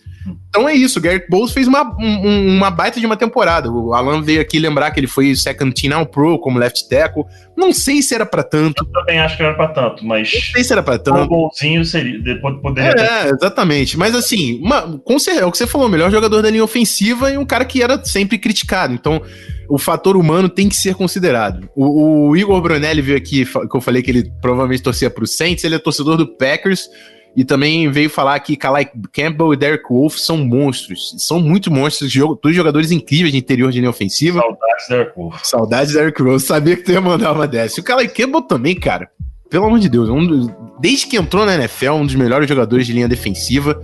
Então 0.50 0.68
é 0.68 0.74
isso, 0.74 0.98
o 0.98 1.02
Garrett 1.02 1.26
Bowles 1.30 1.52
fez 1.52 1.68
uma, 1.68 1.96
um, 1.98 2.56
uma 2.56 2.70
baita 2.72 2.98
de 2.98 3.06
uma 3.06 3.16
temporada. 3.16 3.70
O 3.70 3.94
Alan 3.94 4.20
veio 4.20 4.40
aqui 4.40 4.58
lembrar 4.58 4.90
que 4.90 4.98
ele 4.98 5.06
foi 5.06 5.34
second 5.36 5.72
team 5.72 5.96
all 5.96 6.04
pro 6.04 6.40
como 6.40 6.58
left 6.58 6.88
tackle. 6.88 7.24
Não 7.56 7.72
sei 7.72 8.02
se 8.02 8.16
era 8.16 8.26
para 8.26 8.42
tanto. 8.42 8.84
Eu 8.84 8.92
também 8.92 9.20
acho 9.20 9.36
que 9.36 9.44
era 9.44 9.54
para 9.54 9.68
tanto, 9.68 10.04
mas. 10.04 10.32
Não 10.34 10.40
sei 10.40 10.64
se 10.64 10.72
era 10.72 10.82
para 10.82 10.98
tanto. 10.98 11.20
Um 11.20 11.28
golzinho 11.28 11.84
seria, 11.84 12.18
poderia. 12.40 12.90
É, 12.90 13.24
ter... 13.24 13.34
exatamente. 13.34 13.96
Mas 13.96 14.12
assim, 14.12 14.60
uma, 14.60 14.98
com, 14.98 15.16
é 15.28 15.44
o 15.44 15.52
que 15.52 15.58
você 15.58 15.68
falou, 15.68 15.86
o 15.86 15.90
melhor 15.90 16.10
jogador 16.10 16.42
da 16.42 16.50
linha 16.50 16.64
ofensiva 16.64 17.30
e 17.30 17.38
um 17.38 17.46
cara 17.46 17.64
que 17.64 17.80
era 17.80 18.04
sempre 18.04 18.36
criticado. 18.36 18.92
Então 18.92 19.22
o 19.68 19.78
fator 19.78 20.16
humano 20.16 20.48
tem 20.48 20.68
que 20.68 20.74
ser 20.74 20.96
considerado. 20.96 21.70
O, 21.76 22.30
o 22.30 22.36
Igor 22.36 22.60
Brunelli 22.60 23.00
veio 23.00 23.16
aqui, 23.16 23.44
que 23.44 23.76
eu 23.76 23.80
falei 23.80 24.02
que 24.02 24.10
ele 24.10 24.32
provavelmente 24.42 24.82
torcia 24.82 25.08
pro 25.08 25.28
Saints, 25.28 25.62
ele 25.62 25.76
é 25.76 25.78
torcedor 25.78 26.16
do 26.16 26.26
Packers. 26.26 26.88
E 27.36 27.44
também 27.44 27.90
veio 27.90 28.10
falar 28.10 28.38
que 28.40 28.56
Kalai 28.56 28.90
Campbell 29.12 29.54
e 29.54 29.56
Derek 29.56 29.84
Wolf 29.88 30.16
são 30.16 30.36
monstros. 30.38 31.14
São 31.18 31.40
muito 31.40 31.70
monstros, 31.70 32.12
dois 32.42 32.56
jogadores 32.56 32.90
incríveis 32.90 33.32
de 33.32 33.38
interior 33.38 33.70
de 33.70 33.78
linha 33.78 33.90
ofensiva. 33.90 34.40
Saudades 34.40 34.88
Derek 34.88 35.12
Wolf. 35.16 35.44
Saudades 35.44 35.92
Derek 35.94 36.22
Wolf. 36.22 36.42
Sabia 36.42 36.76
que 36.76 36.82
tu 36.82 36.92
ia 36.92 37.00
mandar 37.00 37.32
uma 37.32 37.46
dessa. 37.46 37.78
E 37.78 37.80
o 37.80 37.84
Kalai 37.84 38.08
Campbell 38.08 38.42
também, 38.42 38.74
cara. 38.74 39.08
Pelo 39.48 39.66
amor 39.66 39.78
de 39.78 39.88
Deus. 39.88 40.08
Um, 40.08 40.48
desde 40.80 41.06
que 41.06 41.16
entrou 41.16 41.46
na 41.46 41.54
NFL, 41.54 41.92
um 41.92 42.06
dos 42.06 42.14
melhores 42.16 42.48
jogadores 42.48 42.86
de 42.86 42.92
linha 42.92 43.08
defensiva. 43.08 43.80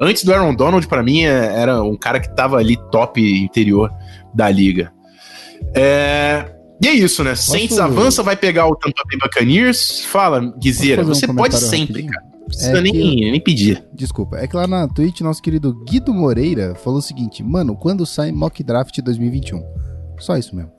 Antes 0.00 0.24
do 0.24 0.32
Aaron 0.32 0.54
Donald, 0.54 0.86
para 0.86 1.02
mim, 1.02 1.24
é, 1.24 1.60
era 1.60 1.82
um 1.82 1.96
cara 1.96 2.20
que 2.20 2.34
tava 2.34 2.58
ali 2.58 2.76
top 2.90 3.20
interior 3.20 3.90
da 4.34 4.50
liga. 4.50 4.92
É... 5.74 6.46
E 6.82 6.88
é 6.88 6.92
isso, 6.92 7.22
né? 7.22 7.30
Posso... 7.30 7.50
Saints 7.50 7.78
avança, 7.78 8.22
vai 8.22 8.36
pegar 8.36 8.66
o 8.66 8.74
Tampa 8.74 9.02
Bay 9.06 9.18
Buccaneers. 9.18 10.04
Fala, 10.06 10.40
Guizeira, 10.58 11.02
você 11.02 11.30
um 11.30 11.34
pode 11.34 11.58
sempre, 11.58 12.04
cara. 12.04 12.29
Não 12.50 12.56
precisa 12.56 12.78
é 12.78 12.80
nem, 12.80 12.92
que... 12.92 13.30
nem 13.30 13.40
pedir. 13.40 13.84
Desculpa, 13.94 14.36
é 14.38 14.46
que 14.46 14.56
lá 14.56 14.66
na 14.66 14.88
Twitch, 14.88 15.20
nosso 15.20 15.40
querido 15.40 15.72
Guido 15.84 16.12
Moreira 16.12 16.74
falou 16.74 16.98
o 16.98 17.02
seguinte: 17.02 17.42
Mano, 17.42 17.76
quando 17.76 18.04
sai 18.04 18.32
Mock 18.32 18.62
Draft 18.62 18.98
2021? 19.00 19.62
Só 20.18 20.36
isso 20.36 20.54
mesmo. 20.54 20.70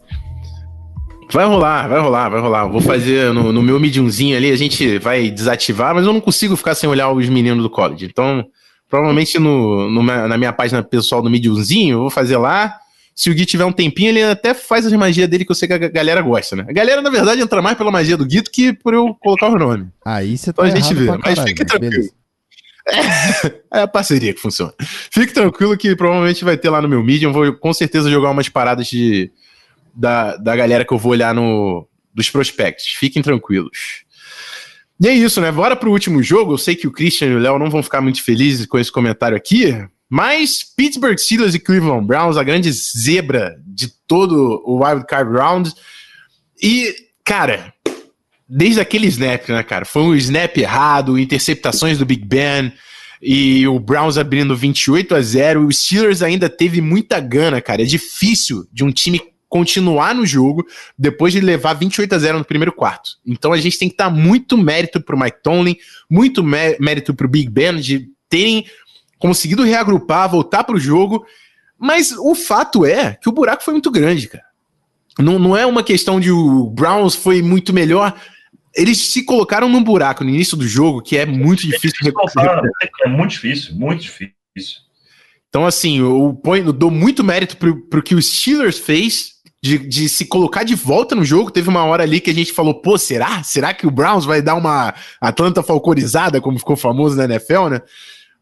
Vai 1.32 1.46
rolar, 1.46 1.88
vai 1.88 2.00
rolar, 2.02 2.30
vai 2.30 2.42
rolar. 2.42 2.68
Vou 2.68 2.82
fazer 2.82 3.34
no, 3.34 3.54
no 3.54 3.64
meu 3.64 3.80
mediumzinho 3.80 4.36
ali, 4.36 4.52
a 4.52 4.56
gente 4.58 4.98
vai 5.00 5.32
desativar, 5.32 5.96
mas 5.96 6.06
eu 6.06 6.12
não 6.12 6.20
consigo 6.20 6.58
ficar 6.58 6.76
sem 6.76 6.90
olhar 6.90 7.10
os 7.10 7.30
meninos 7.30 7.64
do 7.64 7.70
college. 7.70 8.06
Então, 8.06 8.46
provavelmente 8.90 9.40
no, 9.40 9.90
no 9.90 10.04
na 10.04 10.38
minha 10.38 10.52
página 10.52 10.84
pessoal 10.84 11.22
do 11.22 11.30
mediumzinho, 11.30 11.96
eu 11.96 12.00
vou 12.02 12.10
fazer 12.10 12.36
lá 12.36 12.81
se 13.14 13.30
o 13.30 13.34
Gui 13.34 13.46
tiver 13.46 13.66
um 13.66 13.72
tempinho, 13.72 14.10
ele 14.10 14.24
até 14.24 14.54
faz 14.54 14.86
as 14.86 14.94
magias 14.94 15.28
dele 15.28 15.46
que 15.46 15.52
eu 15.52 15.56
sei 15.56 15.68
que 15.68 15.74
a 15.74 15.78
galera 15.78 16.22
gosta, 16.22 16.56
né? 16.56 16.66
A 16.68 16.74
galera, 16.74 17.02
na 17.02 17.10
verdade, 17.10 17.42
entra 17.42 17.62
mais 17.62 17.78
pela 17.78 17.92
magia 17.92 18.18
do 18.18 18.26
Guito 18.26 18.50
que 18.50 18.74
por 18.74 18.94
eu 18.94 19.14
colocar 19.16 19.48
o 19.48 19.58
nome. 19.58 19.90
Aí 20.06 20.38
você 20.38 20.52
tá 20.52 20.66
então 20.66 20.78
a 20.78 20.82
gente 20.82 20.94
vê, 20.94 21.06
mas 21.18 21.40
fique 21.40 21.66
tranquilo. 21.66 22.10
É, 22.88 23.78
é, 23.80 23.82
a 23.82 23.88
parceria 23.88 24.34
que 24.34 24.40
funciona. 24.40 24.74
Fique 24.80 25.34
tranquilo 25.34 25.78
que 25.78 25.96
provavelmente 25.96 26.44
vai 26.44 26.58
ter 26.58 26.70
lá 26.70 26.82
no 26.82 26.90
meu 26.90 27.04
Medium. 27.04 27.32
Vou 27.32 27.54
com 27.54 27.74
certeza 27.74 28.10
jogar 28.10 28.32
umas 28.32 28.50
paradas 28.50 28.88
de, 28.88 29.32
da, 29.94 30.38
da 30.38 30.56
galera 30.56 30.86
que 30.86 30.94
eu 30.94 30.98
vou 30.98 31.12
olhar 31.12 31.34
no, 31.34 31.88
dos 32.14 32.30
prospectos. 32.30 32.86
Fiquem 32.86 33.22
tranquilos. 33.22 34.04
E 35.00 35.08
é 35.08 35.14
isso, 35.14 35.42
né? 35.42 35.52
Bora 35.52 35.76
pro 35.76 35.92
último 35.92 36.22
jogo. 36.22 36.54
Eu 36.54 36.58
sei 36.58 36.76
que 36.76 36.88
o 36.88 36.92
Christian 36.92 37.28
e 37.28 37.36
o 37.36 37.40
Léo 37.40 37.60
não 37.60 37.70
vão 37.70 37.84
ficar 37.84 38.02
muito 38.02 38.24
felizes 38.24 38.66
com 38.66 38.78
esse 38.78 38.92
comentário 38.92 39.36
aqui, 39.36 39.74
mas 40.12 40.62
Pittsburgh 40.62 41.18
Steelers 41.18 41.56
e 41.56 41.60
Cleveland 41.60 42.06
Browns, 42.06 42.36
a 42.36 42.44
grande 42.44 42.70
zebra 42.70 43.56
de 43.66 43.88
todo 44.06 44.62
o 44.66 44.84
Wild 44.84 45.06
Card 45.08 45.32
Round. 45.32 45.74
E, 46.62 46.94
cara, 47.24 47.74
desde 48.46 48.82
aquele 48.82 49.08
snap, 49.08 49.48
né, 49.48 49.64
cara? 49.64 49.86
Foi 49.86 50.02
um 50.02 50.14
snap 50.14 50.58
errado, 50.58 51.18
interceptações 51.18 51.98
do 51.98 52.06
Big 52.06 52.26
Ben 52.26 52.74
e 53.22 53.66
o 53.66 53.80
Browns 53.80 54.18
abrindo 54.18 54.54
28 54.54 55.16
a 55.16 55.22
0. 55.22 55.66
O 55.66 55.72
Steelers 55.72 56.22
ainda 56.22 56.50
teve 56.50 56.82
muita 56.82 57.22
gana, 57.22 57.62
cara. 57.62 57.82
É 57.82 57.86
difícil 57.86 58.68
de 58.70 58.84
um 58.84 58.92
time 58.92 59.22
continuar 59.48 60.14
no 60.14 60.26
jogo 60.26 60.68
depois 61.00 61.32
de 61.32 61.40
levar 61.40 61.76
28 61.76 62.14
a 62.14 62.20
0 62.20 62.40
no 62.40 62.46
primeiro 62.46 62.74
quarto. 62.74 63.12
Então 63.26 63.54
a 63.54 63.58
gente 63.58 63.80
tem 63.80 63.90
que 63.90 63.96
dar 63.96 64.10
muito 64.10 64.58
mérito 64.58 65.00
pro 65.00 65.18
Mike 65.18 65.42
Tomlin, 65.42 65.78
muito 66.10 66.44
mérito 66.44 67.14
pro 67.14 67.30
Big 67.30 67.50
Ben 67.50 67.78
de 67.78 68.10
terem 68.32 68.66
conseguido 69.22 69.64
reagrupar, 69.64 70.30
voltar 70.30 70.64
para 70.64 70.76
o 70.76 70.80
jogo. 70.80 71.26
Mas 71.78 72.12
o 72.12 72.36
fato 72.36 72.86
é 72.86 73.14
que 73.22 73.30
o 73.30 73.32
buraco 73.32 73.64
foi 73.64 73.74
muito 73.74 73.92
grande, 73.92 74.28
cara. 74.28 74.44
Não, 75.20 75.38
não 75.38 75.56
é 75.56 75.66
uma 75.66 75.84
questão 75.84 76.20
de 76.20 76.32
o 76.32 76.66
Browns 76.66 77.16
foi 77.16 77.42
muito 77.42 77.72
melhor. 77.72 78.14
Eles 78.76 78.98
se 78.98 79.24
colocaram 79.24 79.70
num 79.70 79.84
buraco 79.84 80.24
no 80.24 80.30
início 80.30 80.58
do 80.58 80.68
jogo 80.68 81.02
que 81.02 81.18
é 81.18 81.26
muito 81.26 81.68
difícil. 81.68 82.14
É 83.04 83.10
muito 83.10 83.32
difícil, 83.32 83.76
muito 83.76 84.02
difícil. 84.02 84.82
Então, 85.50 85.66
assim, 85.66 86.00
eu, 86.00 86.40
ponho, 86.42 86.68
eu 86.68 86.74
dou 86.74 86.90
muito 86.90 87.24
mérito 87.24 87.58
pro, 87.58 87.82
pro 87.88 88.02
que 88.02 88.16
o 88.16 88.22
Steelers 88.22 88.80
fez 88.80 89.34
de, 89.62 89.78
de, 89.78 90.08
se 90.08 90.26
colocar 90.26 90.64
de 90.64 90.76
volta 90.76 91.14
no 91.14 91.26
jogo. 91.26 91.52
Teve 91.52 91.68
uma 91.68 91.84
hora 91.84 92.04
ali 92.04 92.22
que 92.22 92.32
a 92.32 92.34
gente 92.34 92.54
falou, 92.54 92.76
pô, 92.82 92.98
será? 92.98 93.44
Será 93.44 93.74
que 93.74 93.86
o 93.86 93.92
Browns 93.92 94.24
vai 94.24 94.42
dar 94.42 94.56
uma 94.56 94.94
Atlanta 95.20 95.62
falconizada, 95.62 96.40
como 96.40 96.58
ficou 96.58 96.78
famoso 96.78 97.18
na 97.18 97.26
NFL, 97.26 97.68
né? 97.68 97.82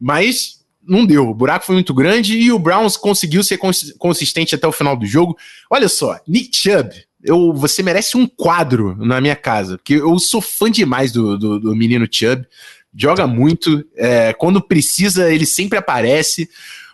Mas 0.00 0.59
não 0.82 1.04
deu. 1.04 1.28
O 1.28 1.34
buraco 1.34 1.66
foi 1.66 1.74
muito 1.74 1.94
grande 1.94 2.38
e 2.38 2.50
o 2.50 2.58
Browns 2.58 2.96
conseguiu 2.96 3.42
ser 3.42 3.58
consistente 3.98 4.54
até 4.54 4.66
o 4.66 4.72
final 4.72 4.96
do 4.96 5.06
jogo. 5.06 5.36
Olha 5.70 5.88
só, 5.88 6.18
Nick 6.26 6.56
Chubb, 6.56 6.90
eu, 7.22 7.52
você 7.52 7.82
merece 7.82 8.16
um 8.16 8.26
quadro 8.26 8.96
na 8.96 9.20
minha 9.20 9.36
casa, 9.36 9.76
porque 9.76 9.94
eu 9.94 10.18
sou 10.18 10.40
fã 10.40 10.70
demais 10.70 11.12
do, 11.12 11.38
do, 11.38 11.60
do 11.60 11.76
menino 11.76 12.08
Chubb. 12.10 12.46
Joga 12.94 13.26
muito, 13.26 13.84
é, 13.96 14.32
quando 14.32 14.60
precisa, 14.60 15.32
ele 15.32 15.46
sempre 15.46 15.78
aparece. 15.78 16.48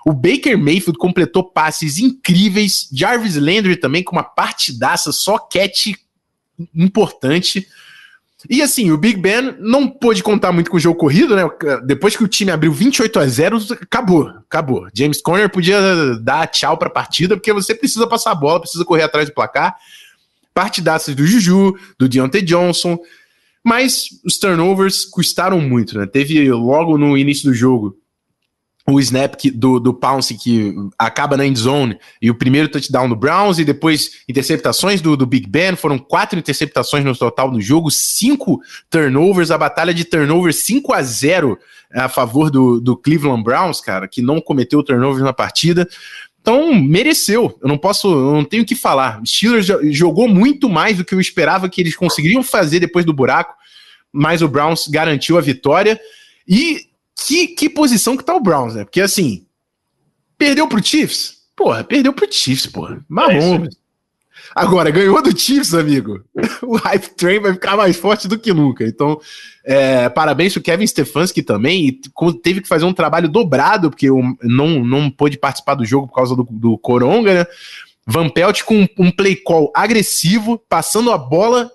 O 0.05 0.13
Baker 0.13 0.57
Mayfield 0.59 0.99
completou 0.99 1.43
passes 1.43 1.99
incríveis. 1.99 2.89
Jarvis 2.93 3.37
Landry 3.37 3.77
também 3.77 4.03
com 4.03 4.15
uma 4.15 4.23
partidaça, 4.23 5.11
só 5.11 5.39
catch 5.39 5.95
importante. 6.75 7.67
E 8.49 8.63
assim, 8.63 8.91
o 8.91 8.97
Big 8.97 9.21
Ben 9.21 9.57
não 9.59 9.89
pôde 9.89 10.23
contar 10.23 10.53
muito 10.53 10.71
com 10.71 10.77
o 10.77 10.81
jogo 10.81 10.99
corrido, 10.99 11.35
né? 11.35 11.43
Depois 11.85 12.17
que 12.17 12.25
o 12.25 12.29
time 12.29 12.51
abriu 12.51 12.73
28 12.73 13.19
a 13.19 13.27
0, 13.27 13.59
acabou, 13.81 14.29
acabou. 14.29 14.89
James 14.95 15.21
Conner 15.21 15.51
podia 15.51 15.79
dar 16.21 16.47
tchau 16.47 16.77
para 16.77 16.89
a 16.89 16.93
partida, 16.93 17.37
porque 17.37 17.53
você 17.53 17.75
precisa 17.75 18.07
passar 18.07 18.33
a 18.33 18.35
bola, 18.35 18.61
precisa 18.61 18.85
correr 18.85 19.03
atrás 19.03 19.29
do 19.29 19.35
placar. 19.35 19.77
Partidaças 20.55 21.15
do 21.15 21.27
Juju, 21.27 21.75
do 21.99 22.09
Deontay 22.09 22.43
Johnson, 22.43 22.99
mas 23.63 24.07
os 24.25 24.39
turnovers 24.39 25.05
custaram 25.05 25.61
muito, 25.61 25.99
né? 25.99 26.07
Teve 26.07 26.51
logo 26.53 26.97
no 26.97 27.19
início 27.19 27.51
do 27.51 27.55
jogo 27.55 27.97
o 28.89 29.01
snap 29.01 29.35
que, 29.35 29.51
do, 29.51 29.81
do 29.81 29.93
Pounce 29.93 30.35
que 30.35 30.73
acaba 30.97 31.37
na 31.37 31.45
end 31.45 31.59
zone 31.59 31.99
e 32.23 32.31
o 32.31 32.35
primeiro 32.35 32.69
touchdown 32.69 33.09
do 33.09 33.17
Browns 33.17 33.59
e 33.59 33.65
depois 33.65 34.23
interceptações 34.29 35.01
do, 35.01 35.17
do 35.17 35.27
Big 35.27 35.49
Ben, 35.49 35.75
foram 35.75 35.99
quatro 35.99 36.39
interceptações 36.39 37.05
no 37.05 37.17
total 37.17 37.51
do 37.51 37.61
jogo, 37.61 37.91
cinco 37.91 38.61
turnovers, 38.89 39.51
a 39.51 39.59
batalha 39.59 39.93
de 39.93 40.05
turnovers 40.05 40.65
5 40.65 40.93
a 40.93 41.03
0 41.03 41.59
a 41.93 42.09
favor 42.09 42.51
do, 42.51 42.81
do 42.81 42.97
Cleveland 42.97 43.43
Browns, 43.43 43.81
cara, 43.81 44.07
que 44.07 44.23
não 44.23 44.41
cometeu 44.41 44.83
turnovers 44.83 45.25
na 45.25 45.33
partida. 45.33 45.89
Então, 46.41 46.73
mereceu. 46.73 47.59
Eu 47.61 47.69
não 47.69 47.77
posso, 47.77 48.09
eu 48.09 48.33
não 48.33 48.45
tenho 48.45 48.63
o 48.63 48.67
que 48.67 48.77
falar. 48.77 49.21
Steelers 49.27 49.67
jogou 49.91 50.29
muito 50.29 50.69
mais 50.69 50.97
do 50.97 51.05
que 51.05 51.13
eu 51.13 51.21
esperava 51.21 51.69
que 51.69 51.81
eles 51.81 51.97
conseguiriam 51.97 52.43
fazer 52.43 52.79
depois 52.79 53.05
do 53.05 53.13
buraco, 53.13 53.55
mas 54.13 54.43
o 54.43 54.49
Browns 54.49 54.87
garantiu 54.87 55.39
a 55.39 55.41
vitória. 55.41 56.01
E 56.47 56.83
que, 57.27 57.49
que 57.49 57.69
posição 57.69 58.17
que 58.17 58.25
tá 58.25 58.35
o 58.35 58.41
Browns, 58.41 58.75
né? 58.75 58.85
Porque 58.85 59.01
assim, 59.01 59.47
perdeu 60.39 60.69
pro 60.69 60.85
Chiefs? 60.85 61.37
Porra, 61.57 61.83
perdeu 61.83 62.13
pro 62.13 62.31
Chiefs, 62.31 62.67
porra. 62.67 63.05
Marrom. 63.09 63.65
É 63.65 63.69
Agora, 64.55 64.91
ganhou 64.91 65.21
do 65.23 65.37
Chiefs, 65.37 65.75
amigo. 65.75 66.23
O 66.63 66.77
hype 66.77 67.15
train 67.15 67.41
vai 67.41 67.53
ficar 67.53 67.77
mais 67.77 67.97
forte 67.97 68.29
do 68.29 68.39
que 68.39 68.53
nunca. 68.53 68.85
Então, 68.87 69.21
é, 69.65 70.09
parabéns 70.09 70.53
pro 70.53 70.63
Kevin 70.63 70.87
Stefanski 70.87 71.43
também. 71.43 71.87
E 71.89 72.01
teve 72.43 72.61
que 72.61 72.69
fazer 72.69 72.85
um 72.85 72.93
trabalho 72.93 73.29
dobrado, 73.29 73.91
porque 73.91 74.09
não, 74.43 74.85
não 74.85 75.11
pôde 75.11 75.39
participar 75.39 75.75
do 75.75 75.85
jogo 75.85 76.07
por 76.07 76.15
causa 76.15 76.37
do, 76.37 76.47
do 76.49 76.79
Coronga, 76.79 77.35
né? 77.35 77.47
Van 78.07 78.29
Pelt 78.29 78.63
com 78.63 78.87
um 78.99 79.11
play 79.11 79.35
call 79.35 79.73
agressivo, 79.75 80.59
passando 80.69 81.11
a 81.11 81.19
bola 81.19 81.71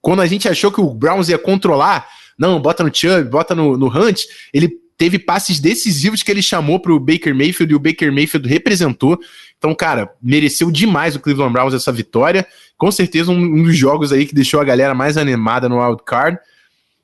quando 0.00 0.22
a 0.22 0.26
gente 0.26 0.48
achou 0.48 0.70
que 0.70 0.80
o 0.80 0.94
Browns 0.94 1.28
ia 1.28 1.38
controlar. 1.38 2.08
Não, 2.38 2.60
bota 2.60 2.82
no 2.82 2.94
Chubb, 2.94 3.24
bota 3.24 3.54
no, 3.54 3.76
no 3.76 3.86
Hunt. 3.88 4.22
Ele 4.52 4.81
teve 4.96 5.18
passes 5.18 5.58
decisivos 5.60 6.22
que 6.22 6.30
ele 6.30 6.42
chamou 6.42 6.80
para 6.80 6.92
o 6.92 7.00
Baker 7.00 7.34
Mayfield 7.34 7.72
e 7.72 7.76
o 7.76 7.80
Baker 7.80 8.12
Mayfield 8.12 8.48
representou. 8.48 9.18
Então, 9.58 9.74
cara, 9.74 10.12
mereceu 10.22 10.70
demais 10.70 11.14
o 11.14 11.20
Cleveland 11.20 11.52
Browns 11.52 11.74
essa 11.74 11.92
vitória. 11.92 12.46
Com 12.76 12.90
certeza 12.90 13.30
um, 13.30 13.36
um 13.36 13.62
dos 13.62 13.76
jogos 13.76 14.12
aí 14.12 14.26
que 14.26 14.34
deixou 14.34 14.60
a 14.60 14.64
galera 14.64 14.94
mais 14.94 15.16
animada 15.16 15.68
no 15.68 15.80
wild 15.80 16.02
card. 16.04 16.38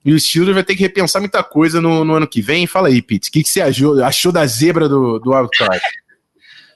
E 0.05 0.13
o 0.13 0.19
Steelers 0.19 0.55
vai 0.55 0.65
ter 0.65 0.75
que 0.75 0.83
repensar 0.83 1.21
muita 1.21 1.43
coisa 1.43 1.81
no, 1.81 2.05
no 2.05 2.15
ano 2.15 2.27
que 2.27 2.41
vem. 2.41 2.67
Fala 2.67 2.89
aí, 2.89 3.03
Pete, 3.03 3.29
o 3.29 3.33
que, 3.33 3.43
que 3.43 3.49
você 3.49 3.61
achou, 3.61 4.03
achou 4.03 4.33
da 4.33 4.47
zebra 4.47 4.89
do, 4.89 5.19
do 5.19 5.31
Wildcard? 5.33 5.81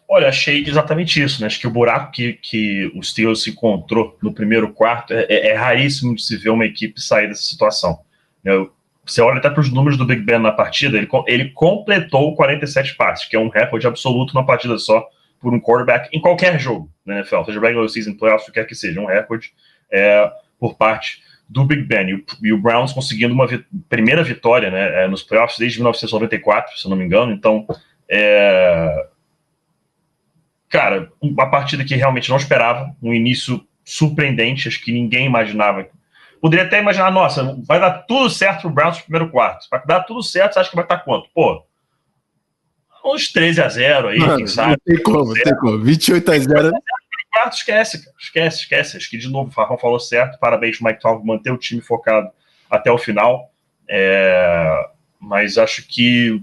Olha, 0.09 0.29
achei 0.29 0.63
exatamente 0.63 1.23
isso, 1.23 1.41
né? 1.41 1.47
Acho 1.47 1.59
que 1.59 1.67
o 1.67 1.71
buraco 1.71 2.13
que, 2.13 2.35
que 2.35 2.93
o 2.95 3.03
Steelers 3.03 3.47
encontrou 3.47 4.19
no 4.23 4.35
primeiro 4.35 4.71
quarto 4.73 5.15
é, 5.15 5.25
é, 5.29 5.49
é 5.49 5.55
raríssimo 5.55 6.15
de 6.15 6.23
se 6.23 6.37
ver 6.37 6.51
uma 6.51 6.67
equipe 6.67 7.01
sair 7.01 7.29
dessa 7.29 7.45
situação. 7.45 7.99
Eu, 8.45 8.71
você 9.05 9.21
olha 9.21 9.39
até 9.39 9.51
para 9.51 9.61
os 9.61 9.73
números 9.73 9.99
do 9.99 10.07
Big 10.07 10.23
Ben 10.23 10.39
na 10.39 10.53
partida, 10.53 10.97
ele, 10.97 11.09
ele 11.27 11.51
completou 11.51 12.35
47 12.37 12.95
passes, 12.95 13.29
que 13.29 13.37
é 13.37 13.39
um 13.39 13.49
recorde 13.49 13.87
absoluto 13.87 14.35
numa 14.35 14.47
partida 14.47 14.79
só 14.79 15.07
por 15.41 15.53
um 15.53 15.61
quarterback 15.61 16.09
em 16.17 16.21
qualquer 16.21 16.59
jogo 16.59 16.89
na 17.05 17.17
NFL, 17.17 17.43
seja 17.45 17.61
regular 17.61 17.89
season, 17.89 18.15
playoffs, 18.15 18.49
o 18.49 18.53
que 18.53 18.61
quer 18.61 18.67
que 18.67 18.75
seja, 18.77 19.01
um 19.01 19.07
recorde 19.07 19.53
é, 19.91 20.31
por 20.59 20.77
parte 20.77 21.21
do 21.49 21.65
Big 21.65 21.83
Ben. 21.83 22.09
E 22.09 22.15
o, 22.15 22.25
e 22.43 22.53
o 22.53 22.59
Browns 22.59 22.93
conseguindo 22.93 23.35
uma 23.35 23.47
vi 23.47 23.65
primeira 23.89 24.23
vitória 24.23 24.71
né, 24.71 25.05
é, 25.05 25.09
nos 25.09 25.23
playoffs 25.23 25.59
desde 25.59 25.79
1994, 25.79 26.79
se 26.79 26.89
não 26.89 26.97
me 26.97 27.05
engano. 27.05 27.33
Então, 27.33 27.67
é, 28.09 29.07
cara, 30.69 31.11
uma 31.21 31.51
partida 31.51 31.85
que 31.85 31.95
realmente 31.97 32.31
não 32.31 32.37
esperava, 32.37 32.95
um 33.03 33.13
início 33.13 33.67
surpreendente, 33.85 34.69
acho 34.69 34.83
que 34.83 34.93
ninguém 34.93 35.27
imaginava. 35.27 35.89
Poderia 36.43 36.67
até 36.67 36.81
imaginar, 36.81 37.13
nossa, 37.13 37.57
vai 37.65 37.79
dar 37.79 37.99
tudo 38.03 38.29
certo 38.29 38.63
pro 38.63 38.71
Browns 38.71 38.97
no 38.97 39.05
primeiro 39.05 39.31
quarto. 39.31 39.69
Vai 39.71 39.81
dar 39.87 40.01
tudo 40.01 40.25
certo, 40.25 40.55
você 40.55 40.59
acha 40.59 40.71
que 40.71 40.75
vai 40.75 40.85
estar 40.85 40.99
quanto? 40.99 41.29
Pô, 41.33 41.65
uns 43.05 43.33
13 43.33 43.63
a 43.63 43.69
0 43.69 44.09
aí, 44.09 44.19
Mano, 44.19 44.39
quem 44.39 44.47
sabe. 44.49 44.71
Não 44.71 44.97
tem 44.97 45.03
como, 45.05 45.35
tem 45.35 45.57
como. 45.57 45.79
28 45.79 46.33
a 46.33 46.39
0. 46.41 46.73
Quarto, 47.33 47.57
esquece, 47.57 48.05
cara. 48.05 48.17
Esquece, 48.19 48.57
esquece. 48.59 48.97
Acho 48.97 49.09
que, 49.09 49.17
de 49.17 49.29
novo, 49.29 49.51
o 49.51 49.53
Farrão 49.53 49.79
falou 49.79 50.01
certo. 50.01 50.37
Parabéns 50.41 50.81
Mike 50.81 51.01
Tomlin 51.01 51.25
manter 51.25 51.53
o 51.53 51.57
time 51.57 51.81
focado 51.81 52.29
até 52.69 52.91
o 52.91 52.99
final. 52.99 53.53
É... 53.89 54.89
Mas 55.21 55.57
acho 55.57 55.87
que 55.87 56.43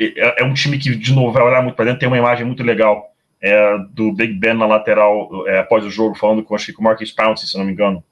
é, 0.00 0.42
é 0.42 0.44
um 0.44 0.54
time 0.54 0.76
que, 0.76 0.92
de 0.92 1.14
novo, 1.14 1.30
vai 1.30 1.44
olhar 1.44 1.62
muito 1.62 1.76
para 1.76 1.84
dentro. 1.84 2.00
Tem 2.00 2.08
uma 2.08 2.18
imagem 2.18 2.44
muito 2.44 2.64
legal 2.64 3.14
é, 3.40 3.78
do 3.90 4.12
Big 4.12 4.34
Ben 4.34 4.54
na 4.54 4.66
lateral 4.66 5.46
é, 5.46 5.60
após 5.60 5.84
o 5.84 5.90
jogo, 5.90 6.16
falando 6.16 6.42
com, 6.42 6.52
acho 6.56 6.66
que 6.66 6.72
com 6.72 6.82
o 6.82 6.84
Marcus 6.84 7.12
Pouncey, 7.12 7.48
se 7.48 7.56
não 7.56 7.64
me 7.64 7.72
engano, 7.72 8.02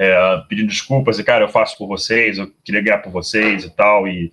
é, 0.00 0.44
pedindo 0.48 0.68
desculpas, 0.68 1.18
e 1.18 1.24
cara, 1.24 1.44
eu 1.44 1.48
faço 1.48 1.76
por 1.76 1.88
vocês, 1.88 2.38
eu 2.38 2.48
queria 2.64 2.80
ganhar 2.80 2.98
por 2.98 3.10
vocês 3.10 3.64
e 3.64 3.70
tal, 3.70 4.06
e 4.06 4.32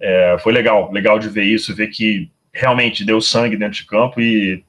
é, 0.00 0.36
foi 0.42 0.54
legal, 0.54 0.90
legal 0.90 1.18
de 1.18 1.28
ver 1.28 1.44
isso, 1.44 1.74
ver 1.74 1.88
que 1.88 2.30
realmente 2.50 3.04
deu 3.04 3.20
sangue 3.20 3.58
dentro 3.58 3.74
de 3.74 3.84
campo 3.84 4.22
e 4.22 4.64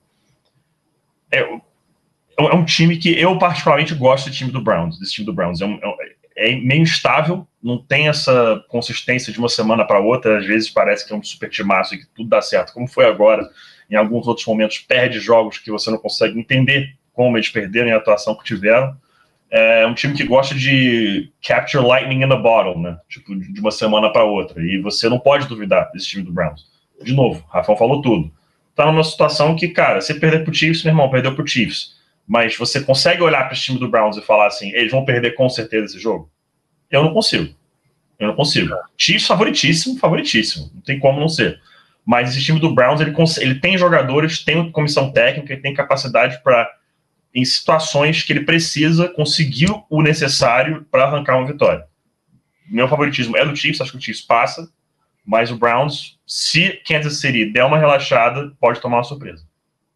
é, 1.31 1.39
é 1.39 2.55
um 2.55 2.65
time 2.65 2.97
que 2.97 3.17
eu 3.17 3.37
particularmente 3.37 3.95
gosto 3.95 4.29
do 4.29 4.35
time 4.35 4.51
do 4.51 4.61
Browns, 4.61 4.99
desse 4.99 5.13
time 5.13 5.25
do 5.25 5.33
Browns, 5.33 5.61
é, 5.61 5.65
um, 5.65 5.79
é, 6.35 6.49
é 6.49 6.55
meio 6.57 6.81
instável, 6.81 7.47
não 7.63 7.77
tem 7.77 8.09
essa 8.09 8.61
consistência 8.67 9.31
de 9.31 9.39
uma 9.39 9.47
semana 9.47 9.85
para 9.85 10.01
outra, 10.01 10.39
às 10.39 10.45
vezes 10.45 10.69
parece 10.69 11.07
que 11.07 11.13
é 11.13 11.15
um 11.15 11.23
super 11.23 11.49
timaço 11.49 11.95
e 11.95 11.99
que 11.99 12.07
tudo 12.13 12.27
dá 12.27 12.41
certo, 12.41 12.73
como 12.73 12.85
foi 12.85 13.05
agora, 13.05 13.49
em 13.89 13.95
alguns 13.95 14.27
outros 14.27 14.45
momentos 14.45 14.79
perde 14.79 15.21
jogos 15.21 15.57
que 15.57 15.71
você 15.71 15.89
não 15.89 15.97
consegue 15.97 16.37
entender 16.37 16.97
como 17.13 17.37
eles 17.37 17.47
perderam 17.47 17.87
e 17.87 17.91
a 17.93 17.97
atuação 17.97 18.35
que 18.35 18.43
tiveram. 18.43 18.97
É 19.55 19.85
um 19.85 19.93
time 19.93 20.15
que 20.15 20.23
gosta 20.23 20.55
de 20.55 21.31
capture 21.47 21.85
lightning 21.85 22.23
in 22.23 22.31
a 22.31 22.35
bottle, 22.35 22.81
né? 22.81 22.97
Tipo, 23.07 23.35
de 23.35 23.59
uma 23.59 23.69
semana 23.69 24.11
para 24.11 24.23
outra. 24.23 24.59
E 24.59 24.79
você 24.79 25.07
não 25.07 25.19
pode 25.19 25.47
duvidar 25.47 25.91
desse 25.91 26.07
time 26.07 26.23
do 26.23 26.33
Browns. 26.33 26.65
De 27.03 27.13
novo, 27.13 27.45
Rafael 27.51 27.77
falou 27.77 28.01
tudo. 28.01 28.31
Tá 28.75 28.87
numa 28.87 29.03
situação 29.03 29.55
que, 29.55 29.67
cara, 29.67 30.01
você 30.01 30.15
perder 30.15 30.43
pro 30.43 30.51
Chiefs, 30.51 30.83
meu 30.83 30.91
irmão, 30.91 31.07
perdeu 31.07 31.35
pro 31.35 31.47
Chiefs. 31.47 31.93
Mas 32.27 32.57
você 32.57 32.81
consegue 32.81 33.21
olhar 33.21 33.43
para 33.43 33.53
esse 33.53 33.61
time 33.61 33.77
do 33.77 33.87
Browns 33.87 34.17
e 34.17 34.21
falar 34.21 34.47
assim, 34.47 34.71
eles 34.71 34.91
vão 34.91 35.05
perder 35.05 35.35
com 35.35 35.47
certeza 35.47 35.85
esse 35.85 35.99
jogo? 35.99 36.31
Eu 36.89 37.03
não 37.03 37.13
consigo. 37.13 37.53
Eu 38.17 38.29
não 38.29 38.35
consigo. 38.35 38.73
Chiefs 38.97 39.27
favoritíssimo, 39.27 39.99
favoritíssimo. 39.99 40.71
Não 40.73 40.81
tem 40.81 40.97
como 40.97 41.19
não 41.19 41.29
ser. 41.29 41.59
Mas 42.03 42.31
esse 42.31 42.43
time 42.43 42.59
do 42.59 42.73
Browns, 42.73 43.01
ele, 43.01 43.13
ele 43.39 43.59
tem 43.59 43.77
jogadores, 43.77 44.43
tem 44.43 44.71
comissão 44.71 45.11
técnica, 45.11 45.53
ele 45.53 45.61
tem 45.61 45.75
capacidade 45.75 46.41
para, 46.43 46.67
em 47.33 47.43
situações 47.43 48.23
que 48.23 48.31
ele 48.31 48.41
precisa, 48.41 49.07
conseguir 49.09 49.69
o 49.89 50.01
necessário 50.01 50.85
para 50.91 51.05
arrancar 51.05 51.37
uma 51.37 51.47
vitória. 51.47 51.85
Meu 52.69 52.87
favoritismo 52.87 53.35
é 53.37 53.45
do 53.45 53.55
Chiefs, 53.55 53.81
acho 53.81 53.91
que 53.91 53.97
o 53.97 54.01
Chiefs 54.01 54.23
passa, 54.23 54.69
mas 55.25 55.51
o 55.51 55.57
Browns, 55.57 56.17
se 56.27 56.81
Kansas 56.87 57.19
City 57.19 57.45
der 57.45 57.65
uma 57.65 57.77
relaxada, 57.77 58.51
pode 58.59 58.79
tomar 58.79 58.97
uma 58.97 59.03
surpresa. 59.03 59.43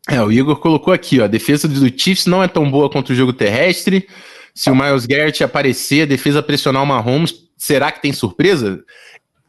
É, 0.09 0.21
o 0.21 0.31
Igor 0.31 0.55
colocou 0.57 0.93
aqui, 0.93 1.19
ó, 1.19 1.25
a 1.25 1.27
defesa 1.27 1.67
do 1.67 1.99
Chiefs 1.99 2.25
não 2.25 2.41
é 2.41 2.47
tão 2.47 2.69
boa 2.69 2.89
contra 2.89 3.13
o 3.13 3.15
jogo 3.15 3.33
terrestre. 3.33 4.07
Se 4.55 4.71
o 4.71 4.75
Miles 4.75 5.05
Garrett 5.05 5.43
aparecer, 5.43 6.03
a 6.03 6.05
defesa 6.05 6.41
pressionar 6.41 6.81
o 6.81 6.85
Mahomes, 6.85 7.33
será 7.57 7.91
que 7.91 8.01
tem 8.01 8.13
surpresa? 8.13 8.83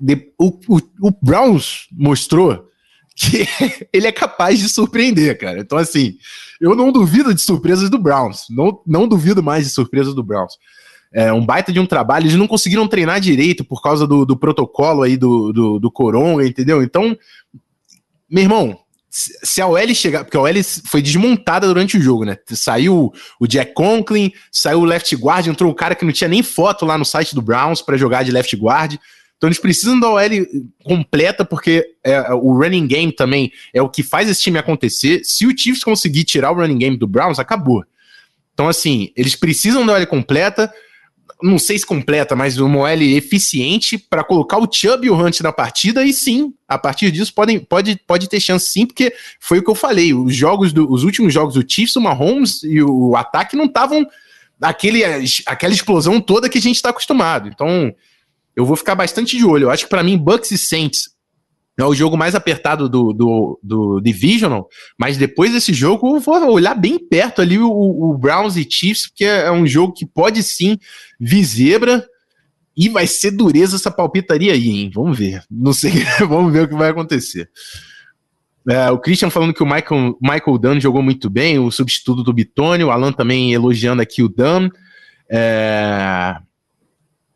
de, 0.00 0.32
o, 0.38 0.58
o, 0.68 0.80
o 1.02 1.10
Browns 1.22 1.88
mostrou 1.92 2.67
que 3.18 3.48
ele 3.92 4.06
é 4.06 4.12
capaz 4.12 4.60
de 4.60 4.68
surpreender, 4.68 5.36
cara. 5.36 5.58
Então, 5.58 5.76
assim, 5.76 6.16
eu 6.60 6.76
não 6.76 6.92
duvido 6.92 7.34
de 7.34 7.40
surpresas 7.40 7.90
do 7.90 7.98
Browns. 7.98 8.44
Não, 8.48 8.80
não 8.86 9.08
duvido 9.08 9.42
mais 9.42 9.64
de 9.64 9.70
surpresas 9.70 10.14
do 10.14 10.22
Browns. 10.22 10.56
É 11.12 11.32
um 11.32 11.44
baita 11.44 11.72
de 11.72 11.80
um 11.80 11.86
trabalho. 11.86 12.24
Eles 12.24 12.36
não 12.38 12.46
conseguiram 12.46 12.86
treinar 12.86 13.20
direito 13.20 13.64
por 13.64 13.82
causa 13.82 14.06
do, 14.06 14.24
do 14.24 14.36
protocolo 14.36 15.02
aí 15.02 15.16
do, 15.16 15.52
do, 15.52 15.78
do 15.80 15.90
Coronga, 15.90 16.46
entendeu? 16.46 16.82
Então, 16.82 17.16
meu 18.30 18.44
irmão, 18.44 18.78
se 19.10 19.60
a 19.60 19.66
OL 19.66 19.94
chegar, 19.94 20.22
porque 20.22 20.36
a 20.36 20.40
OL 20.40 20.62
foi 20.86 21.02
desmontada 21.02 21.66
durante 21.66 21.96
o 21.96 22.00
jogo, 22.00 22.24
né? 22.24 22.36
Saiu 22.46 23.12
o 23.40 23.46
Jack 23.46 23.72
Conklin, 23.72 24.30
saiu 24.52 24.80
o 24.80 24.84
left 24.84 25.16
guard, 25.16 25.46
entrou 25.46 25.70
um 25.70 25.74
cara 25.74 25.94
que 25.94 26.04
não 26.04 26.12
tinha 26.12 26.28
nem 26.28 26.42
foto 26.42 26.84
lá 26.84 26.96
no 26.96 27.04
site 27.04 27.34
do 27.34 27.42
Browns 27.42 27.82
para 27.82 27.96
jogar 27.96 28.22
de 28.22 28.30
left 28.30 28.54
guard. 28.54 28.96
Então 29.38 29.48
eles 29.48 29.58
precisam 29.58 29.98
da 29.98 30.10
OL 30.10 30.20
completa, 30.84 31.44
porque 31.44 31.94
é, 32.04 32.20
o 32.34 32.58
running 32.58 32.88
game 32.88 33.12
também 33.12 33.52
é 33.72 33.80
o 33.80 33.88
que 33.88 34.02
faz 34.02 34.28
esse 34.28 34.42
time 34.42 34.58
acontecer. 34.58 35.22
Se 35.24 35.46
o 35.46 35.56
Chiefs 35.56 35.84
conseguir 35.84 36.24
tirar 36.24 36.50
o 36.50 36.56
running 36.56 36.78
game 36.78 36.96
do 36.96 37.06
Browns, 37.06 37.38
acabou. 37.38 37.84
Então, 38.52 38.68
assim, 38.68 39.12
eles 39.16 39.36
precisam 39.36 39.86
da 39.86 39.94
OL 39.94 40.06
completa. 40.08 40.72
Não 41.40 41.56
sei 41.56 41.78
se 41.78 41.86
completa, 41.86 42.34
mas 42.34 42.58
uma 42.58 42.80
OL 42.80 43.02
eficiente 43.02 43.96
para 43.96 44.24
colocar 44.24 44.58
o 44.58 44.68
Chubb 44.68 45.06
e 45.06 45.10
o 45.10 45.14
Hunt 45.14 45.38
na 45.38 45.52
partida. 45.52 46.04
E 46.04 46.12
sim, 46.12 46.52
a 46.66 46.76
partir 46.76 47.12
disso 47.12 47.32
podem, 47.32 47.60
pode, 47.60 47.94
pode 48.04 48.28
ter 48.28 48.40
chance 48.40 48.68
sim, 48.68 48.84
porque 48.84 49.14
foi 49.38 49.60
o 49.60 49.62
que 49.62 49.70
eu 49.70 49.76
falei. 49.76 50.12
Os 50.12 50.34
jogos 50.34 50.72
do, 50.72 50.90
os 50.92 51.04
últimos 51.04 51.32
jogos 51.32 51.54
do 51.54 51.64
Chiefs, 51.64 51.94
o 51.94 52.00
Mahomes 52.00 52.64
e 52.64 52.82
o 52.82 53.14
ataque 53.14 53.56
não 53.56 53.66
estavam 53.66 54.04
aquela 55.46 55.72
explosão 55.72 56.20
toda 56.20 56.48
que 56.48 56.58
a 56.58 56.60
gente 56.60 56.74
está 56.74 56.90
acostumado. 56.90 57.48
Então, 57.48 57.94
eu 58.58 58.64
vou 58.64 58.74
ficar 58.74 58.96
bastante 58.96 59.36
de 59.36 59.44
olho. 59.44 59.66
Eu 59.66 59.70
acho 59.70 59.84
que 59.84 59.90
para 59.90 60.02
mim, 60.02 60.18
Bucks 60.18 60.50
e 60.50 60.58
Saints 60.58 61.10
é 61.78 61.84
o 61.84 61.94
jogo 61.94 62.16
mais 62.16 62.34
apertado 62.34 62.88
do, 62.88 63.12
do, 63.12 63.60
do 63.62 64.00
Divisional, 64.00 64.68
mas 64.98 65.16
depois 65.16 65.52
desse 65.52 65.72
jogo 65.72 66.16
eu 66.16 66.20
vou 66.20 66.50
olhar 66.50 66.74
bem 66.74 66.98
perto 66.98 67.40
ali 67.40 67.56
o, 67.56 67.70
o 67.70 68.18
Browns 68.18 68.56
e 68.56 68.68
Chiefs, 68.68 69.06
porque 69.06 69.24
é 69.24 69.48
um 69.52 69.64
jogo 69.64 69.92
que 69.92 70.04
pode 70.04 70.42
sim 70.42 70.76
vir 71.20 71.44
zebra 71.44 72.04
e 72.76 72.88
vai 72.88 73.06
ser 73.06 73.30
dureza 73.30 73.76
essa 73.76 73.92
palpitaria 73.92 74.52
aí, 74.52 74.68
hein? 74.70 74.90
Vamos 74.92 75.16
ver. 75.16 75.44
Não 75.48 75.72
sei, 75.72 75.92
vamos 76.28 76.52
ver 76.52 76.64
o 76.64 76.68
que 76.68 76.74
vai 76.74 76.90
acontecer. 76.90 77.48
É, 78.68 78.90
o 78.90 78.98
Christian 78.98 79.30
falando 79.30 79.54
que 79.54 79.62
o 79.62 79.66
Michael, 79.66 80.18
Michael 80.20 80.58
Dunn 80.58 80.80
jogou 80.80 81.00
muito 81.00 81.30
bem, 81.30 81.60
o 81.60 81.70
substituto 81.70 82.24
do 82.24 82.32
Bitônio, 82.32 82.88
o 82.88 82.90
Alan 82.90 83.12
também 83.12 83.52
elogiando 83.52 84.02
aqui 84.02 84.20
o 84.20 84.28
Dunn. 84.28 84.68
É, 85.30 86.38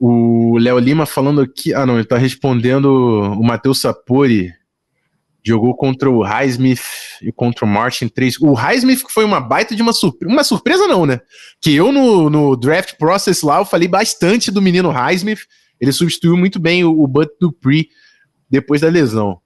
o 0.04 0.58
Léo 0.58 0.80
Lima 0.80 1.06
falando 1.06 1.40
aqui. 1.40 1.72
Ah, 1.72 1.86
não, 1.86 1.94
ele 1.94 2.04
tá 2.04 2.18
respondendo 2.18 2.86
o 2.86 3.44
Matheus 3.44 3.80
Sapori. 3.80 4.52
Jogou 5.44 5.76
contra 5.76 6.10
o 6.10 6.22
Highsmith 6.22 6.82
e 7.22 7.30
contra 7.30 7.64
o 7.64 7.68
Martin 7.68 8.08
3. 8.08 8.40
O 8.40 8.52
Highsmith 8.52 9.04
foi 9.08 9.24
uma 9.24 9.40
baita 9.40 9.76
de 9.76 9.82
uma 9.82 9.92
surpresa. 9.92 10.34
Uma 10.34 10.42
surpresa, 10.42 10.88
não, 10.88 11.06
né? 11.06 11.20
Que 11.60 11.72
eu 11.76 11.92
no, 11.92 12.28
no 12.28 12.56
draft 12.56 12.96
process 12.98 13.42
lá, 13.42 13.58
eu 13.58 13.64
falei 13.64 13.86
bastante 13.86 14.50
do 14.50 14.60
menino 14.60 14.90
Highsmith. 14.90 15.46
Ele 15.80 15.92
substituiu 15.92 16.36
muito 16.36 16.58
bem 16.58 16.82
o, 16.82 17.00
o 17.00 17.06
Butt 17.06 17.30
Dupree 17.40 17.88
depois 18.50 18.80
da 18.80 18.88
lesão. 18.88 19.40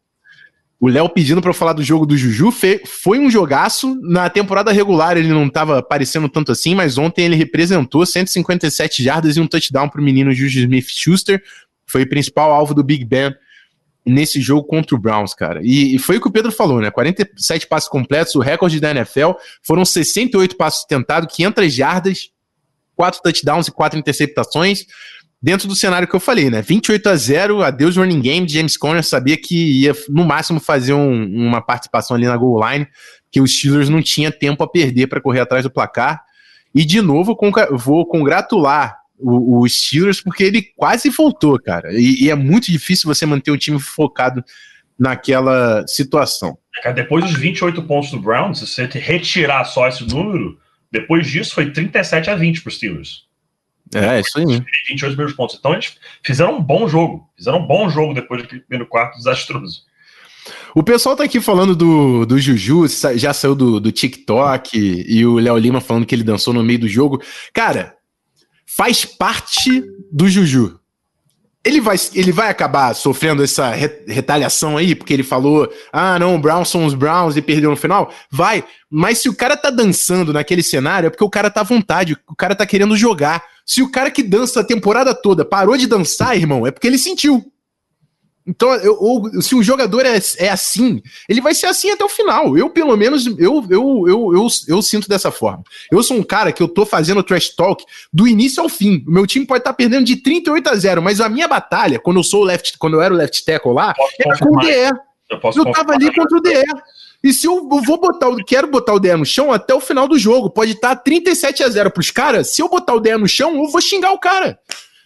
O 0.78 0.88
Léo 0.88 1.08
pedindo 1.08 1.40
para 1.40 1.50
eu 1.50 1.54
falar 1.54 1.72
do 1.72 1.82
jogo 1.82 2.04
do 2.04 2.16
Juju 2.16 2.52
foi 2.86 3.18
um 3.18 3.30
jogaço. 3.30 3.98
Na 4.02 4.28
temporada 4.28 4.70
regular 4.70 5.16
ele 5.16 5.28
não 5.28 5.46
estava 5.46 5.78
aparecendo 5.78 6.28
tanto 6.28 6.52
assim, 6.52 6.74
mas 6.74 6.98
ontem 6.98 7.24
ele 7.24 7.36
representou 7.36 8.04
157 8.04 9.02
jardas 9.02 9.36
e 9.36 9.40
um 9.40 9.46
touchdown 9.46 9.88
para 9.88 10.00
o 10.00 10.04
menino 10.04 10.32
Juju 10.32 10.60
Smith-Schuster. 10.60 11.42
Foi 11.86 12.02
o 12.02 12.08
principal 12.08 12.52
alvo 12.52 12.74
do 12.74 12.84
Big 12.84 13.04
Ben 13.06 13.34
nesse 14.04 14.40
jogo 14.40 14.64
contra 14.64 14.94
o 14.94 14.98
Browns, 14.98 15.34
cara. 15.34 15.60
E, 15.62 15.96
e, 15.96 15.98
foi 15.98 16.18
o 16.18 16.20
que 16.20 16.28
o 16.28 16.30
Pedro 16.30 16.52
falou, 16.52 16.80
né? 16.80 16.90
47 16.90 17.66
passos 17.66 17.88
completos, 17.88 18.34
o 18.34 18.40
recorde 18.40 18.78
da 18.78 18.90
NFL. 18.90 19.32
Foram 19.62 19.84
68 19.84 20.56
passos 20.56 20.84
tentados, 20.84 21.34
500 21.34 21.72
jardas, 21.74 22.30
4 22.94 23.20
touchdowns 23.22 23.66
e 23.66 23.72
4 23.72 23.98
interceptações 23.98 24.84
dentro 25.46 25.68
do 25.68 25.76
cenário 25.76 26.08
que 26.08 26.16
eu 26.16 26.18
falei, 26.18 26.50
né? 26.50 26.60
28 26.60 27.08
a 27.08 27.14
0, 27.14 27.62
adeus 27.62 27.96
running 27.96 28.20
game. 28.20 28.48
James 28.48 28.76
Conner 28.76 29.04
sabia 29.04 29.36
que 29.36 29.82
ia 29.82 29.94
no 30.08 30.24
máximo 30.24 30.58
fazer 30.58 30.92
um, 30.92 31.24
uma 31.24 31.62
participação 31.62 32.16
ali 32.16 32.26
na 32.26 32.36
goal 32.36 32.68
line, 32.68 32.88
que 33.30 33.40
os 33.40 33.56
Steelers 33.56 33.88
não 33.88 34.02
tinha 34.02 34.32
tempo 34.32 34.64
a 34.64 34.68
perder 34.68 35.06
para 35.06 35.20
correr 35.20 35.38
atrás 35.38 35.62
do 35.62 35.70
placar. 35.70 36.24
E 36.74 36.84
de 36.84 37.00
novo 37.00 37.38
vou 37.70 38.04
congratular 38.06 38.98
o, 39.16 39.60
o 39.60 39.68
Steelers 39.68 40.20
porque 40.20 40.42
ele 40.42 40.62
quase 40.74 41.10
voltou, 41.10 41.60
cara. 41.60 41.92
E, 41.92 42.24
e, 42.24 42.28
é 42.28 42.34
muito 42.34 42.72
difícil 42.72 43.06
você 43.06 43.24
manter 43.24 43.52
o 43.52 43.56
time 43.56 43.78
focado 43.78 44.44
naquela 44.98 45.86
situação. 45.86 46.58
Depois 46.92 47.24
dos 47.24 47.34
28 47.34 47.84
pontos 47.84 48.10
do 48.10 48.18
Browns, 48.18 48.58
se 48.58 48.66
você 48.66 48.84
retirar 48.98 49.64
só 49.64 49.86
esse 49.86 50.04
número, 50.04 50.58
depois 50.90 51.24
disso 51.28 51.54
foi 51.54 51.70
37 51.70 52.30
a 52.30 52.34
20 52.34 52.62
para 52.62 52.68
os 52.68 52.74
Steelers. 52.74 53.25
É, 53.94 54.20
isso 54.20 54.38
aí. 54.38 54.44
28 54.88 54.98
primeiros 54.98 55.34
pontos. 55.34 55.56
Então 55.58 55.72
eles 55.72 55.96
fizeram 56.22 56.58
um 56.58 56.62
bom 56.62 56.88
jogo. 56.88 57.28
Fizeram 57.36 57.58
um 57.58 57.66
bom 57.66 57.88
jogo 57.88 58.14
depois 58.14 58.42
do 58.42 58.48
primeiro 58.48 58.86
quarto 58.86 59.16
desastroso. 59.16 59.82
O 60.74 60.82
pessoal 60.82 61.16
tá 61.16 61.24
aqui 61.24 61.40
falando 61.40 61.74
do, 61.74 62.26
do 62.26 62.38
Juju, 62.38 62.86
já 63.14 63.32
saiu 63.32 63.54
do, 63.54 63.80
do 63.80 63.90
TikTok, 63.90 64.78
e 64.78 65.26
o 65.26 65.38
Léo 65.38 65.56
Lima 65.56 65.80
falando 65.80 66.06
que 66.06 66.14
ele 66.14 66.22
dançou 66.22 66.52
no 66.52 66.62
meio 66.62 66.78
do 66.78 66.88
jogo. 66.88 67.20
Cara, 67.52 67.94
faz 68.66 69.04
parte 69.04 69.82
do 70.12 70.28
Juju. 70.28 70.78
Ele 71.64 71.80
vai, 71.80 71.96
ele 72.14 72.30
vai 72.30 72.48
acabar 72.48 72.94
sofrendo 72.94 73.42
essa 73.42 73.72
retaliação 74.06 74.76
aí, 74.76 74.94
porque 74.94 75.12
ele 75.12 75.24
falou: 75.24 75.68
ah, 75.92 76.16
não, 76.16 76.40
Browns 76.40 76.68
são 76.68 76.84
os 76.84 76.94
Browns 76.94 77.36
e 77.36 77.42
perdeu 77.42 77.70
no 77.70 77.76
final? 77.76 78.12
Vai, 78.30 78.62
mas 78.88 79.18
se 79.18 79.28
o 79.28 79.34
cara 79.34 79.56
tá 79.56 79.68
dançando 79.68 80.32
naquele 80.32 80.62
cenário, 80.62 81.08
é 81.08 81.10
porque 81.10 81.24
o 81.24 81.30
cara 81.30 81.50
tá 81.50 81.62
à 81.62 81.64
vontade, 81.64 82.16
o 82.28 82.36
cara 82.36 82.54
tá 82.54 82.64
querendo 82.64 82.96
jogar. 82.96 83.42
Se 83.66 83.82
o 83.82 83.90
cara 83.90 84.12
que 84.12 84.22
dança 84.22 84.60
a 84.60 84.64
temporada 84.64 85.12
toda 85.12 85.44
parou 85.44 85.76
de 85.76 85.88
dançar, 85.88 86.36
irmão, 86.36 86.64
é 86.64 86.70
porque 86.70 86.86
ele 86.86 86.96
sentiu. 86.96 87.44
Então, 88.46 88.72
eu, 88.76 88.96
ou, 89.00 89.42
se 89.42 89.56
um 89.56 89.62
jogador 89.62 90.06
é, 90.06 90.16
é 90.38 90.48
assim, 90.48 91.02
ele 91.28 91.40
vai 91.40 91.52
ser 91.52 91.66
assim 91.66 91.90
até 91.90 92.04
o 92.04 92.08
final. 92.08 92.56
Eu, 92.56 92.70
pelo 92.70 92.96
menos, 92.96 93.26
eu, 93.26 93.66
eu, 93.68 94.06
eu, 94.06 94.32
eu, 94.32 94.46
eu 94.68 94.82
sinto 94.82 95.08
dessa 95.08 95.32
forma. 95.32 95.64
Eu 95.90 96.00
sou 96.00 96.16
um 96.16 96.22
cara 96.22 96.52
que 96.52 96.62
eu 96.62 96.68
tô 96.68 96.86
fazendo 96.86 97.24
trash 97.24 97.50
talk 97.50 97.84
do 98.12 98.28
início 98.28 98.62
ao 98.62 98.68
fim. 98.68 99.04
O 99.04 99.10
meu 99.10 99.26
time 99.26 99.44
pode 99.44 99.62
estar 99.62 99.72
tá 99.72 99.76
perdendo 99.76 100.04
de 100.04 100.14
38 100.14 100.68
a 100.68 100.76
0, 100.76 101.02
mas 101.02 101.20
a 101.20 101.28
minha 101.28 101.48
batalha, 101.48 101.98
quando 101.98 102.18
eu 102.18 102.24
sou 102.24 102.44
left, 102.44 102.78
quando 102.78 102.94
eu 102.94 103.02
era 103.02 103.12
o 103.12 103.16
left 103.16 103.44
tackle 103.44 103.72
lá, 103.72 103.92
era 104.20 104.38
com 104.38 104.56
o 104.56 104.60
DE. 104.60 104.70
Eu, 105.28 105.40
eu 105.56 105.72
tava 105.72 105.94
ali 105.94 106.14
contra 106.14 106.38
o 106.38 106.40
DE. 106.40 106.62
E 107.22 107.32
se 107.32 107.46
eu, 107.46 107.56
eu 107.56 107.82
vou 107.82 108.00
botar, 108.00 108.28
o, 108.28 108.36
quero 108.44 108.66
botar 108.68 108.94
o 108.94 109.00
DE 109.00 109.14
no 109.14 109.24
chão 109.24 109.52
até 109.52 109.74
o 109.74 109.80
final 109.80 110.06
do 110.06 110.18
jogo, 110.18 110.50
pode 110.50 110.72
estar 110.72 110.96
tá 110.96 111.02
37 111.02 111.62
a 111.62 111.68
0 111.68 111.90
pros 111.90 112.10
caras. 112.10 112.54
Se 112.54 112.62
eu 112.62 112.68
botar 112.68 112.94
o 112.94 113.00
DE 113.00 113.16
no 113.16 113.28
chão, 113.28 113.56
eu 113.56 113.68
vou 113.68 113.80
xingar 113.80 114.12
o 114.12 114.18
cara. 114.18 114.58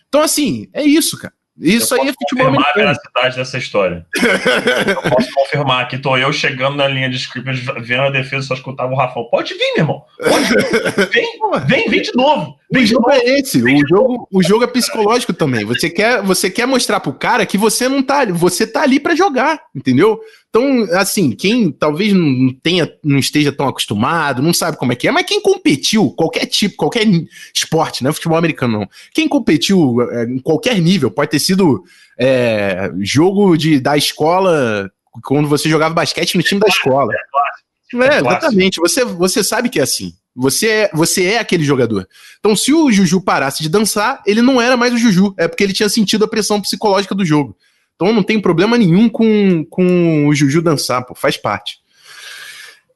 Então, 0.09 0.21
assim, 0.21 0.69
é 0.73 0.83
isso, 0.83 1.17
cara. 1.19 1.33
Isso 1.61 1.95
eu 1.95 2.03
aí 2.03 2.09
é 2.09 2.13
futebol 2.13 2.47
americano. 2.47 2.71
a 2.71 2.79
veracidade 2.79 3.37
dessa 3.37 3.59
história. 3.59 4.07
eu 4.17 5.11
posso 5.11 5.31
confirmar 5.35 5.87
que 5.89 5.99
tô 5.99 6.17
eu 6.17 6.33
chegando 6.33 6.77
na 6.77 6.89
linha 6.89 7.11
de 7.11 7.17
script, 7.17 7.53
vendo 7.83 8.03
a 8.03 8.11
defesa, 8.11 8.47
só 8.47 8.55
escutava 8.55 8.91
o 8.91 8.97
Rafão. 8.97 9.29
Pode 9.31 9.53
vir, 9.53 9.73
meu 9.75 9.85
irmão. 9.85 10.03
Pode 10.19 10.47
vir. 10.47 11.09
Vem, 11.11 11.41
vem, 11.67 11.91
vem 11.91 12.03
de 12.03 12.15
novo. 12.15 12.57
Vem 12.73 12.85
o 12.85 12.87
jogo 12.87 13.11
novo. 13.11 13.21
é 13.21 13.39
esse. 13.39 13.63
o 13.63 13.89
jogo, 13.89 14.29
o 14.33 14.43
jogo 14.43 14.65
é 14.65 14.67
psicológico 14.67 15.35
também. 15.35 15.65
Você 15.67 15.91
quer, 15.91 16.23
você 16.23 16.51
quer 16.51 16.67
mostrar 16.67 16.99
pro 16.99 17.13
cara 17.13 17.45
que 17.45 17.59
você 17.59 17.89
não 17.89 18.03
tá, 18.03 18.25
você 18.25 18.67
tá 18.67 18.81
ali 18.81 18.99
para 18.99 19.15
jogar, 19.15 19.61
entendeu? 19.75 20.19
Então, 20.51 20.89
assim, 20.99 21.31
quem 21.31 21.71
talvez 21.71 22.13
não 22.13 22.53
tenha, 22.61 22.93
não 23.05 23.19
esteja 23.19 23.53
tão 23.53 23.69
acostumado, 23.69 24.43
não 24.43 24.53
sabe 24.53 24.77
como 24.77 24.93
é 24.93 24.97
que 24.97 25.07
é, 25.07 25.13
mas 25.13 25.25
quem 25.25 25.41
competiu, 25.41 26.11
qualquer 26.11 26.45
tipo, 26.47 26.77
qualquer 26.77 27.07
esporte, 27.55 28.03
não 28.03 28.11
é 28.11 28.13
futebol 28.13 28.37
americano, 28.37 28.81
não. 28.81 28.89
Quem 29.15 29.29
competiu 29.29 30.03
é, 30.11 30.25
em 30.25 30.41
qualquer 30.41 30.81
nível, 30.81 31.09
pode 31.09 31.31
ter 31.31 31.39
sido 31.39 31.85
é, 32.19 32.91
jogo 32.99 33.57
de, 33.57 33.79
da 33.79 33.97
escola, 33.97 34.91
quando 35.25 35.49
você 35.49 35.69
jogava 35.69 35.95
basquete 35.95 36.37
no 36.37 36.43
time 36.43 36.61
da 36.61 36.69
escola. 36.69 37.13
É, 37.95 38.19
exatamente. 38.19 38.81
Você, 38.81 39.05
você 39.05 39.45
sabe 39.45 39.69
que 39.69 39.79
é 39.79 39.83
assim. 39.83 40.15
Você 40.35 40.69
é, 40.69 40.91
você 40.93 41.25
é 41.27 41.39
aquele 41.39 41.65
jogador. 41.65 42.09
Então, 42.39 42.57
se 42.57 42.73
o 42.73 42.91
Juju 42.91 43.21
parasse 43.21 43.63
de 43.63 43.69
dançar, 43.69 44.23
ele 44.27 44.43
não 44.43 44.61
era 44.61 44.77
mais 44.77 44.93
o 44.93 44.99
Juju. 44.99 45.35
É 45.37 45.47
porque 45.47 45.63
ele 45.63 45.73
tinha 45.73 45.89
sentido 45.89 46.25
a 46.25 46.29
pressão 46.29 46.61
psicológica 46.61 47.15
do 47.15 47.25
jogo. 47.25 47.57
Então 48.01 48.15
não 48.15 48.23
tem 48.23 48.41
problema 48.41 48.79
nenhum 48.79 49.11
com, 49.11 49.63
com 49.69 50.27
o 50.27 50.35
Juju 50.35 50.63
dançar, 50.63 51.05
pô, 51.05 51.15
faz 51.15 51.37
parte. 51.37 51.81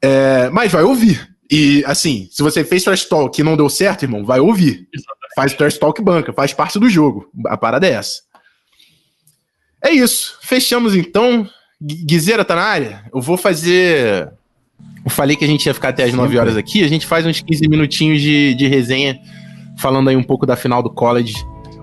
É, 0.00 0.48
mas 0.48 0.72
vai 0.72 0.82
ouvir. 0.82 1.28
E 1.50 1.84
assim, 1.86 2.26
se 2.32 2.42
você 2.42 2.64
fez 2.64 2.82
trash 2.82 3.04
talk 3.04 3.38
e 3.38 3.44
não 3.44 3.54
deu 3.54 3.68
certo, 3.68 4.04
irmão, 4.04 4.24
vai 4.24 4.40
ouvir. 4.40 4.88
Exatamente. 4.94 5.34
Faz 5.36 5.52
trash 5.52 5.76
talk 5.76 6.00
banca, 6.00 6.32
faz 6.32 6.54
parte 6.54 6.78
do 6.78 6.88
jogo. 6.88 7.28
A 7.48 7.56
parada 7.58 7.86
é 7.86 7.90
essa. 7.90 8.22
É 9.84 9.90
isso. 9.90 10.38
Fechamos 10.40 10.96
então. 10.96 11.46
Guizeira 11.78 12.42
tá 12.42 12.54
na 12.54 12.62
área? 12.62 13.04
Eu 13.12 13.20
vou 13.20 13.36
fazer. 13.36 14.32
Eu 15.04 15.10
falei 15.10 15.36
que 15.36 15.44
a 15.44 15.48
gente 15.48 15.66
ia 15.66 15.74
ficar 15.74 15.90
até 15.90 16.04
as 16.04 16.14
9 16.14 16.38
horas 16.38 16.56
aqui. 16.56 16.82
A 16.82 16.88
gente 16.88 17.04
faz 17.04 17.26
uns 17.26 17.42
15 17.42 17.68
minutinhos 17.68 18.22
de, 18.22 18.54
de 18.54 18.66
resenha, 18.68 19.20
falando 19.76 20.08
aí 20.08 20.16
um 20.16 20.22
pouco 20.22 20.46
da 20.46 20.56
final 20.56 20.82
do 20.82 20.88
college 20.88 21.34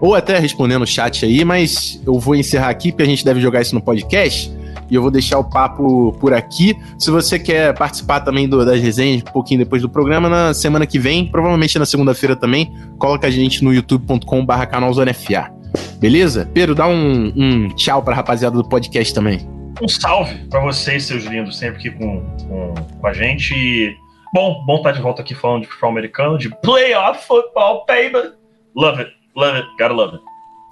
ou 0.01 0.15
até 0.15 0.39
respondendo 0.39 0.81
o 0.81 0.87
chat 0.87 1.23
aí, 1.23 1.45
mas 1.45 2.01
eu 2.05 2.19
vou 2.19 2.35
encerrar 2.35 2.69
aqui 2.69 2.91
porque 2.91 3.03
a 3.03 3.05
gente 3.05 3.23
deve 3.23 3.39
jogar 3.39 3.61
isso 3.61 3.75
no 3.75 3.81
podcast. 3.81 4.51
E 4.89 4.95
eu 4.95 5.01
vou 5.01 5.11
deixar 5.11 5.37
o 5.39 5.43
papo 5.43 6.11
por 6.19 6.33
aqui. 6.33 6.75
Se 6.97 7.09
você 7.09 7.39
quer 7.39 7.73
participar 7.73 8.19
também 8.21 8.49
do, 8.49 8.65
das 8.65 8.81
resenhas 8.81 9.21
um 9.21 9.31
pouquinho 9.31 9.59
depois 9.59 9.81
do 9.81 9.87
programa, 9.87 10.27
na 10.27 10.53
semana 10.53 10.85
que 10.85 10.99
vem, 10.99 11.27
provavelmente 11.27 11.79
na 11.79 11.85
segunda-feira 11.85 12.35
também, 12.35 12.73
coloca 12.97 13.25
a 13.25 13.31
gente 13.31 13.63
no 13.63 13.73
youtube.com/barra 13.73 14.65
canal 14.65 14.91
Zona 14.91 15.13
FA. 15.13 15.49
Beleza? 15.97 16.49
Pedro, 16.53 16.75
dá 16.75 16.87
um, 16.87 17.31
um 17.33 17.67
tchau 17.75 18.01
pra 18.01 18.13
rapaziada 18.15 18.57
do 18.57 18.67
podcast 18.67 19.13
também. 19.13 19.39
Um 19.81 19.87
salve 19.87 20.35
para 20.49 20.59
vocês, 20.59 21.05
seus 21.05 21.23
lindos, 21.23 21.57
sempre 21.57 21.79
aqui 21.79 21.91
com, 21.91 22.21
com, 22.49 22.73
com 22.99 23.07
a 23.07 23.13
gente. 23.13 23.53
E, 23.53 23.95
bom, 24.33 24.61
bom 24.65 24.77
estar 24.77 24.91
de 24.91 25.01
volta 25.01 25.21
aqui 25.21 25.33
falando 25.33 25.61
de 25.61 25.67
futebol 25.67 25.91
americano, 25.91 26.37
de 26.37 26.49
playoff 26.61 27.25
football, 27.25 27.85
baby. 27.87 28.33
Love 28.75 29.03
it. 29.03 29.20
Love 29.35 29.57
it, 29.57 29.67
gotta 29.77 29.93
love 29.93 30.15
it. 30.15 30.23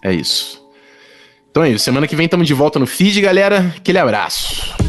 É 0.03 0.13
isso. 0.13 0.59
Então 1.49 1.63
é 1.63 1.69
isso. 1.69 1.83
Semana 1.85 2.07
que 2.07 2.15
vem 2.15 2.25
estamos 2.25 2.47
de 2.47 2.53
volta 2.53 2.79
no 2.79 2.85
feed, 2.87 3.21
galera. 3.21 3.73
Aquele 3.77 3.97
abraço. 3.97 4.88